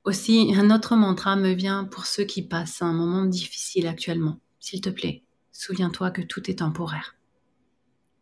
Aussi, 0.05 0.53
un 0.55 0.71
autre 0.71 0.97
mantra 0.97 1.35
me 1.35 1.53
vient 1.55 1.85
pour 1.85 2.05
ceux 2.05 2.25
qui 2.25 2.43
passent 2.43 2.83
un 2.83 2.93
moment 2.93 3.25
difficile 3.25 3.87
actuellement. 3.87 4.39
S'il 4.61 4.83
te 4.83 4.91
plaît, 4.91 5.25
souviens-toi 5.51 6.11
que 6.11 6.21
tout 6.21 6.51
est 6.51 6.59
temporaire. 6.59 7.17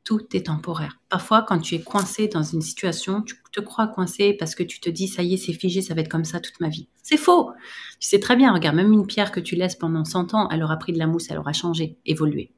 Tout 0.05 0.25
est 0.33 0.47
temporaire. 0.47 1.01
Parfois, 1.09 1.43
quand 1.43 1.59
tu 1.59 1.75
es 1.75 1.83
coincé 1.83 2.29
dans 2.29 2.45
une 2.45 2.63
situation, 2.63 3.23
tu 3.23 3.35
te 3.51 3.61
crois 3.61 3.89
coincé 3.89 4.33
parce 4.33 4.55
que 4.55 4.63
tu 4.63 4.79
te 4.79 4.91
dis, 4.91 5.09
ça 5.09 5.25
y 5.25 5.35
est, 5.35 5.37
c'est 5.37 5.53
figé, 5.53 5.83
ça 5.83 5.95
va 5.95 6.03
être 6.03 6.09
comme 6.09 6.25
ça 6.25 6.39
toute 6.39 6.61
ma 6.61 6.69
vie. 6.69 6.89
C'est 7.03 7.17
faux. 7.17 7.51
Tu 7.99 8.09
sais 8.09 8.21
très 8.21 8.37
bien, 8.37 8.53
regarde, 8.53 8.77
même 8.77 8.93
une 8.93 9.07
pierre 9.07 9.33
que 9.33 9.41
tu 9.41 9.57
laisses 9.57 9.77
pendant 9.77 10.05
100 10.05 10.35
ans, 10.35 10.49
elle 10.51 10.63
aura 10.63 10.77
pris 10.77 10.93
de 10.93 10.99
la 10.99 11.09
mousse, 11.09 11.31
elle 11.31 11.39
aura 11.39 11.53
changé, 11.53 11.99
évolué. 12.07 12.53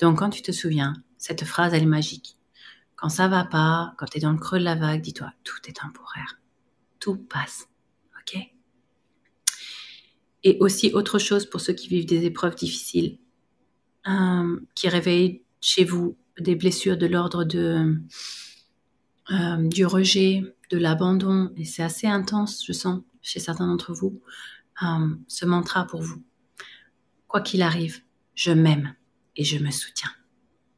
Donc, 0.00 0.18
quand 0.18 0.30
tu 0.30 0.42
te 0.42 0.50
souviens, 0.50 0.94
cette 1.18 1.44
phrase, 1.44 1.72
elle 1.72 1.84
est 1.84 1.86
magique. 1.86 2.36
Quand 2.96 3.10
ça 3.10 3.28
va 3.28 3.44
pas, 3.44 3.94
quand 3.96 4.06
tu 4.06 4.18
es 4.18 4.20
dans 4.20 4.32
le 4.32 4.38
creux 4.38 4.58
de 4.58 4.64
la 4.64 4.74
vague, 4.74 5.02
dis-toi, 5.02 5.32
tout 5.44 5.58
est 5.68 5.80
temporaire. 5.80 6.40
Tout 6.98 7.16
passe. 7.16 7.69
Et 10.42 10.56
aussi 10.60 10.92
autre 10.94 11.18
chose 11.18 11.44
pour 11.44 11.60
ceux 11.60 11.74
qui 11.74 11.88
vivent 11.88 12.06
des 12.06 12.24
épreuves 12.24 12.54
difficiles, 12.54 13.18
euh, 14.08 14.58
qui 14.74 14.88
réveillent 14.88 15.42
chez 15.60 15.84
vous 15.84 16.16
des 16.38 16.54
blessures 16.54 16.96
de 16.96 17.06
l'ordre 17.06 17.44
de 17.44 18.00
euh, 19.30 19.68
du 19.68 19.86
rejet, 19.86 20.42
de 20.70 20.78
l'abandon, 20.78 21.52
et 21.56 21.64
c'est 21.64 21.84
assez 21.84 22.08
intense, 22.08 22.64
je 22.66 22.72
sens, 22.72 23.02
chez 23.22 23.38
certains 23.38 23.66
d'entre 23.68 23.92
vous, 23.92 24.20
euh, 24.82 25.08
ce 25.28 25.44
mantra 25.46 25.86
pour 25.86 26.02
vous. 26.02 26.22
Quoi 27.28 27.40
qu'il 27.40 27.62
arrive, 27.62 28.00
je 28.34 28.50
m'aime 28.50 28.94
et 29.36 29.44
je 29.44 29.58
me 29.58 29.70
soutiens. 29.70 30.10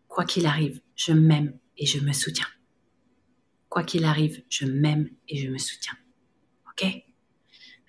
Quoi 0.07 0.26
qu'il 0.26 0.45
arrive, 0.45 0.82
je 0.97 1.12
m'aime 1.12 1.57
et 1.78 1.86
je 1.86 2.01
me 2.01 2.12
soutiens. 2.12 2.47
Quoi 3.70 3.84
qu'il 3.84 4.05
arrive, 4.05 4.43
je 4.51 4.66
m'aime 4.66 5.09
et 5.28 5.38
je 5.38 5.49
me 5.49 5.57
soutiens. 5.57 5.97
OK? 6.68 6.84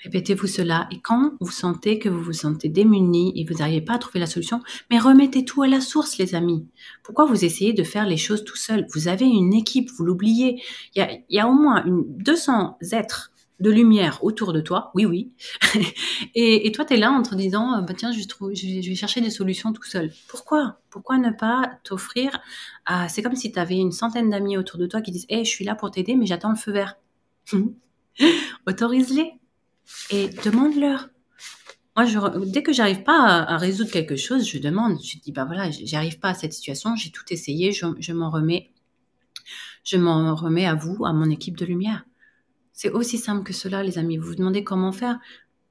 Répétez-vous 0.04 0.48
cela 0.48 0.88
et 0.92 1.00
quand 1.00 1.34
vous 1.40 1.52
sentez 1.52 1.98
que 1.98 2.10
vous 2.10 2.22
vous 2.22 2.34
sentez 2.34 2.68
démuni 2.68 3.32
et 3.36 3.46
vous 3.46 3.60
n'arrivez 3.60 3.82
pas 3.82 3.94
à 3.94 3.98
trouver 3.98 4.20
la 4.20 4.26
solution, 4.26 4.62
mais 4.90 5.00
remettez 5.00 5.46
tout 5.46 5.64
à 5.64 5.68
la 5.68 5.80
source, 5.80 6.18
les 6.18 6.36
amis. 6.36 6.68
Pourquoi 7.04 7.26
vous 7.26 7.46
essayez 7.46 7.74
de 7.74 7.84
faire 7.84 8.06
les 8.06 8.18
choses 8.18 8.44
tout 8.44 8.58
seul? 8.58 8.86
Vous 8.94 9.08
avez 9.08 9.26
une 9.26 9.54
équipe, 9.54 9.90
vous 9.92 10.04
l'oubliez. 10.04 10.62
Il 10.96 11.24
y 11.30 11.40
a, 11.40 11.48
au 11.48 11.54
moins 11.54 11.86
une, 11.86 12.04
200 12.18 12.80
êtres 12.92 13.32
de 13.62 13.70
lumière 13.70 14.24
autour 14.24 14.52
de 14.52 14.60
toi, 14.60 14.92
oui, 14.94 15.06
oui. 15.06 15.32
et, 16.36 16.70
toi, 16.74 16.84
tu 16.84 16.96
es 16.96 16.98
là 16.98 17.12
en 17.12 17.24
te 17.24 17.34
disant, 17.36 17.78
euh, 17.78 17.82
bah, 17.82 17.94
tiens, 17.96 18.12
je, 18.12 18.20
je, 18.20 18.90
vais 18.90 18.96
chercher 18.96 19.22
des 19.22 19.30
solutions 19.30 19.72
tout 19.72 19.84
seul. 19.84 20.12
Pourquoi? 20.28 20.80
Pourquoi 20.90 21.18
ne 21.18 21.30
pas 21.30 21.80
t'offrir 21.84 22.42
C'est 23.08 23.22
comme 23.22 23.36
si 23.36 23.54
tu 23.54 23.60
avais 23.60 23.78
une 23.78 23.94
centaine 23.94 24.30
d'amis 24.30 24.58
autour 24.58 24.80
de 24.80 24.86
toi 24.86 25.02
qui 25.02 25.12
disent, 25.12 25.28
hé, 25.30 25.46
je 25.46 25.50
suis 25.50 25.64
là 25.64 25.76
pour 25.76 25.92
t'aider, 25.92 26.16
mais 26.16 26.26
j'attends 26.26 26.50
le 26.50 26.58
feu 26.58 26.74
vert. 26.74 26.98
Autorise-les 28.68 29.32
et 30.10 30.30
demande-leur. 30.44 31.10
Moi, 31.96 32.06
je, 32.06 32.46
dès 32.46 32.64
que 32.64 32.74
j'arrive 32.74 33.04
pas 33.04 33.44
à, 33.44 33.58
résoudre 33.58 33.92
quelque 33.92 34.16
chose, 34.16 34.50
je 34.50 34.58
demande. 34.58 34.98
Je 35.04 35.20
dis, 35.20 35.32
bah 35.32 35.46
voilà, 35.46 35.70
j'arrive 35.70 36.20
pas 36.20 36.30
à 36.30 36.34
cette 36.34 36.54
situation, 36.54 36.96
j'ai 36.96 37.12
tout 37.12 37.26
essayé, 37.30 37.72
je, 37.72 38.14
m'en 38.14 38.32
remets. 38.32 38.72
Je 39.84 39.98
m'en 39.98 40.34
remets 40.34 40.66
à 40.66 40.74
vous, 40.74 41.06
à 41.06 41.14
mon 41.14 41.30
équipe 41.30 41.58
de 41.58 41.66
lumière. 41.66 42.06
C'est 42.72 42.90
aussi 42.90 43.20
simple 43.20 43.44
que 43.44 43.54
cela, 43.54 43.84
les 43.84 44.00
amis. 44.00 44.18
Vous 44.18 44.28
vous 44.28 44.36
demandez 44.36 44.64
comment 44.64 44.92
faire. 44.92 45.20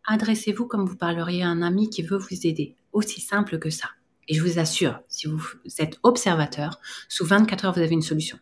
Adressez-vous 0.04 0.66
comme 0.66 0.86
vous 0.86 0.96
parleriez 0.96 1.42
à 1.42 1.48
un 1.48 1.62
ami 1.62 1.90
qui 1.90 2.02
veut 2.02 2.18
vous 2.18 2.46
aider. 2.46 2.76
Aussi 2.92 3.20
simple 3.20 3.58
que 3.58 3.70
ça. 3.70 3.88
Et 4.28 4.34
je 4.34 4.42
vous 4.42 4.60
assure, 4.60 5.00
si 5.08 5.26
vous 5.26 5.42
êtes 5.78 5.98
observateur, 6.04 6.78
sous 7.08 7.24
24 7.24 7.64
heures, 7.64 7.72
vous 7.74 7.80
avez 7.80 7.94
une 7.94 8.02
solution. 8.02 8.38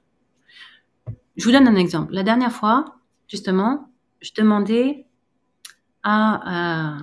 Je 1.37 1.45
vous 1.45 1.53
donne 1.53 1.67
un 1.67 1.77
exemple. 1.77 2.13
La 2.13 2.23
dernière 2.23 2.53
fois, 2.53 2.97
justement, 3.29 3.91
je 4.21 4.33
demandais 4.37 5.07
ah, 6.03 6.99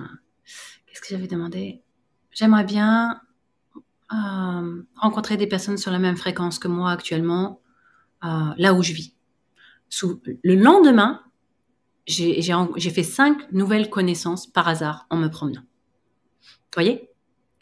qu'est-ce 0.86 1.00
que 1.00 1.08
j'avais 1.10 1.28
demandé? 1.28 1.82
J'aimerais 2.30 2.64
bien 2.64 3.20
euh, 4.12 4.82
rencontrer 4.96 5.36
des 5.36 5.46
personnes 5.46 5.76
sur 5.76 5.90
la 5.90 5.98
même 5.98 6.16
fréquence 6.16 6.58
que 6.58 6.68
moi 6.68 6.90
actuellement, 6.90 7.60
euh, 8.24 8.52
là 8.56 8.74
où 8.74 8.82
je 8.82 8.92
vis. 8.92 9.14
Le 10.42 10.54
lendemain, 10.54 11.22
j'ai 12.06 12.90
fait 12.90 13.02
cinq 13.02 13.52
nouvelles 13.52 13.90
connaissances 13.90 14.46
par 14.46 14.68
hasard 14.68 15.06
en 15.10 15.16
me 15.16 15.28
promenant. 15.28 15.62
Vous 16.42 16.74
voyez? 16.74 17.10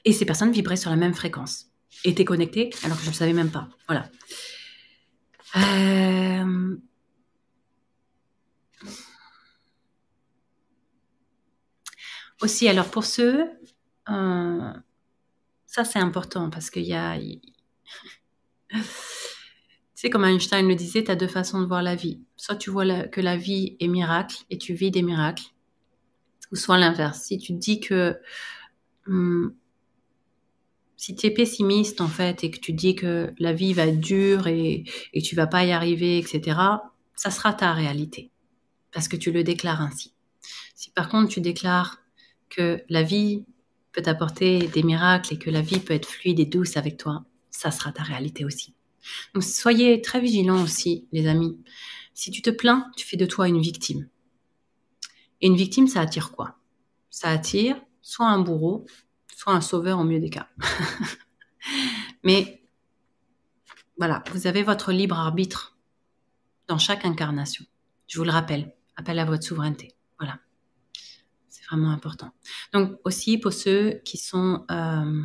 Et 0.04 0.12
ces 0.12 0.24
personnes 0.24 0.52
vibraient 0.52 0.76
sur 0.76 0.90
la 0.90 0.96
même 0.96 1.14
fréquence, 1.14 1.66
étaient 2.04 2.24
connectées 2.24 2.70
alors 2.84 2.96
que 2.96 3.02
je 3.02 3.08
ne 3.08 3.12
le 3.12 3.18
savais 3.18 3.32
même 3.32 3.50
pas. 3.50 3.68
Voilà. 3.88 4.08
Euh, 5.56 6.76
Aussi, 12.42 12.68
alors 12.68 12.90
pour 12.90 13.04
ceux, 13.04 13.48
euh, 14.10 14.72
ça 15.66 15.84
c'est 15.84 15.98
important 15.98 16.50
parce 16.50 16.70
qu'il 16.70 16.84
y 16.84 16.94
a... 16.94 17.18
tu 18.70 18.80
sais, 19.94 20.10
comme 20.10 20.24
Einstein 20.24 20.68
le 20.68 20.74
disait, 20.74 21.04
tu 21.04 21.10
as 21.10 21.16
deux 21.16 21.28
façons 21.28 21.60
de 21.60 21.66
voir 21.66 21.82
la 21.82 21.94
vie. 21.94 22.20
Soit 22.36 22.56
tu 22.56 22.70
vois 22.70 23.04
que 23.08 23.20
la 23.20 23.36
vie 23.36 23.76
est 23.80 23.88
miracle 23.88 24.44
et 24.50 24.58
tu 24.58 24.74
vis 24.74 24.90
des 24.90 25.02
miracles, 25.02 25.44
ou 26.52 26.56
soit 26.56 26.78
l'inverse. 26.78 27.22
Si 27.22 27.38
tu 27.38 27.52
dis 27.52 27.80
que... 27.80 28.18
Hum, 29.06 29.54
si 30.96 31.14
tu 31.14 31.26
es 31.26 31.30
pessimiste 31.30 32.00
en 32.00 32.08
fait 32.08 32.42
et 32.42 32.50
que 32.50 32.58
tu 32.58 32.72
dis 32.72 32.94
que 32.94 33.32
la 33.38 33.52
vie 33.52 33.74
va 33.74 33.86
être 33.86 34.00
dure 34.00 34.46
et, 34.46 34.84
et 35.12 35.22
tu 35.22 35.36
vas 35.36 35.46
pas 35.46 35.64
y 35.64 35.72
arriver, 35.72 36.18
etc., 36.18 36.58
ça 37.14 37.30
sera 37.30 37.52
ta 37.52 37.72
réalité 37.72 38.30
parce 38.92 39.08
que 39.08 39.16
tu 39.16 39.30
le 39.30 39.44
déclares 39.44 39.82
ainsi. 39.82 40.14
Si 40.74 40.90
par 40.90 41.08
contre 41.08 41.28
tu 41.28 41.40
déclares 41.40 42.02
que 42.48 42.82
la 42.88 43.02
vie 43.02 43.44
peut 43.92 44.02
t'apporter 44.02 44.66
des 44.68 44.82
miracles 44.82 45.34
et 45.34 45.38
que 45.38 45.50
la 45.50 45.62
vie 45.62 45.80
peut 45.80 45.94
être 45.94 46.06
fluide 46.06 46.40
et 46.40 46.46
douce 46.46 46.76
avec 46.76 46.96
toi, 46.96 47.24
ça 47.50 47.70
sera 47.70 47.92
ta 47.92 48.02
réalité 48.02 48.44
aussi. 48.44 48.74
Donc 49.34 49.42
soyez 49.42 50.02
très 50.02 50.20
vigilants 50.20 50.62
aussi, 50.62 51.08
les 51.12 51.26
amis. 51.26 51.58
Si 52.14 52.30
tu 52.30 52.42
te 52.42 52.50
plains, 52.50 52.90
tu 52.96 53.06
fais 53.06 53.16
de 53.16 53.26
toi 53.26 53.48
une 53.48 53.60
victime. 53.60 54.08
Et 55.40 55.46
une 55.46 55.56
victime, 55.56 55.86
ça 55.86 56.00
attire 56.00 56.32
quoi? 56.32 56.58
Ça 57.10 57.28
attire 57.28 57.80
soit 58.02 58.28
un 58.28 58.38
bourreau, 58.38 58.86
soit 59.34 59.52
un 59.52 59.60
sauveur 59.60 59.98
au 59.98 60.04
mieux 60.04 60.20
des 60.20 60.30
cas. 60.30 60.48
Mais 62.22 62.62
voilà, 63.98 64.22
vous 64.32 64.46
avez 64.46 64.62
votre 64.62 64.92
libre 64.92 65.18
arbitre 65.18 65.76
dans 66.68 66.78
chaque 66.78 67.04
incarnation. 67.04 67.64
Je 68.08 68.18
vous 68.18 68.24
le 68.24 68.30
rappelle, 68.30 68.74
appel 68.96 69.18
à 69.18 69.24
votre 69.24 69.44
souveraineté. 69.44 69.95
Vraiment 71.68 71.90
important. 71.90 72.30
Donc 72.72 72.98
aussi 73.04 73.38
pour 73.38 73.52
ceux 73.52 74.00
qui 74.04 74.18
sont 74.18 74.64
euh, 74.70 75.22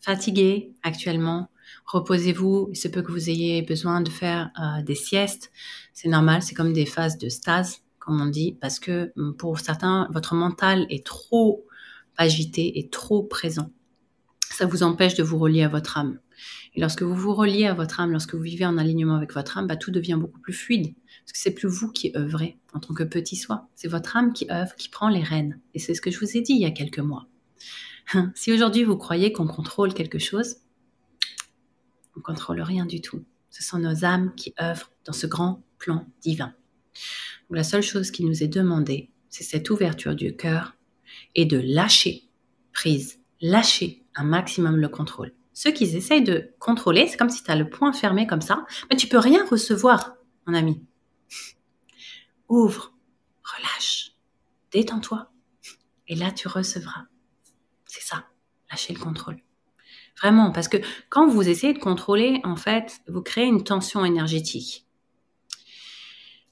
fatigués 0.00 0.72
actuellement, 0.82 1.50
reposez-vous. 1.86 2.68
Il 2.72 2.76
se 2.76 2.88
peut 2.88 3.02
que 3.02 3.12
vous 3.12 3.30
ayez 3.30 3.62
besoin 3.62 4.00
de 4.00 4.10
faire 4.10 4.50
euh, 4.60 4.82
des 4.82 4.94
siestes. 4.94 5.52
C'est 5.92 6.08
normal, 6.08 6.42
c'est 6.42 6.54
comme 6.54 6.72
des 6.72 6.86
phases 6.86 7.18
de 7.18 7.28
stase, 7.28 7.82
comme 7.98 8.20
on 8.20 8.26
dit, 8.26 8.56
parce 8.60 8.80
que 8.80 9.12
mm, 9.16 9.32
pour 9.34 9.60
certains, 9.60 10.08
votre 10.12 10.34
mental 10.34 10.86
est 10.90 11.06
trop 11.06 11.64
agité 12.16 12.78
et 12.78 12.88
trop 12.88 13.22
présent. 13.22 13.70
Ça 14.50 14.66
vous 14.66 14.82
empêche 14.82 15.14
de 15.14 15.22
vous 15.22 15.38
relier 15.38 15.62
à 15.62 15.68
votre 15.68 15.96
âme. 15.96 16.18
Et 16.74 16.80
lorsque 16.80 17.02
vous 17.02 17.14
vous 17.14 17.34
reliez 17.34 17.66
à 17.66 17.74
votre 17.74 18.00
âme, 18.00 18.12
lorsque 18.12 18.34
vous 18.34 18.42
vivez 18.42 18.66
en 18.66 18.78
alignement 18.78 19.16
avec 19.16 19.32
votre 19.34 19.58
âme, 19.58 19.66
bah, 19.66 19.76
tout 19.76 19.90
devient 19.90 20.16
beaucoup 20.18 20.40
plus 20.40 20.52
fluide. 20.52 20.94
Parce 21.20 21.32
que 21.32 21.38
c'est 21.38 21.54
plus 21.54 21.68
vous 21.68 21.90
qui 21.92 22.12
œuvrez 22.16 22.58
en 22.72 22.80
tant 22.80 22.94
que 22.94 23.02
petit 23.02 23.36
soi. 23.36 23.68
C'est 23.74 23.88
votre 23.88 24.16
âme 24.16 24.32
qui 24.32 24.50
œuvre, 24.50 24.74
qui 24.76 24.88
prend 24.88 25.08
les 25.08 25.22
rênes. 25.22 25.60
Et 25.74 25.78
c'est 25.78 25.94
ce 25.94 26.00
que 26.00 26.10
je 26.10 26.18
vous 26.18 26.36
ai 26.36 26.40
dit 26.40 26.52
il 26.52 26.60
y 26.60 26.66
a 26.66 26.70
quelques 26.70 26.98
mois. 26.98 27.26
si 28.34 28.52
aujourd'hui 28.52 28.84
vous 28.84 28.96
croyez 28.96 29.32
qu'on 29.32 29.46
contrôle 29.46 29.94
quelque 29.94 30.18
chose, 30.18 30.56
on 32.16 32.20
contrôle 32.20 32.60
rien 32.60 32.86
du 32.86 33.00
tout. 33.00 33.24
Ce 33.50 33.62
sont 33.62 33.78
nos 33.78 34.04
âmes 34.04 34.34
qui 34.34 34.54
œuvrent 34.60 34.90
dans 35.04 35.12
ce 35.12 35.26
grand 35.26 35.62
plan 35.78 36.06
divin. 36.20 36.54
la 37.50 37.64
seule 37.64 37.82
chose 37.82 38.10
qui 38.10 38.24
nous 38.24 38.42
est 38.42 38.48
demandée, 38.48 39.10
c'est 39.28 39.44
cette 39.44 39.70
ouverture 39.70 40.14
du 40.14 40.36
cœur 40.36 40.76
et 41.34 41.46
de 41.46 41.58
lâcher 41.58 42.28
prise, 42.72 43.18
lâcher 43.40 44.04
un 44.14 44.24
maximum 44.24 44.76
le 44.76 44.88
contrôle. 44.88 45.32
Ceux 45.52 45.72
qui 45.72 45.84
essayent 45.84 46.24
de 46.24 46.50
contrôler, 46.58 47.06
c'est 47.06 47.16
comme 47.16 47.30
si 47.30 47.42
tu 47.42 47.50
as 47.50 47.56
le 47.56 47.68
poing 47.68 47.92
fermé 47.92 48.26
comme 48.26 48.40
ça, 48.40 48.64
mais 48.88 48.96
tu 48.96 49.08
peux 49.08 49.18
rien 49.18 49.44
recevoir, 49.46 50.14
mon 50.46 50.54
ami. 50.54 50.82
Ouvre, 52.50 52.92
relâche, 53.44 54.16
détends-toi. 54.72 55.30
Et 56.08 56.16
là, 56.16 56.32
tu 56.32 56.48
recevras. 56.48 57.06
C'est 57.86 58.02
ça, 58.02 58.26
lâcher 58.68 58.92
le 58.92 58.98
contrôle. 58.98 59.40
Vraiment, 60.20 60.50
parce 60.50 60.66
que 60.66 60.78
quand 61.10 61.28
vous 61.28 61.48
essayez 61.48 61.72
de 61.74 61.78
contrôler, 61.78 62.40
en 62.42 62.56
fait, 62.56 63.02
vous 63.06 63.22
créez 63.22 63.46
une 63.46 63.62
tension 63.62 64.04
énergétique. 64.04 64.84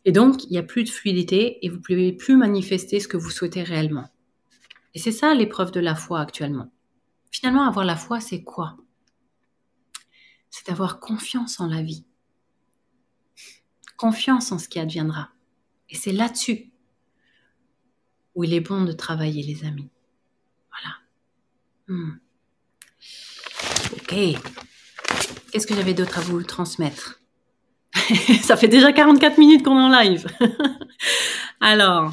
Et 0.05 0.13
donc, 0.13 0.45
il 0.45 0.51
n'y 0.51 0.59
a 0.59 0.63
plus 0.63 0.85
de 0.85 0.89
fluidité 0.89 1.67
et 1.67 1.69
vous 1.69 1.79
ne 1.79 1.83
pouvez 1.83 2.13
plus 2.13 2.37
manifester 2.37 3.01
ce 3.01 3.09
que 3.09 3.17
vous 3.17 3.31
souhaitez 3.31 3.65
réellement. 3.65 4.09
Et 4.95 5.01
c'est 5.01 5.11
ça 5.11 5.35
l'épreuve 5.35 5.73
de 5.73 5.81
la 5.81 5.97
foi 5.97 6.21
actuellement. 6.21 6.71
Finalement, 7.33 7.67
avoir 7.67 7.85
la 7.85 7.97
foi, 7.97 8.21
c'est 8.21 8.45
quoi? 8.45 8.77
C'est 10.49 10.69
d'avoir 10.69 11.01
confiance 11.01 11.59
en 11.59 11.67
la 11.67 11.83
vie. 11.83 12.07
Confiance 13.97 14.53
en 14.53 14.59
ce 14.61 14.69
qui 14.69 14.79
adviendra. 14.79 15.31
Et 15.91 15.97
c'est 15.97 16.13
là-dessus 16.13 16.71
où 18.35 18.45
il 18.45 18.55
est 18.55 18.61
bon 18.61 18.85
de 18.85 18.93
travailler, 18.93 19.43
les 19.43 19.65
amis. 19.65 19.89
Voilà. 20.71 20.97
Hmm. 21.89 22.19
Ok. 23.95 24.15
Qu'est-ce 25.51 25.67
que 25.67 25.75
j'avais 25.75 25.95
d'autre 25.95 26.19
à 26.19 26.21
vous 26.21 26.43
transmettre? 26.43 27.21
Ça 28.43 28.57
fait 28.57 28.69
déjà 28.69 28.93
44 28.93 29.39
minutes 29.39 29.65
qu'on 29.65 29.79
est 29.79 29.83
en 29.83 30.03
live. 30.03 30.27
Alors, 31.61 32.13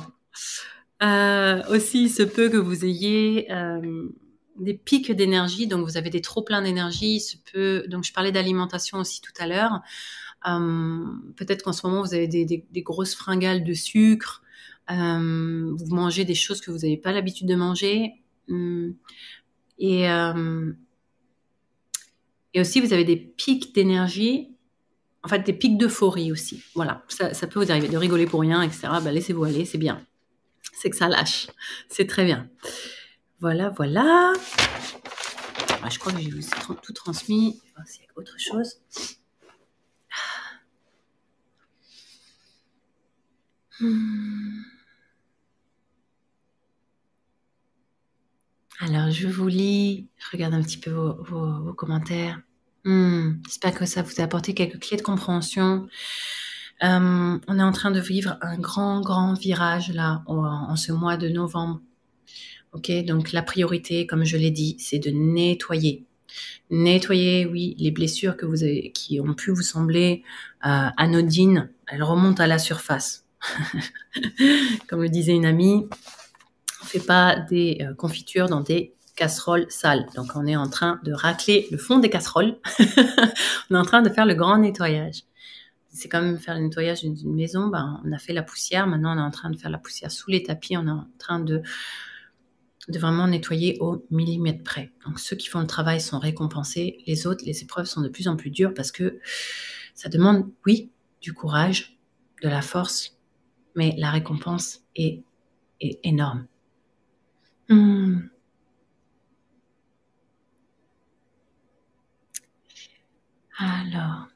euh, 1.03 1.61
aussi, 1.69 2.03
il 2.03 2.09
se 2.09 2.23
peut 2.23 2.49
que 2.49 2.57
vous 2.57 2.85
ayez 2.85 3.51
euh, 3.51 4.09
des 4.57 4.73
pics 4.73 5.11
d'énergie, 5.11 5.67
donc 5.67 5.85
vous 5.85 5.97
avez 5.97 6.09
des 6.09 6.21
trop 6.21 6.41
pleins 6.41 6.61
d'énergie. 6.61 7.19
Se 7.19 7.35
peut, 7.51 7.83
donc 7.87 8.03
je 8.03 8.13
parlais 8.13 8.31
d'alimentation 8.31 8.97
aussi 8.99 9.21
tout 9.21 9.33
à 9.37 9.47
l'heure. 9.47 9.81
Euh, 10.47 11.05
peut-être 11.35 11.63
qu'en 11.63 11.73
ce 11.73 11.85
moment 11.87 12.01
vous 12.03 12.13
avez 12.13 12.27
des, 12.27 12.81
grosses 12.81 13.15
fringales 13.15 13.63
de 13.63 13.73
sucre. 13.73 14.43
vous 14.89 15.95
mangez 15.95 16.25
des 16.25 16.35
choses 16.35 16.61
que 16.61 16.71
vous 16.71 16.79
n'avez 16.79 16.97
pas 16.97 17.11
l'habitude 17.11 17.47
de 17.47 17.55
manger. 17.55 18.13
Hum, 18.49 18.95
et 19.79 20.07
et 22.55 22.61
aussi, 22.61 22.79
vous 22.79 22.93
avez 22.93 23.03
des 23.03 23.17
pics 23.17 23.75
d'énergie, 23.75 24.55
en 25.23 25.27
fait, 25.27 25.39
des 25.39 25.51
pics 25.51 25.77
d'euphorie 25.77 26.31
aussi. 26.31 26.63
Voilà, 26.73 27.03
ça, 27.09 27.47
peut 27.47 27.61
vous 27.61 27.69
arriver 27.69 27.89
de 27.89 27.97
rigoler 27.97 28.25
pour 28.25 28.39
rien, 28.39 28.61
etc. 28.61 28.87
Bah, 29.03 29.11
laissez-vous 29.11 29.43
aller, 29.43 29.65
c'est 29.65 29.77
bien. 29.77 30.01
C'est 30.71 30.89
que 30.89 30.95
ça 30.95 31.09
lâche. 31.09 31.47
C'est 31.89 32.07
très 32.07 32.23
bien. 32.23 32.49
Voilà, 33.41 33.71
voilà. 33.71 34.31
Ah, 35.83 35.89
je 35.89 35.99
crois 35.99 36.13
que 36.13 36.21
j'ai 36.21 36.29
tout 36.81 36.93
transmis. 36.93 37.59
Y 37.77 37.81
a 37.81 38.19
autre 38.19 38.39
chose. 38.39 38.77
Alors, 48.79 49.11
je 49.11 49.27
vous 49.27 49.47
lis, 49.47 50.07
je 50.17 50.31
regarde 50.31 50.53
un 50.53 50.61
petit 50.61 50.77
peu 50.77 50.91
vos, 50.91 51.73
commentaires. 51.73 52.39
Hmm, 52.85 53.33
j'espère 53.45 53.73
que 53.73 53.85
ça 53.85 54.01
vous 54.01 54.21
a 54.21 54.23
apporté 54.23 54.53
quelques 54.53 54.79
clés 54.79 54.97
de 54.97 55.01
compréhension. 55.01 55.87
Euh, 56.83 57.37
on 57.47 57.59
est 57.59 57.63
en 57.63 57.71
train 57.71 57.91
de 57.91 57.99
vivre 57.99 58.37
un 58.41 58.57
grand, 58.57 59.01
grand 59.01 59.33
virage 59.33 59.91
là 59.93 60.23
en, 60.27 60.75
ce 60.75 60.91
mois 60.91 61.17
de 61.17 61.27
novembre. 61.29 61.81
Ok, 62.73 62.91
donc 63.05 63.31
la 63.31 63.41
priorité, 63.41 64.05
comme 64.07 64.25
je 64.25 64.37
l'ai 64.37 64.51
dit, 64.51 64.75
c'est 64.79 64.99
de 64.99 65.09
nettoyer. 65.09 66.05
Nettoyer, 66.69 67.45
oui, 67.45 67.75
les 67.77 67.91
blessures 67.91 68.35
qui 68.93 69.19
ont 69.19 69.33
pu 69.33 69.51
vous 69.51 69.61
sembler 69.61 70.23
euh, 70.65 70.89
anodines, 70.97 71.69
elles 71.87 72.03
remontent 72.03 72.43
à 72.43 72.47
la 72.47 72.59
surface. 72.59 73.24
comme 74.87 75.01
le 75.01 75.09
disait 75.09 75.33
une 75.33 75.45
amie, 75.45 75.87
fait 76.85 76.99
pas 76.99 77.35
des 77.35 77.79
euh, 77.81 77.93
confitures 77.93 78.47
dans 78.47 78.61
des 78.61 78.93
casseroles 79.15 79.65
sales. 79.69 80.05
Donc 80.15 80.31
on 80.35 80.45
est 80.45 80.55
en 80.55 80.69
train 80.69 80.99
de 81.03 81.13
racler 81.13 81.67
le 81.71 81.77
fond 81.77 81.99
des 81.99 82.09
casseroles. 82.09 82.57
on 83.69 83.75
est 83.75 83.79
en 83.79 83.85
train 83.85 84.01
de 84.01 84.09
faire 84.09 84.25
le 84.25 84.35
grand 84.35 84.57
nettoyage. 84.57 85.23
C'est 85.89 86.09
comme 86.09 86.37
faire 86.37 86.55
le 86.55 86.61
nettoyage 86.61 87.03
d'une 87.03 87.35
maison. 87.35 87.67
Ben, 87.67 88.01
on 88.05 88.11
a 88.11 88.17
fait 88.17 88.33
la 88.33 88.43
poussière. 88.43 88.85
Maintenant, 88.85 89.15
on 89.15 89.19
est 89.19 89.25
en 89.25 89.31
train 89.31 89.49
de 89.49 89.57
faire 89.57 89.71
la 89.71 89.77
poussière 89.77 90.11
sous 90.11 90.29
les 90.29 90.43
tapis. 90.43 90.75
On 90.75 90.87
est 90.87 90.91
en 90.91 91.07
train 91.17 91.39
de 91.39 91.61
vraiment 92.89 93.27
nettoyer 93.27 93.77
au 93.79 94.05
millimètre 94.11 94.63
près. 94.63 94.91
Donc 95.05 95.19
ceux 95.19 95.35
qui 95.35 95.47
font 95.47 95.61
le 95.61 95.67
travail 95.67 96.01
sont 96.01 96.19
récompensés. 96.19 96.97
Les 97.07 97.27
autres, 97.27 97.43
les 97.45 97.63
épreuves 97.63 97.85
sont 97.85 98.01
de 98.01 98.09
plus 98.09 98.27
en 98.27 98.35
plus 98.35 98.51
dures 98.51 98.73
parce 98.73 98.91
que 98.91 99.19
ça 99.93 100.09
demande, 100.09 100.49
oui, 100.65 100.91
du 101.21 101.33
courage, 101.33 101.97
de 102.43 102.49
la 102.49 102.61
force, 102.61 103.17
mais 103.75 103.93
la 103.97 104.11
récompense 104.11 104.83
est, 104.95 105.23
est 105.81 105.99
énorme. 106.03 106.47
Hmm. 107.69 108.19
Alors, 113.57 114.27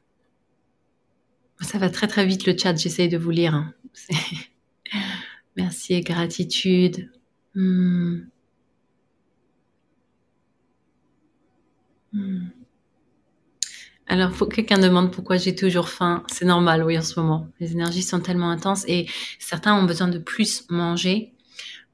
ça 1.60 1.78
va 1.78 1.90
très 1.90 2.06
très 2.08 2.26
vite 2.26 2.46
le 2.46 2.56
chat, 2.56 2.74
j'essaye 2.76 3.08
de 3.08 3.18
vous 3.18 3.30
lire. 3.30 3.54
Hein. 3.54 3.74
Merci 5.56 5.94
et 5.94 6.00
gratitude. 6.00 7.10
Hmm. 7.54 8.20
Hmm. 12.12 12.59
Alors, 14.10 14.32
faut 14.32 14.46
que 14.46 14.56
quelqu'un 14.56 14.78
demande 14.78 15.12
pourquoi 15.12 15.36
j'ai 15.36 15.54
toujours 15.54 15.88
faim. 15.88 16.24
C'est 16.26 16.44
normal, 16.44 16.82
oui, 16.82 16.98
en 16.98 17.02
ce 17.02 17.20
moment. 17.20 17.46
Les 17.60 17.74
énergies 17.74 18.02
sont 18.02 18.18
tellement 18.18 18.50
intenses 18.50 18.84
et 18.88 19.06
certains 19.38 19.72
ont 19.76 19.84
besoin 19.84 20.08
de 20.08 20.18
plus 20.18 20.64
manger 20.68 21.32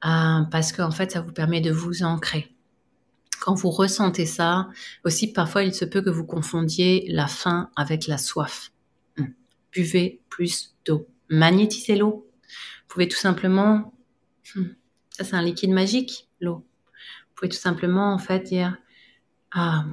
euh, 0.03 0.41
parce 0.49 0.71
qu'en 0.71 0.89
fait, 0.89 1.11
ça 1.11 1.21
vous 1.21 1.31
permet 1.31 1.61
de 1.61 1.69
vous 1.69 2.01
ancrer. 2.01 2.51
Quand 3.39 3.53
vous 3.53 3.69
ressentez 3.69 4.25
ça, 4.25 4.67
aussi 5.05 5.31
parfois 5.31 5.61
il 5.61 5.75
se 5.75 5.85
peut 5.85 6.01
que 6.01 6.09
vous 6.09 6.25
confondiez 6.25 7.05
la 7.07 7.27
faim 7.27 7.69
avec 7.75 8.07
la 8.07 8.17
soif. 8.17 8.71
Hmm. 9.17 9.25
Buvez 9.71 10.19
plus 10.27 10.73
d'eau. 10.87 11.07
Magnétisez 11.29 11.97
l'eau. 11.97 12.27
Vous 12.41 12.87
pouvez 12.87 13.07
tout 13.07 13.15
simplement, 13.15 13.93
hmm, 14.55 14.63
ça 15.11 15.23
c'est 15.23 15.35
un 15.35 15.43
liquide 15.43 15.69
magique, 15.69 16.27
l'eau. 16.41 16.65
Vous 16.85 17.35
pouvez 17.35 17.49
tout 17.49 17.59
simplement 17.59 18.11
en 18.11 18.17
fait 18.17 18.39
dire, 18.39 18.75
ah, 19.51 19.85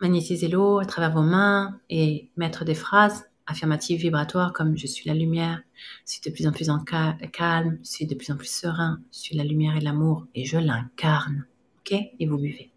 magnétiser 0.00 0.48
l'eau 0.48 0.78
à 0.78 0.84
travers 0.84 1.12
vos 1.12 1.22
mains 1.22 1.80
et 1.88 2.30
mettre 2.36 2.64
des 2.64 2.74
phrases 2.74 3.24
affirmative 3.46 4.00
vibratoire 4.00 4.52
comme 4.52 4.76
je 4.76 4.86
suis 4.86 5.08
la 5.08 5.14
lumière, 5.14 5.62
je 6.04 6.12
suis 6.12 6.20
de 6.22 6.34
plus 6.34 6.46
en 6.46 6.52
plus 6.52 6.68
en 6.68 6.80
calme, 6.80 7.78
je 7.82 7.88
suis 7.88 8.06
de 8.06 8.14
plus 8.14 8.30
en 8.30 8.36
plus 8.36 8.50
serein, 8.50 9.00
je 9.12 9.18
suis 9.18 9.36
la 9.36 9.44
lumière 9.44 9.76
et 9.76 9.80
l'amour 9.80 10.26
et 10.34 10.44
je 10.44 10.58
l'incarne. 10.58 11.46
Ok? 11.80 11.92
Et 11.92 12.26
vous 12.26 12.38
buvez. 12.38 12.72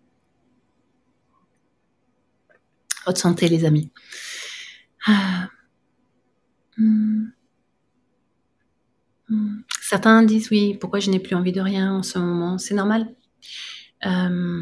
Haute 3.08 3.18
santé 3.18 3.50
les 3.50 3.66
amis. 3.66 3.92
Ah. 5.08 5.50
Hmm. 6.78 7.30
Hmm. 9.28 9.62
Certains 9.82 10.24
disent 10.24 10.50
oui, 10.52 10.78
pourquoi 10.80 11.00
je 11.00 11.10
n'ai 11.10 11.20
plus 11.20 11.36
envie 11.36 11.52
de 11.52 11.62
rien 11.62 11.94
en 11.94 12.04
ce 12.04 12.20
moment? 12.20 12.58
C'est 12.60 12.76
normal. 12.76 13.16
Euh, 14.06 14.62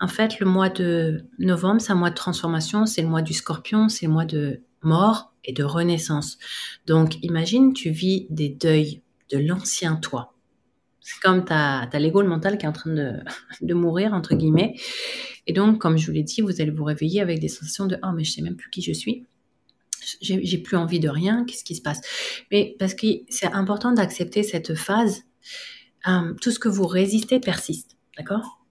en 0.00 0.08
fait, 0.08 0.40
le 0.40 0.46
mois 0.46 0.68
de 0.68 1.24
novembre, 1.38 1.80
c'est 1.80 1.92
un 1.92 1.96
mois 1.96 2.10
de 2.10 2.14
transformation, 2.14 2.86
c'est 2.86 3.02
le 3.02 3.08
mois 3.08 3.22
du 3.22 3.32
scorpion, 3.32 3.88
c'est 3.88 4.06
le 4.06 4.12
mois 4.12 4.24
de 4.24 4.60
mort 4.82 5.32
et 5.44 5.52
de 5.52 5.64
renaissance. 5.64 6.38
Donc 6.86 7.16
imagine, 7.22 7.72
tu 7.72 7.90
vis 7.90 8.26
des 8.30 8.48
deuils 8.48 9.02
de 9.30 9.38
l'ancien 9.38 9.96
toi. 9.96 10.34
C'est 11.00 11.20
comme 11.20 11.44
tu 11.44 11.52
as, 11.52 11.88
l'ego, 11.94 12.20
le 12.20 12.28
mental 12.28 12.58
qui 12.58 12.66
est 12.66 12.68
en 12.68 12.72
train 12.72 12.92
de, 12.92 13.20
de, 13.60 13.74
mourir, 13.74 14.12
entre 14.12 14.34
guillemets. 14.34 14.74
Et 15.46 15.52
donc, 15.52 15.78
comme 15.80 15.96
je 15.96 16.06
vous 16.06 16.12
l'ai 16.12 16.24
dit, 16.24 16.40
vous 16.40 16.60
allez 16.60 16.70
vous 16.70 16.84
réveiller 16.84 17.20
avec 17.20 17.38
des 17.38 17.48
sensations 17.48 17.86
de⁇ 17.86 17.94
Oh, 18.02 18.12
mais 18.14 18.24
je 18.24 18.32
sais 18.32 18.42
même 18.42 18.56
plus 18.56 18.70
qui 18.70 18.82
je 18.82 18.92
suis⁇ 18.92 19.12
j'ai 20.20 20.58
plus 20.58 20.76
envie 20.76 21.00
de 21.00 21.08
rien, 21.08 21.44
qu'est-ce 21.44 21.64
qui 21.64 21.74
se 21.74 21.82
passe? 21.82 22.00
Mais 22.52 22.76
parce 22.78 22.94
que 22.94 23.06
c'est 23.28 23.46
important 23.46 23.92
d'accepter 23.92 24.42
cette 24.42 24.74
phase, 24.74 25.24
euh, 26.06 26.32
tout 26.40 26.50
ce 26.50 26.58
que 26.58 26.68
vous 26.68 26.86
résistez 26.86 27.40
persiste, 27.40 27.96
d'accord? 28.16 28.64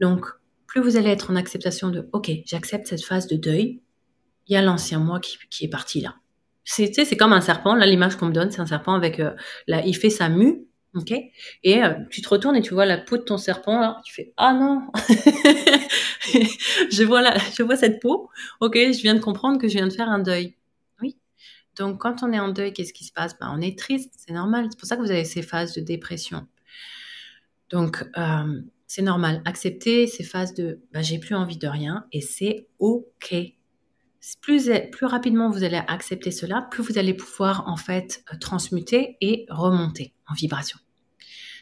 Donc, 0.00 0.26
plus 0.74 0.82
vous 0.82 0.96
allez 0.96 1.10
être 1.10 1.30
en 1.30 1.36
acceptation 1.36 1.88
de, 1.90 2.08
ok, 2.12 2.32
j'accepte 2.46 2.88
cette 2.88 3.04
phase 3.04 3.28
de 3.28 3.36
deuil, 3.36 3.80
il 4.48 4.54
y 4.54 4.56
a 4.56 4.62
l'ancien 4.62 4.98
moi 4.98 5.20
qui, 5.20 5.64
est 5.64 5.68
parti 5.68 6.00
là. 6.00 6.16
C'est, 6.64 6.92
c'est 6.92 7.16
comme 7.16 7.32
un 7.32 7.40
serpent. 7.40 7.76
Là, 7.76 7.86
l'image 7.86 8.16
qu'on 8.16 8.26
me 8.26 8.32
donne, 8.32 8.50
c'est 8.50 8.60
un 8.60 8.66
serpent 8.66 8.94
avec, 8.94 9.20
euh, 9.20 9.30
là, 9.68 9.86
il 9.86 9.96
fait 9.96 10.10
sa 10.10 10.28
mue, 10.28 10.66
ok? 10.96 11.12
Et 11.62 11.84
euh, 11.84 11.94
tu 12.10 12.22
te 12.22 12.28
retournes 12.28 12.56
et 12.56 12.60
tu 12.60 12.74
vois 12.74 12.86
la 12.86 12.98
peau 12.98 13.18
de 13.18 13.22
ton 13.22 13.38
serpent 13.38 13.78
là. 13.78 14.00
Tu 14.04 14.12
fais 14.12 14.32
ah 14.36 14.52
non, 14.52 14.82
je 16.90 17.04
vois 17.04 17.22
là, 17.22 17.36
je 17.56 17.62
vois 17.62 17.76
cette 17.76 18.00
peau. 18.00 18.28
Ok, 18.60 18.74
je 18.74 19.00
viens 19.00 19.14
de 19.14 19.20
comprendre 19.20 19.60
que 19.60 19.68
je 19.68 19.74
viens 19.74 19.86
de 19.86 19.92
faire 19.92 20.08
un 20.08 20.18
deuil. 20.18 20.56
Oui. 21.00 21.16
Donc 21.78 22.00
quand 22.00 22.24
on 22.24 22.32
est 22.32 22.40
en 22.40 22.48
deuil, 22.48 22.72
qu'est-ce 22.72 22.92
qui 22.92 23.04
se 23.04 23.12
passe? 23.12 23.38
Ben, 23.38 23.48
on 23.56 23.60
est 23.60 23.78
triste, 23.78 24.12
c'est 24.16 24.34
normal. 24.34 24.66
C'est 24.70 24.78
pour 24.80 24.88
ça 24.88 24.96
que 24.96 25.02
vous 25.02 25.12
avez 25.12 25.24
ces 25.24 25.42
phases 25.42 25.72
de 25.74 25.80
dépression. 25.80 26.48
Donc 27.70 28.04
euh, 28.18 28.60
c'est 28.94 29.02
normal. 29.02 29.42
Accepter 29.44 30.06
ces 30.06 30.22
phases 30.22 30.54
de 30.54 30.80
ben, 30.92 31.02
j'ai 31.02 31.18
plus 31.18 31.34
envie 31.34 31.56
de 31.56 31.66
rien 31.66 32.06
et 32.12 32.20
c'est 32.20 32.68
ok 32.78 33.34
plus, 34.40 34.70
plus 34.92 35.06
rapidement 35.06 35.50
vous 35.50 35.64
allez 35.64 35.80
accepter 35.88 36.30
cela, 36.30 36.68
plus 36.70 36.84
vous 36.84 36.96
allez 36.96 37.12
pouvoir 37.12 37.66
en 37.66 37.76
fait 37.76 38.22
euh, 38.32 38.38
transmuter 38.38 39.16
et 39.20 39.46
remonter 39.50 40.14
en 40.28 40.34
vibration. 40.34 40.78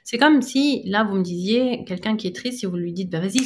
C'est 0.04 0.18
comme 0.18 0.42
si 0.42 0.82
là 0.84 1.04
vous 1.04 1.14
me 1.16 1.22
disiez 1.22 1.84
quelqu'un 1.86 2.18
qui 2.18 2.26
est 2.26 2.36
triste, 2.36 2.58
si 2.58 2.66
vous 2.66 2.76
lui 2.76 2.92
dites 2.92 3.08
bah 3.08 3.20
vas-y, 3.20 3.40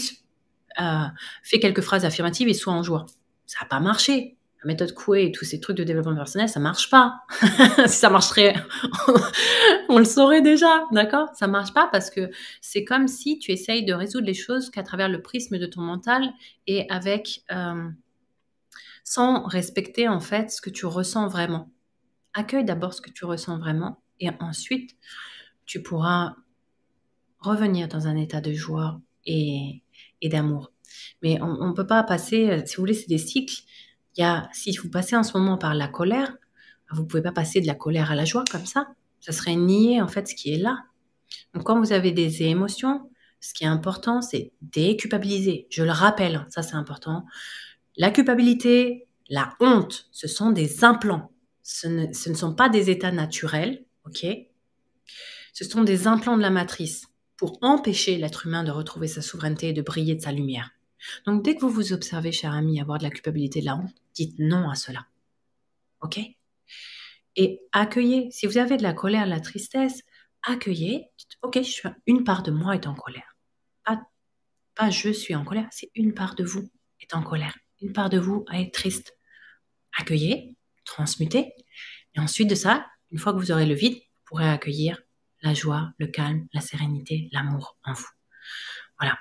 euh, 0.80 1.06
fais 1.44 1.60
quelques 1.60 1.80
phrases 1.80 2.04
affirmatives 2.04 2.48
et 2.48 2.54
sois 2.54 2.72
en 2.72 2.82
joie. 2.82 3.06
Ça 3.46 3.58
n'a 3.62 3.68
pas 3.68 3.78
marché. 3.78 4.35
La 4.62 4.68
méthode 4.68 4.94
Coué 4.94 5.26
et 5.26 5.32
tous 5.32 5.44
ces 5.44 5.60
trucs 5.60 5.76
de 5.76 5.84
développement 5.84 6.14
personnel, 6.14 6.48
ça 6.48 6.60
marche 6.60 6.90
pas. 6.90 7.20
si 7.86 7.96
ça 7.96 8.10
marcherait, 8.10 8.54
on 9.88 9.98
le 9.98 10.04
saurait 10.04 10.42
déjà, 10.42 10.84
d'accord? 10.92 11.28
Ça 11.34 11.46
marche 11.46 11.74
pas 11.74 11.88
parce 11.92 12.10
que 12.10 12.30
c'est 12.60 12.84
comme 12.84 13.06
si 13.06 13.38
tu 13.38 13.52
essayes 13.52 13.84
de 13.84 13.92
résoudre 13.92 14.26
les 14.26 14.34
choses 14.34 14.70
qu'à 14.70 14.82
travers 14.82 15.08
le 15.08 15.20
prisme 15.20 15.58
de 15.58 15.66
ton 15.66 15.82
mental 15.82 16.32
et 16.66 16.88
avec 16.90 17.42
euh, 17.52 17.88
sans 19.04 19.44
respecter 19.46 20.08
en 20.08 20.20
fait 20.20 20.50
ce 20.50 20.60
que 20.60 20.70
tu 20.70 20.86
ressens 20.86 21.28
vraiment. 21.28 21.70
Accueille 22.34 22.64
d'abord 22.64 22.94
ce 22.94 23.00
que 23.00 23.10
tu 23.10 23.24
ressens 23.24 23.58
vraiment 23.58 24.02
et 24.20 24.30
ensuite 24.40 24.96
tu 25.66 25.82
pourras 25.82 26.34
revenir 27.40 27.88
dans 27.88 28.06
un 28.06 28.16
état 28.16 28.40
de 28.40 28.52
joie 28.52 29.00
et, 29.26 29.82
et 30.22 30.28
d'amour. 30.28 30.72
Mais 31.22 31.40
on 31.42 31.68
ne 31.68 31.72
peut 31.72 31.86
pas 31.86 32.02
passer, 32.02 32.62
si 32.66 32.76
vous 32.76 32.82
voulez, 32.82 32.94
c'est 32.94 33.08
des 33.08 33.18
cycles 33.18 33.62
il 34.16 34.20
y 34.20 34.24
a, 34.24 34.48
si 34.52 34.76
vous 34.76 34.90
passez 34.90 35.16
en 35.16 35.22
ce 35.22 35.36
moment 35.36 35.58
par 35.58 35.74
la 35.74 35.88
colère, 35.88 36.36
vous 36.90 37.04
pouvez 37.04 37.22
pas 37.22 37.32
passer 37.32 37.60
de 37.60 37.66
la 37.66 37.74
colère 37.74 38.10
à 38.10 38.14
la 38.14 38.24
joie 38.24 38.44
comme 38.50 38.66
ça. 38.66 38.88
Ça 39.20 39.32
serait 39.32 39.56
nier 39.56 40.00
en 40.00 40.08
fait 40.08 40.28
ce 40.28 40.34
qui 40.34 40.52
est 40.52 40.58
là. 40.58 40.84
Donc 41.54 41.64
quand 41.64 41.78
vous 41.78 41.92
avez 41.92 42.12
des 42.12 42.42
émotions, 42.44 43.10
ce 43.40 43.52
qui 43.52 43.64
est 43.64 43.68
important, 43.68 44.22
c'est 44.22 44.52
déculpabiliser. 44.62 45.66
Je 45.70 45.82
le 45.82 45.90
rappelle, 45.90 46.46
ça 46.48 46.62
c'est 46.62 46.74
important. 46.74 47.24
La 47.96 48.10
culpabilité, 48.10 49.08
la 49.28 49.54
honte, 49.60 50.08
ce 50.12 50.28
sont 50.28 50.50
des 50.50 50.84
implants. 50.84 51.32
Ce 51.62 51.88
ne, 51.88 52.12
ce 52.12 52.30
ne 52.30 52.34
sont 52.34 52.54
pas 52.54 52.68
des 52.68 52.90
états 52.90 53.10
naturels, 53.10 53.84
ok? 54.06 54.26
Ce 55.52 55.64
sont 55.64 55.82
des 55.82 56.06
implants 56.06 56.36
de 56.36 56.42
la 56.42 56.50
matrice 56.50 57.06
pour 57.36 57.58
empêcher 57.62 58.16
l'être 58.18 58.46
humain 58.46 58.62
de 58.62 58.70
retrouver 58.70 59.08
sa 59.08 59.22
souveraineté 59.22 59.68
et 59.70 59.72
de 59.72 59.82
briller 59.82 60.14
de 60.14 60.22
sa 60.22 60.32
lumière. 60.32 60.70
Donc 61.26 61.44
dès 61.44 61.54
que 61.54 61.60
vous 61.60 61.70
vous 61.70 61.92
observez, 61.92 62.32
cher 62.32 62.52
ami, 62.52 62.80
avoir 62.80 62.98
de 62.98 63.04
la 63.04 63.10
culpabilité, 63.10 63.60
de 63.60 63.66
la 63.66 63.76
honte, 63.76 63.94
dites 64.16 64.38
non 64.38 64.68
à 64.68 64.74
cela. 64.74 65.06
OK? 66.00 66.18
Et 67.36 67.60
accueillez, 67.72 68.30
si 68.30 68.46
vous 68.46 68.58
avez 68.58 68.76
de 68.76 68.82
la 68.82 68.94
colère, 68.94 69.26
de 69.26 69.30
la 69.30 69.40
tristesse, 69.40 70.02
accueillez, 70.42 71.10
dites, 71.18 71.38
OK, 71.42 71.58
une 72.06 72.24
part 72.24 72.42
de 72.42 72.50
moi 72.50 72.74
est 72.74 72.86
en 72.86 72.94
colère. 72.94 73.36
Pas, 73.84 74.00
pas 74.74 74.90
je 74.90 75.10
suis 75.10 75.34
en 75.34 75.44
colère, 75.44 75.68
c'est 75.70 75.90
une 75.94 76.14
part 76.14 76.34
de 76.34 76.44
vous 76.44 76.68
est 77.00 77.14
en 77.14 77.22
colère. 77.22 77.56
Une 77.82 77.92
part 77.92 78.10
de 78.10 78.18
vous 78.18 78.44
est 78.52 78.72
triste. 78.72 79.16
Accueillez, 79.98 80.56
transmutez, 80.84 81.52
et 82.14 82.20
ensuite 82.20 82.48
de 82.48 82.54
ça, 82.54 82.86
une 83.10 83.18
fois 83.18 83.32
que 83.32 83.38
vous 83.38 83.52
aurez 83.52 83.66
le 83.66 83.74
vide, 83.74 83.94
vous 83.94 84.22
pourrez 84.24 84.48
accueillir 84.48 85.00
la 85.42 85.54
joie, 85.54 85.92
le 85.98 86.06
calme, 86.06 86.46
la 86.52 86.60
sérénité, 86.60 87.28
l'amour 87.32 87.76
en 87.84 87.92
vous. 87.92 88.08
Voilà. 88.98 89.18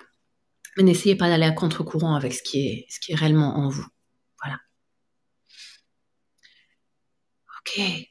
Mais 0.78 0.84
n'essayez 0.84 1.16
pas 1.16 1.30
d'aller 1.30 1.46
à 1.46 1.52
contre-courant 1.52 2.16
avec 2.16 2.34
ce 2.34 2.42
qui, 2.42 2.68
est, 2.68 2.86
ce 2.90 3.00
qui 3.00 3.12
est 3.12 3.16
réellement 3.16 3.58
en 3.58 3.70
vous. 3.70 3.86
Voilà. 4.42 4.60
Ok. 7.66 8.08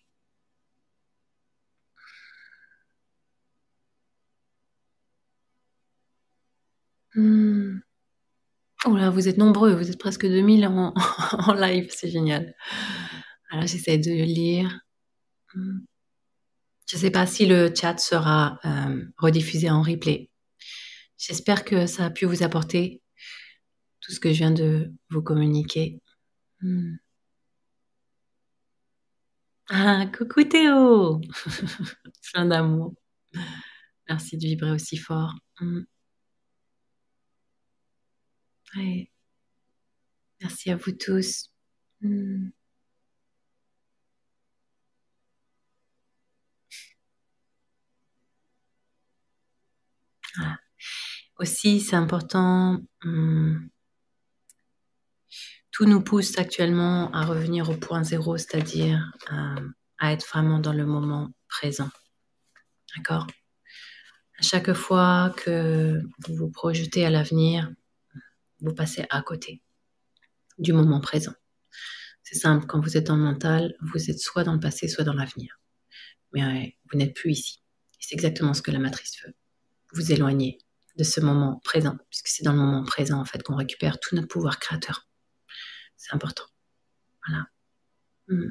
Hmm. 7.15 7.81
Oh 8.87 8.97
là, 8.97 9.09
vous 9.11 9.29
êtes 9.29 9.39
nombreux, 9.39 9.75
vous 9.75 9.91
êtes 9.91 9.99
presque 9.99 10.27
2000 10.27 10.67
en, 10.67 10.93
en 11.49 11.55
live, 11.55 11.89
c'est 11.91 12.11
génial. 12.11 12.55
Alors 13.51 13.67
j'essaie 13.67 13.99
de 13.99 14.11
lire. 14.11 14.81
Hmm. 15.55 15.81
Je 16.89 16.97
ne 16.97 17.01
sais 17.01 17.11
pas 17.11 17.27
si 17.27 17.47
le 17.47 17.73
chat 17.75 17.99
sera 17.99 18.59
euh, 18.65 19.05
rediffusé 19.19 19.71
en 19.71 19.83
replay. 19.83 20.31
J'espère 21.19 21.65
que 21.65 21.87
ça 21.87 22.07
a 22.07 22.11
pu 22.11 22.27
vous 22.27 22.43
apporter 22.43 23.03
tout 24.01 24.13
ce 24.13 24.21
que 24.21 24.33
je 24.33 24.39
viens 24.39 24.51
de 24.51 24.93
vous 25.11 25.23
communiquer. 25.23 26.01
Hmm. 26.61 26.97
Ah, 29.71 30.07
coucou 30.17 30.45
Théo 30.45 31.21
Plein 32.33 32.47
d'amour. 32.47 32.95
Merci 34.09 34.37
de 34.39 34.47
vibrer 34.47 34.71
aussi 34.71 34.97
fort. 34.97 35.35
Hmm. 35.61 35.83
Merci 40.41 40.71
à 40.71 40.77
vous 40.77 40.93
tous. 40.93 41.51
Hmm. 42.01 42.51
Aussi, 51.39 51.81
c'est 51.81 51.97
important, 51.97 52.79
hum, 53.05 53.69
tout 55.75 55.87
nous 55.87 56.01
pousse 56.01 56.39
actuellement 56.39 57.13
à 57.13 57.25
revenir 57.25 57.69
au 57.69 57.75
point 57.75 58.05
zéro, 58.05 58.39
c'est-à-dire 58.39 59.13
à, 59.27 60.13
être 60.13 60.25
vraiment 60.29 60.61
dans 60.61 60.73
le 60.73 60.87
moment 60.87 61.31
présent. 61.49 61.91
D'accord? 62.95 63.27
À 64.39 64.43
chaque 64.43 64.73
fois 64.73 65.35
que 65.37 66.01
vous 66.21 66.37
vous 66.37 66.49
projetez 66.49 67.05
à 67.05 67.11
l'avenir, 67.11 67.73
vous 68.61 68.73
passez 68.73 69.05
à 69.11 69.21
côté 69.23 69.63
du 70.59 70.73
moment 70.73 71.01
présent. 71.01 71.35
C'est 72.23 72.37
simple, 72.37 72.67
quand 72.67 72.81
vous 72.81 72.97
êtes 72.97 73.09
dans 73.09 73.17
le 73.17 73.25
mental, 73.25 73.75
vous 73.81 74.11
êtes 74.11 74.21
soit 74.21 74.45
dans 74.45 74.55
le 74.55 74.61
passé, 74.61 74.87
soit 74.87 75.03
dans 75.03 75.13
l'avenir. 75.13 75.59
Mais 76.33 76.77
vous 76.93 76.99
n'êtes 76.99 77.17
plus 77.17 77.33
ici. 77.33 77.63
C'est 77.99 78.15
exactement 78.15 78.55
ce 78.55 78.63
que 78.63 78.71
la 78.71 78.79
matrice 78.79 79.21
veut. 79.27 79.35
Vous 79.93 80.13
éloigner 80.13 80.59
de 80.97 81.03
ce 81.03 81.21
moment 81.21 81.61
présent, 81.65 81.97
puisque 82.11 82.29
c'est 82.29 82.45
dans 82.45 82.53
le 82.53 82.59
moment 82.59 82.85
présent 82.85 83.21
en 83.21 83.25
fait 83.25 83.43
qu'on 83.43 83.57
récupère 83.57 83.99
tout 83.99 84.15
notre 84.15 84.29
pouvoir 84.29 84.61
créateur. 84.61 85.09
C'est 86.05 86.15
important. 86.15 86.45
Voilà. 87.27 87.47
Hmm. 88.29 88.51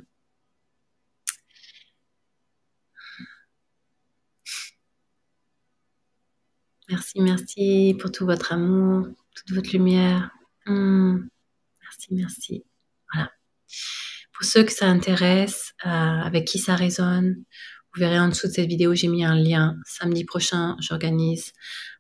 Merci, 6.89 7.21
merci 7.21 7.95
pour 7.99 8.11
tout 8.11 8.25
votre 8.25 8.53
amour, 8.53 9.07
toute 9.35 9.51
votre 9.51 9.71
lumière. 9.71 10.31
Hmm. 10.65 11.27
Merci, 11.83 12.07
merci. 12.09 12.63
Voilà. 13.13 13.31
Pour 14.33 14.45
ceux 14.45 14.63
que 14.63 14.71
ça 14.71 14.87
intéresse, 14.87 15.73
euh, 15.85 15.89
avec 15.89 16.45
qui 16.45 16.57
ça 16.57 16.75
résonne, 16.75 17.35
vous 17.93 17.99
verrez 17.99 18.19
en 18.19 18.29
dessous 18.29 18.47
de 18.47 18.53
cette 18.53 18.67
vidéo, 18.67 18.95
j'ai 18.95 19.07
mis 19.07 19.23
un 19.23 19.35
lien. 19.35 19.77
Samedi 19.85 20.25
prochain, 20.25 20.75
j'organise 20.79 21.53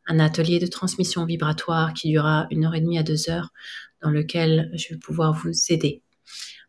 un 0.07 0.19
atelier 0.19 0.57
de 0.57 0.65
transmission 0.65 1.25
vibratoire 1.25 1.93
qui 1.93 2.09
durera 2.09 2.47
une 2.49 2.65
heure 2.65 2.73
et 2.73 2.81
demie 2.81 2.97
à 2.97 3.03
deux 3.03 3.29
heures, 3.29 3.51
dans 4.03 4.09
lequel 4.09 4.69
je 4.73 4.93
vais 4.93 4.99
pouvoir 4.99 5.33
vous 5.33 5.51
aider 5.69 6.03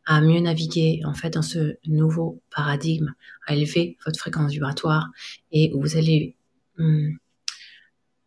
à 0.07 0.21
mieux 0.21 0.41
naviguer 0.41 1.01
en 1.05 1.15
fait 1.15 1.31
dans 1.31 1.43
ce 1.43 1.77
nouveau 1.87 2.43
paradigme, 2.55 3.15
à 3.47 3.55
élever 3.55 3.97
votre 4.05 4.19
fréquence 4.19 4.53
vibratoire 4.53 5.09
et 5.51 5.73
vous 5.75 5.97
allez 5.97 6.37
hum, 6.79 7.17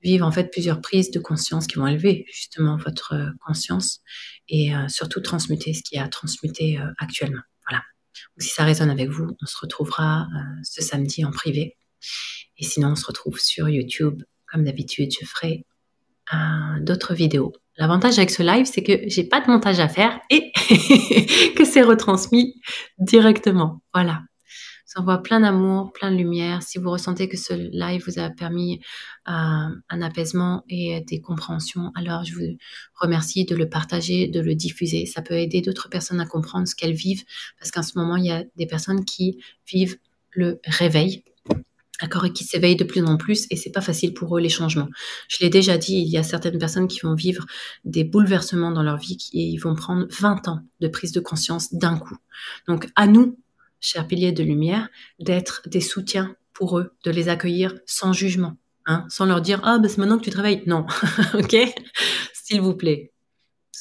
vivre 0.02 0.26
en 0.26 0.32
fait 0.32 0.52
plusieurs 0.52 0.82
prises 0.82 1.12
de 1.12 1.20
conscience 1.20 1.68
qui 1.68 1.76
vont 1.76 1.88
élever 1.88 2.26
justement 2.32 2.78
votre 2.78 3.16
conscience 3.46 4.02
et 4.48 4.76
euh, 4.76 4.88
surtout 4.88 5.22
transmuter 5.22 5.74
ce 5.74 5.84
qui 5.84 5.96
est 5.96 6.00
à 6.00 6.08
transmuter 6.08 6.80
euh, 6.80 6.92
actuellement. 6.98 7.42
Voilà. 7.70 7.84
si 8.40 8.50
ça 8.50 8.64
résonne 8.64 8.90
avec 8.90 9.10
vous, 9.10 9.36
on 9.42 9.46
se 9.46 9.58
retrouvera 9.60 10.22
euh, 10.24 10.62
ce 10.64 10.82
samedi 10.82 11.26
en 11.26 11.32
privé. 11.32 11.78
Et 12.58 12.64
sinon, 12.64 12.90
on 12.90 12.96
se 12.96 13.06
retrouve 13.06 13.40
sur 13.40 13.70
YouTube 13.70 14.24
comme 14.48 14.64
d'habitude, 14.64 15.12
je 15.20 15.26
ferai 15.26 15.66
euh, 16.34 16.80
d'autres 16.82 17.14
vidéos. 17.14 17.54
L'avantage 17.78 18.18
avec 18.18 18.32
ce 18.32 18.42
live, 18.42 18.66
c'est 18.66 18.84
que 18.84 19.08
j'ai 19.08 19.24
pas 19.24 19.40
de 19.40 19.48
montage 19.48 19.80
à 19.80 19.88
faire 19.88 20.20
et 20.30 20.52
que 21.56 21.64
c'est 21.64 21.84
retransmis 21.84 22.60
directement. 22.98 23.82
Voilà. 23.94 24.22
Ça 24.86 25.02
envoie 25.02 25.22
plein 25.22 25.42
d'amour, 25.42 25.92
plein 25.92 26.12
de 26.12 26.16
lumière. 26.16 26.64
Si 26.64 26.80
vous 26.80 26.90
ressentez 26.90 27.28
que 27.28 27.38
ce 27.38 27.54
live 27.54 28.04
vous 28.08 28.20
a 28.20 28.30
permis 28.30 28.80
euh, 29.28 29.32
un 29.32 30.02
apaisement 30.02 30.64
et 30.70 31.02
des 31.02 31.20
compréhensions, 31.20 31.92
alors 31.94 32.24
je 32.24 32.34
vous 32.34 32.58
remercie 32.96 33.46
de 33.46 33.54
le 33.54 33.70
partager, 33.70 34.28
de 34.28 34.40
le 34.40 34.56
diffuser. 34.56 35.06
Ça 35.06 35.22
peut 35.22 35.36
aider 35.36 35.62
d'autres 35.62 35.90
personnes 35.90 36.22
à 36.22 36.26
comprendre 36.26 36.68
ce 36.68 36.74
qu'elles 36.74 36.94
vivent 36.94 37.26
parce 37.60 37.70
qu'en 37.70 37.84
ce 37.84 37.98
moment, 37.98 38.16
il 38.16 38.26
y 38.26 38.32
a 38.32 38.44
des 38.56 38.66
personnes 38.66 39.04
qui 39.04 39.40
vivent 39.68 39.98
le 40.32 40.60
réveil 40.66 41.24
d'accord, 42.02 42.26
et 42.26 42.34
qui 42.34 42.44
s'éveillent 42.44 42.76
de 42.76 42.84
plus 42.84 43.04
en 43.04 43.18
plus, 43.18 43.48
et 43.50 43.56
c'est 43.56 43.72
pas 43.72 43.82
facile 43.82 44.14
pour 44.14 44.38
eux 44.38 44.42
les 44.42 44.50
changements. 44.50 44.90
Je 45.28 45.38
l'ai 45.42 45.50
déjà 45.50 45.78
dit, 45.78 45.96
il 45.96 46.08
y 46.08 46.18
a 46.18 46.24
certaines 46.24 46.58
personnes 46.58 46.88
qui 46.88 47.00
vont 47.02 47.16
vivre 47.16 47.46
des 47.86 48.04
bouleversements 48.04 48.72
dans 48.72 48.84
leur 48.84 48.98
vie 48.98 49.18
et 49.34 49.42
ils 49.42 49.58
vont 49.58 49.76
prendre 49.76 50.08
20 50.10 50.48
ans 50.48 50.60
de 50.80 50.88
prise 50.88 51.12
de 51.12 51.20
conscience 51.20 51.74
d'un 51.74 51.98
coup. 51.98 52.18
Donc 52.68 52.88
à 52.96 53.08
nous, 53.08 53.38
chers 53.80 54.08
piliers 54.08 54.32
de 54.32 54.44
lumière, 54.44 54.90
d'être 55.20 55.62
des 55.68 55.82
soutiens 55.82 56.36
pour 56.54 56.80
eux, 56.80 56.92
de 57.04 57.12
les 57.12 57.30
accueillir 57.30 57.76
sans 57.86 58.14
jugement, 58.14 58.58
hein, 58.86 59.06
sans 59.10 59.26
leur 59.26 59.42
dire 59.42 59.62
ah 59.64 59.78
ben 59.80 59.90
c'est 59.90 60.00
maintenant 60.00 60.18
que 60.18 60.24
tu 60.24 60.32
te 60.32 60.38
réveilles. 60.38 60.64
Non, 60.66 60.86
ok, 61.34 61.56
s'il 62.34 62.62
vous 62.62 62.76
plaît. 62.76 63.12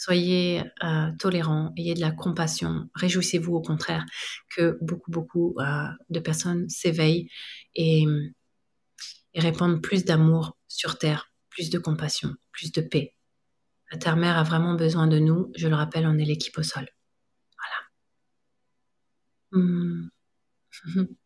Soyez 0.07 0.62
euh, 0.84 1.11
tolérants, 1.18 1.72
ayez 1.76 1.94
de 1.94 2.00
la 2.00 2.12
compassion, 2.12 2.88
réjouissez-vous 2.94 3.57
au 3.57 3.61
contraire 3.61 4.04
que 4.54 4.78
beaucoup, 4.80 5.11
beaucoup 5.11 5.57
euh, 5.59 5.88
de 6.11 6.20
personnes 6.20 6.68
s'éveillent 6.68 7.28
et, 7.74 8.04
répandent 9.34 9.82
plus 9.82 10.04
d'amour 10.04 10.57
sur 10.68 10.96
Terre, 10.96 11.32
plus 11.50 11.70
de 11.70 11.80
compassion, 11.80 12.36
plus 12.52 12.70
de 12.70 12.82
paix. 12.82 13.16
La 13.90 13.98
Terre-Mère 13.98 14.38
a 14.38 14.44
vraiment 14.44 14.74
besoin 14.74 15.09
de 15.09 15.18
nous. 15.18 15.50
Je 15.57 15.66
le 15.66 15.74
rappelle, 15.74 16.07
on 16.07 16.18
est 16.18 16.24
l'équipe 16.24 16.57
au 16.57 16.62
sol. 16.62 16.86
Voilà. 19.50 19.64
Hmm. 19.64 20.09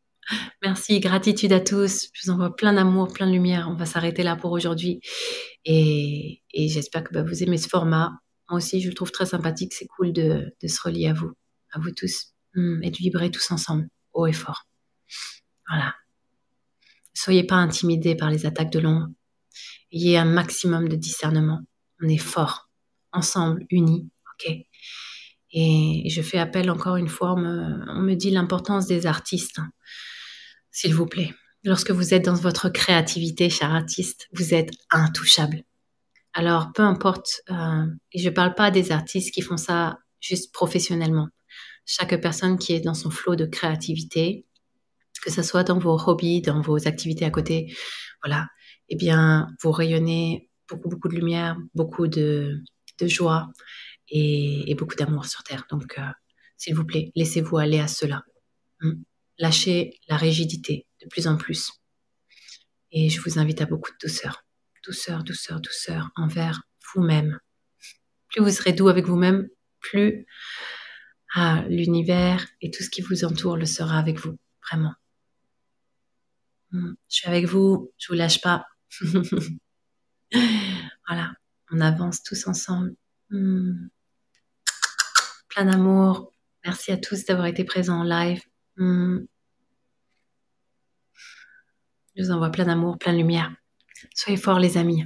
Merci, 0.62 1.00
gratitude 1.00 1.52
à 1.52 1.60
tous. 1.60 2.08
Je 2.14 2.22
vous 2.24 2.30
envoie 2.30 2.56
plein 2.56 2.72
d'amour, 2.72 3.12
plein 3.12 3.26
de 3.26 3.32
lumière. 3.32 3.68
On 3.70 3.74
va 3.76 3.84
s'arrêter 3.84 4.22
là 4.22 4.36
pour 4.36 4.52
aujourd'hui. 4.52 5.02
Et, 5.66 6.40
j'espère 6.54 7.04
que 7.04 7.12
bah, 7.12 7.22
vous 7.22 7.42
aimez 7.42 7.58
ce 7.58 7.68
format. 7.68 8.18
Moi 8.50 8.58
aussi, 8.58 8.80
je 8.80 8.88
le 8.88 8.94
trouve 8.94 9.12
très 9.12 9.26
sympathique. 9.26 9.72
C'est 9.72 9.86
cool 9.86 10.12
de, 10.12 10.52
se 10.66 10.80
relier 10.82 11.06
à 11.06 11.14
vous, 11.14 11.32
à 11.72 11.78
vous 11.78 11.92
tous, 11.92 12.34
hmm, 12.54 12.82
et 12.82 12.90
de 12.90 12.96
vibrer 12.96 13.30
tous 13.30 13.50
ensemble, 13.52 13.88
haut 14.12 14.26
et 14.26 14.32
fort. 14.32 14.66
Voilà. 15.68 15.94
Soyez 17.14 17.44
pas 17.44 17.56
intimidés 17.56 18.16
par 18.16 18.28
les 18.28 18.46
attaques 18.46 18.72
de 18.72 18.80
l'ombre. 18.80 19.06
Ayez 19.92 20.18
un 20.18 20.24
maximum 20.24 20.88
de 20.88 20.96
discernement. 20.96 21.60
On 22.02 22.08
est 22.08 22.18
fort, 22.18 22.68
ensemble, 23.12 23.64
unis, 23.70 24.10
ok 24.34 24.52
Et 25.52 26.08
je 26.10 26.22
fais 26.22 26.38
appel 26.38 26.70
encore 26.70 26.96
une 26.96 27.08
fois, 27.08 27.34
on 27.34 28.00
me, 28.02 28.14
dit 28.14 28.30
l'importance 28.30 28.86
des 28.86 29.06
artistes, 29.06 29.60
s'il 30.72 30.94
vous 30.94 31.06
plaît. 31.06 31.32
Lorsque 31.62 31.90
vous 31.90 32.14
êtes 32.14 32.24
dans 32.24 32.34
votre 32.34 32.68
créativité, 32.68 33.48
cher 33.50 33.72
artiste, 33.72 34.28
vous 34.32 34.54
êtes 34.54 34.70
intouchable. 34.90 35.62
Alors, 36.32 36.72
peu 36.72 36.82
importe, 36.82 37.42
euh, 37.50 37.86
et 38.12 38.20
je 38.20 38.28
ne 38.28 38.34
parle 38.34 38.54
pas 38.54 38.70
des 38.70 38.92
artistes 38.92 39.34
qui 39.34 39.42
font 39.42 39.56
ça 39.56 39.98
juste 40.20 40.52
professionnellement. 40.52 41.28
Chaque 41.86 42.20
personne 42.20 42.58
qui 42.58 42.72
est 42.72 42.80
dans 42.80 42.94
son 42.94 43.10
flot 43.10 43.34
de 43.34 43.46
créativité, 43.46 44.46
que 45.22 45.30
ce 45.30 45.42
soit 45.42 45.64
dans 45.64 45.78
vos 45.78 45.98
hobbies, 46.06 46.40
dans 46.40 46.60
vos 46.60 46.86
activités 46.86 47.24
à 47.24 47.30
côté, 47.30 47.74
voilà, 48.22 48.46
eh 48.88 48.96
bien, 48.96 49.48
vous 49.62 49.72
rayonnez 49.72 50.48
beaucoup, 50.68 50.88
beaucoup 50.88 51.08
de 51.08 51.16
lumière, 51.16 51.56
beaucoup 51.74 52.06
de, 52.06 52.62
joie 53.00 53.50
et, 54.08 54.74
beaucoup 54.78 54.94
d'amour 54.94 55.24
sur 55.26 55.42
Terre. 55.42 55.64
Donc, 55.70 55.98
euh, 55.98 56.02
s'il 56.56 56.74
vous 56.74 56.84
plaît, 56.84 57.10
laissez-vous 57.16 57.58
aller 57.58 57.80
à 57.80 57.88
cela. 57.88 58.22
Hmm. 58.80 59.02
Lâchez 59.38 59.98
la 60.08 60.16
rigidité 60.16 60.86
de 61.02 61.08
plus 61.08 61.26
en 61.26 61.36
plus. 61.36 61.72
Et 62.92 63.08
je 63.08 63.20
vous 63.20 63.38
invite 63.38 63.62
à 63.62 63.66
beaucoup 63.66 63.90
de 63.90 63.96
douceur. 64.06 64.44
Douceur, 64.84 65.24
douceur, 65.24 65.60
douceur 65.60 66.10
envers 66.16 66.62
vous-même. 66.94 67.38
Plus 68.28 68.42
vous 68.42 68.50
serez 68.50 68.72
doux 68.72 68.88
avec 68.88 69.06
vous-même, 69.06 69.48
plus 69.80 70.26
ah, 71.34 71.64
l'univers 71.68 72.46
et 72.60 72.70
tout 72.70 72.82
ce 72.82 72.90
qui 72.90 73.02
vous 73.02 73.24
entoure 73.24 73.56
le 73.56 73.66
sera 73.66 73.98
avec 73.98 74.18
vous. 74.18 74.38
Vraiment. 74.62 74.94
Hmm. 76.72 76.94
Je 77.08 77.16
suis 77.16 77.28
avec 77.28 77.46
vous, 77.46 77.92
je 77.98 78.08
vous 78.08 78.14
lâche 78.14 78.40
pas. 78.40 78.66
voilà, 81.06 81.32
on 81.70 81.80
avance 81.80 82.22
tous 82.22 82.46
ensemble. 82.46 82.94
Hmm. 83.30 83.88
Plein 85.48 85.64
d'amour. 85.66 86.32
Merci 86.64 86.92
à 86.92 86.96
tous 86.96 87.24
d'avoir 87.24 87.46
été 87.46 87.64
présents 87.64 88.00
en 88.00 88.04
live. 88.04 88.42
Hmm. 88.76 89.20
Je 92.16 92.22
vous 92.22 92.30
envoie 92.32 92.50
plein 92.50 92.66
d'amour, 92.66 92.98
plein 92.98 93.12
de 93.12 93.18
lumière. 93.18 93.54
Soyez 94.14 94.36
forts 94.36 94.60
les 94.60 94.76
amis. 94.76 95.04